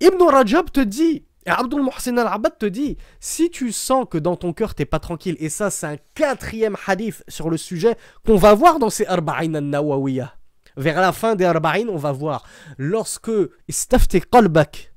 Ibn 0.00 0.22
Rajab 0.22 0.70
te 0.70 0.80
dit 0.80 1.24
et 1.46 1.50
Abdul 1.50 1.82
Muhsin 1.82 2.18
al-Abad 2.18 2.58
te 2.58 2.66
dit, 2.66 2.98
si 3.20 3.50
tu 3.50 3.72
sens 3.72 4.04
que 4.10 4.18
dans 4.18 4.36
ton 4.36 4.52
cœur 4.52 4.74
t'es 4.74 4.84
pas 4.84 4.98
tranquille, 4.98 5.36
et 5.40 5.48
ça 5.48 5.70
c'est 5.70 5.86
un 5.86 5.96
quatrième 6.14 6.76
hadith 6.86 7.24
sur 7.26 7.48
le 7.48 7.56
sujet 7.56 7.96
qu'on 8.26 8.36
va 8.36 8.52
voir 8.52 8.78
dans 8.78 8.90
ces 8.90 9.06
Arba'in 9.06 9.54
al-Nawawiyah. 9.54 10.38
Vers 10.79 11.01
la 11.01 11.11
fin 11.11 11.35
des 11.35 11.45
Arba'in, 11.45 11.89
on 11.89 11.97
va 11.97 12.12
voir, 12.12 12.45
lorsque 12.79 13.33
istafti 13.66 14.20
qalbak, 14.20 14.95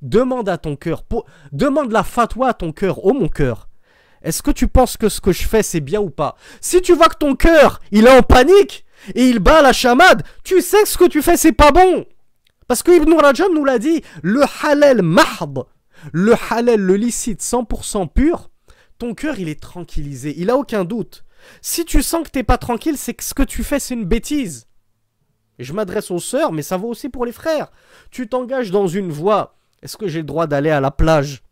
demande 0.00 0.48
à 0.48 0.58
ton 0.58 0.76
cœur, 0.76 1.02
demande 1.50 1.90
la 1.90 2.04
fatwa 2.04 2.50
à 2.50 2.54
ton 2.54 2.70
cœur, 2.70 3.04
oh 3.04 3.12
mon 3.12 3.26
cœur, 3.26 3.68
est-ce 4.22 4.44
que 4.44 4.52
tu 4.52 4.68
penses 4.68 4.96
que 4.96 5.08
ce 5.08 5.20
que 5.20 5.32
je 5.32 5.42
fais 5.42 5.64
c'est 5.64 5.80
bien 5.80 6.00
ou 6.00 6.08
pas? 6.08 6.36
Si 6.60 6.80
tu 6.82 6.94
vois 6.94 7.08
que 7.08 7.18
ton 7.18 7.34
cœur, 7.34 7.80
il 7.90 8.06
est 8.06 8.16
en 8.16 8.22
panique, 8.22 8.86
et 9.16 9.24
il 9.24 9.40
bat 9.40 9.60
la 9.60 9.72
chamade, 9.72 10.22
tu 10.44 10.62
sais 10.62 10.84
que 10.84 10.88
ce 10.88 10.96
que 10.96 11.08
tu 11.08 11.20
fais 11.20 11.36
c'est 11.36 11.50
pas 11.50 11.72
bon. 11.72 12.06
Parce 12.68 12.84
que 12.84 12.92
Ibn 12.92 13.14
Rajab 13.14 13.50
nous 13.52 13.64
l'a 13.64 13.80
dit, 13.80 14.02
le 14.22 14.42
halal 14.62 15.02
mahd, 15.02 15.64
le 16.12 16.34
halal, 16.48 16.80
le 16.80 16.94
licite 16.94 17.42
100% 17.42 18.08
pur, 18.08 18.50
ton 18.98 19.14
cœur 19.14 19.40
il 19.40 19.48
est 19.48 19.60
tranquillisé, 19.60 20.32
il 20.38 20.48
a 20.48 20.56
aucun 20.56 20.84
doute. 20.84 21.24
Si 21.60 21.84
tu 21.84 22.04
sens 22.04 22.22
que 22.22 22.30
t'es 22.30 22.44
pas 22.44 22.56
tranquille, 22.56 22.96
c'est 22.96 23.14
que 23.14 23.24
ce 23.24 23.34
que 23.34 23.42
tu 23.42 23.64
fais 23.64 23.80
c'est 23.80 23.94
une 23.94 24.04
bêtise. 24.04 24.68
Je 25.58 25.72
m'adresse 25.72 26.10
aux 26.10 26.18
sœurs, 26.18 26.52
mais 26.52 26.62
ça 26.62 26.76
vaut 26.76 26.88
aussi 26.88 27.08
pour 27.08 27.24
les 27.24 27.32
frères. 27.32 27.70
Tu 28.10 28.28
t'engages 28.28 28.70
dans 28.70 28.86
une 28.86 29.10
voie. 29.10 29.56
Est-ce 29.82 29.96
que 29.96 30.08
j'ai 30.08 30.20
le 30.20 30.26
droit 30.26 30.46
d'aller 30.46 30.70
à 30.70 30.80
la 30.80 30.90
plage? 30.90 31.42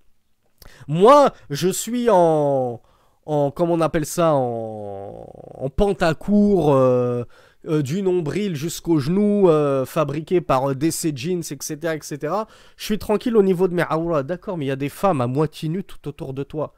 Moi, 0.88 1.32
je 1.50 1.68
suis 1.68 2.08
en, 2.10 2.80
en, 3.26 3.50
comment 3.50 3.74
on 3.74 3.80
appelle 3.80 4.06
ça, 4.06 4.34
en, 4.34 5.26
en 5.54 5.70
pente 5.70 6.02
à 6.02 6.14
court, 6.14 6.72
euh, 6.72 7.24
euh, 7.68 7.82
du 7.82 8.02
nombril 8.02 8.56
jusqu'au 8.56 8.98
genou, 8.98 9.48
euh, 9.48 9.84
fabriqué 9.84 10.40
par 10.40 10.74
DC 10.74 11.16
Jeans, 11.16 11.42
etc., 11.50 11.94
etc. 11.94 12.34
Je 12.76 12.84
suis 12.84 12.98
tranquille 12.98 13.36
au 13.36 13.42
niveau 13.42 13.68
de 13.68 13.74
mes 13.74 13.84
auras. 13.90 14.22
D'accord, 14.22 14.58
mais 14.58 14.64
il 14.64 14.68
y 14.68 14.72
a 14.72 14.76
des 14.76 14.88
femmes 14.88 15.20
à 15.20 15.26
moitié 15.26 15.68
nues 15.68 15.84
tout 15.84 16.08
autour 16.08 16.34
de 16.34 16.42
toi. 16.42 16.74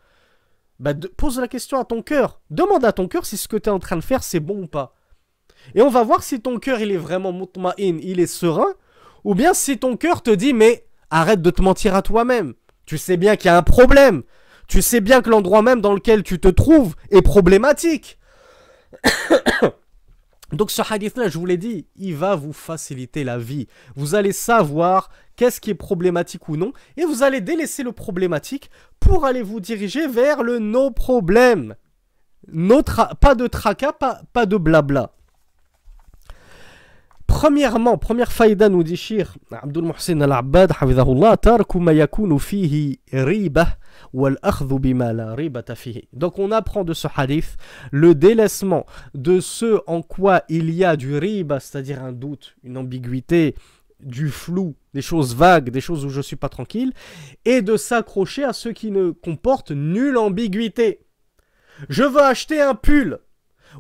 Bah, 0.81 0.93
pose 1.17 1.39
la 1.39 1.49
question 1.49 1.81
à 1.81 1.85
ton 1.85 2.03
cœur. 2.03 2.41
Demande 2.51 2.85
à 2.85 2.93
ton 2.93 3.09
cœur 3.09 3.25
si 3.25 3.37
ce 3.37 3.49
que 3.49 3.57
tu 3.57 3.69
es 3.71 3.73
en 3.73 3.79
train 3.79 3.97
de 3.97 4.03
faire, 4.03 4.23
c'est 4.23 4.41
bon 4.41 4.65
ou 4.65 4.67
pas. 4.67 4.95
Et 5.75 5.83
on 5.83 5.89
va 5.89 6.03
voir 6.03 6.23
si 6.23 6.41
ton 6.41 6.59
cœur, 6.59 6.81
il 6.81 6.91
est 6.91 6.97
vraiment 6.97 7.33
mutma'in, 7.33 7.75
il 7.79 8.21
est 8.21 8.27
serein, 8.27 8.75
ou 9.25 9.35
bien 9.35 9.55
si 9.55 9.79
ton 9.79 9.97
cœur 9.97 10.23
te 10.23 10.31
dit, 10.31 10.53
mais 10.53 10.87
arrête 11.11 11.43
de 11.43 11.51
te 11.51 11.63
mentir 11.63 11.95
à 11.95 12.03
toi-même. 12.03 12.55
Tu 12.87 12.99
sais 12.99 13.17
bien 13.17 13.37
qu'il 13.37 13.47
y 13.47 13.49
a 13.49 13.57
un 13.57 13.63
problème. 13.63 14.23
Tu 14.69 14.83
sais 14.83 15.01
bien 15.01 15.23
que 15.23 15.31
l'endroit 15.31 15.63
même 15.63 15.81
dans 15.81 15.95
lequel 15.95 16.23
tu 16.23 16.39
te 16.39 16.49
trouves 16.49 16.95
est 17.11 17.23
problématique. 17.23 18.19
Donc 20.53 20.71
ce 20.71 20.83
hadith-là, 20.89 21.29
je 21.29 21.39
vous 21.39 21.47
l'ai 21.47 21.57
dit, 21.57 21.87
il 21.97 22.15
va 22.15 22.37
vous 22.37 22.53
faciliter 22.53 23.25
la 23.25 23.39
vie. 23.39 23.67
Vous 23.97 24.15
allez 24.15 24.33
savoir 24.33 25.11
qu'est-ce 25.37 25.61
qui 25.61 25.71
est 25.71 25.75
problématique 25.75 26.49
ou 26.49 26.57
non, 26.57 26.73
et 26.97 27.05
vous 27.05 27.23
allez 27.23 27.41
délaisser 27.41 27.83
le 27.83 27.93
problématique 27.93 28.71
pour 29.01 29.25
aller 29.25 29.43
vous 29.43 29.61
diriger 29.61 30.07
vers 30.07 30.43
le 30.43 30.59
no-problème. 30.61 31.75
pas 33.21 33.35
de 33.35 33.47
tracas, 33.47 33.93
pas 33.93 34.47
de 34.47 34.57
blabla. 34.57 35.13
Premièrement, 37.35 37.99
première 37.99 38.31
faïda 38.31 38.69
nous 38.69 38.85
dit 38.85 38.97
Shir 38.97 39.35
Abdul 39.51 39.93
al-Abbad, 40.23 40.73
tarku 41.43 41.81
ma 41.81 41.93
yakunu 41.93 42.39
fihi 42.39 43.01
riba 43.13 43.77
wal 44.13 44.39
bima 44.79 45.13
la 45.13 45.35
fihi. 45.75 46.07
Donc 46.13 46.39
on 46.39 46.53
apprend 46.53 46.85
de 46.85 46.95
ce 46.95 47.09
hadith 47.17 47.57
le 47.91 48.15
délaissement 48.15 48.87
de 49.15 49.41
ce 49.41 49.81
en 49.89 50.01
quoi 50.01 50.45
il 50.49 50.71
y 50.71 50.85
a 50.85 50.95
du 50.95 51.19
riba, 51.19 51.59
c'est-à-dire 51.59 52.05
un 52.05 52.13
doute, 52.13 52.55
une 52.63 52.79
ambiguïté, 52.79 53.57
du 53.99 54.29
flou, 54.29 54.77
des 54.95 55.03
choses 55.03 55.35
vagues, 55.35 55.71
des 55.71 55.81
choses 55.81 56.05
où 56.05 56.11
je 56.11 56.21
suis 56.21 56.37
pas 56.37 56.49
tranquille, 56.49 56.93
et 57.45 57.63
de 57.63 57.77
s'accrocher 57.77 58.45
à 58.45 58.53
ce 58.53 58.69
qui 58.69 58.93
ne 58.93 59.11
comporte 59.11 59.73
nulle 59.73 60.19
ambiguïté. 60.19 61.01
Je 61.89 62.05
veux 62.05 62.23
acheter 62.23 62.61
un 62.61 62.77
pull. 62.77 63.19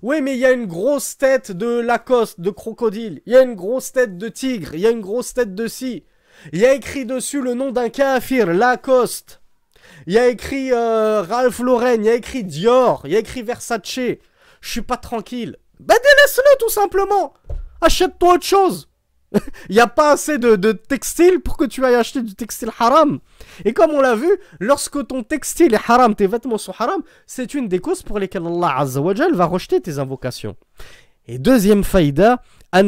Oui, 0.03 0.20
mais 0.20 0.34
il 0.34 0.38
y 0.38 0.47
a 0.47 0.53
une 0.53 0.66
grosse 0.66 1.16
tête 1.16 1.53
de 1.53 1.80
Lacoste, 1.80 2.40
de 2.40 2.51
crocodile. 2.51 3.22
Il 3.26 3.32
y 3.32 3.36
a 3.36 3.42
une 3.42 3.55
grosse 3.55 3.92
tête 3.92 4.18
de 4.18 4.28
tigre. 4.28 4.74
Il 4.74 4.80
y 4.80 4.86
a 4.86 4.90
une 4.90 5.01
grosse 5.01 5.34
tête 5.34 5.55
de 5.55 5.66
scie. 5.66 6.05
Il 6.53 6.61
y 6.61 6.66
a 6.66 6.74
écrit 6.74 7.07
dessus 7.07 7.40
le 7.40 7.55
nom 7.55 7.70
d'un 7.70 7.88
kafir, 7.88 8.53
Lacoste. 8.53 9.40
Il 10.07 10.12
y 10.12 10.18
a 10.18 10.28
écrit 10.28 10.72
euh, 10.72 11.22
Ralph 11.22 11.61
Lauren. 11.61 11.95
Il 11.95 12.05
y 12.05 12.11
a 12.11 12.14
écrit 12.14 12.45
Dior. 12.45 13.03
Il 13.05 13.12
y 13.12 13.16
a 13.16 13.20
écrit 13.20 13.42
Versace. 13.42 13.80
Je 13.95 14.70
suis 14.70 14.82
pas 14.82 14.97
tranquille. 14.97 15.57
Bah 15.80 15.95
délaisse-le 15.95 16.59
tout 16.59 16.70
simplement. 16.70 17.34
Achète-toi 17.80 18.34
autre 18.34 18.47
chose. 18.47 18.88
Il 19.68 19.74
n'y 19.74 19.80
a 19.80 19.87
pas 19.87 20.12
assez 20.12 20.39
de, 20.39 20.57
de, 20.57 20.72
textile 20.72 21.41
pour 21.41 21.57
que 21.57 21.64
tu 21.64 21.85
ailles 21.85 21.95
acheter 21.95 22.22
du 22.22 22.35
textile 22.35 22.70
haram. 22.78 23.18
Et 23.64 23.72
comme 23.72 23.91
on 23.91 24.01
l'a 24.01 24.14
vu, 24.14 24.30
lorsque 24.61 25.07
ton 25.07 25.22
textile 25.22 25.74
est 25.74 25.91
haram, 25.91 26.14
tes 26.14 26.26
vêtements 26.26 26.59
sont 26.59 26.74
haram, 26.78 27.03
c'est 27.26 27.55
une 27.55 27.68
des 27.68 27.78
causes 27.80 28.03
pour 28.03 28.18
lesquelles 28.18 28.47
Allah 28.47 28.78
Azzawajal 28.78 29.35
va 29.35 29.47
rejeter 29.47 29.80
tes 29.80 29.99
invocations. 29.99 30.57
Et 31.26 31.39
deuxième 31.39 31.85
faïda, 31.85 32.43
et 32.76 32.82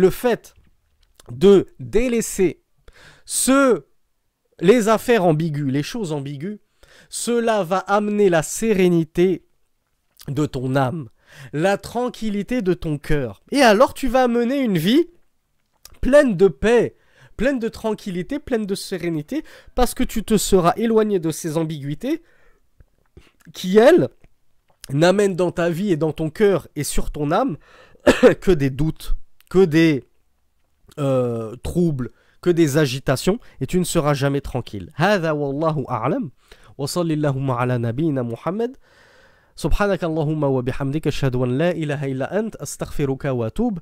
le 0.00 0.10
fait 0.10 0.54
de 1.30 1.66
délaisser 1.78 2.62
ce, 3.24 3.84
les 4.60 4.88
affaires 4.88 5.24
ambiguës, 5.24 5.72
les 5.72 5.84
choses 5.84 6.12
ambiguës, 6.12 6.58
cela 7.08 7.62
va 7.62 7.78
amener 7.78 8.28
la 8.28 8.42
sérénité 8.42 9.47
de 10.28 10.46
ton 10.46 10.76
âme, 10.76 11.08
la 11.52 11.76
tranquillité 11.76 12.62
de 12.62 12.74
ton 12.74 12.98
cœur. 12.98 13.42
Et 13.50 13.62
alors 13.62 13.94
tu 13.94 14.08
vas 14.08 14.28
mener 14.28 14.60
une 14.60 14.78
vie 14.78 15.08
pleine 16.00 16.36
de 16.36 16.48
paix, 16.48 16.96
pleine 17.36 17.58
de 17.58 17.68
tranquillité, 17.68 18.38
pleine 18.38 18.66
de 18.66 18.74
sérénité, 18.74 19.44
parce 19.74 19.94
que 19.94 20.04
tu 20.04 20.24
te 20.24 20.36
seras 20.36 20.72
éloigné 20.76 21.18
de 21.18 21.30
ces 21.30 21.56
ambiguïtés 21.56 22.22
qui, 23.52 23.78
elles, 23.78 24.08
n'amènent 24.90 25.36
dans 25.36 25.52
ta 25.52 25.70
vie 25.70 25.92
et 25.92 25.96
dans 25.96 26.12
ton 26.12 26.30
cœur 26.30 26.68
et 26.76 26.84
sur 26.84 27.10
ton 27.10 27.30
âme 27.30 27.56
que 28.40 28.50
des 28.50 28.70
doutes, 28.70 29.14
que 29.50 29.64
des 29.64 30.04
euh, 30.98 31.56
troubles, 31.56 32.10
que 32.40 32.50
des 32.50 32.78
agitations, 32.78 33.38
et 33.60 33.66
tu 33.66 33.78
ne 33.78 33.84
seras 33.84 34.14
jamais 34.14 34.40
tranquille. 34.40 34.90
سبحانك 39.58 40.04
اللهم 40.04 40.42
وبحمدك 40.44 41.06
أشهد 41.06 41.36
أن 41.36 41.58
لا 41.58 41.70
إله 41.70 42.04
إلا 42.04 42.38
أنت 42.38 42.56
أستغفرك 42.56 43.24
وأتوب 43.24 43.78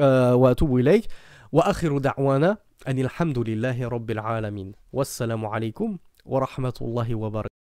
آه، 0.00 0.34
وأتوب 0.34 0.76
إليك. 0.76 1.04
وآخر 1.52 1.98
دعوانا 1.98 2.56
أن 2.88 2.98
الحمد 2.98 3.38
لله 3.38 3.88
رب 3.88 4.10
العالمين. 4.10 4.72
والسلام 4.92 5.46
عليكم 5.46 5.98
ورحمة 6.24 6.74
الله 6.82 7.14
وبركاته. 7.14 7.58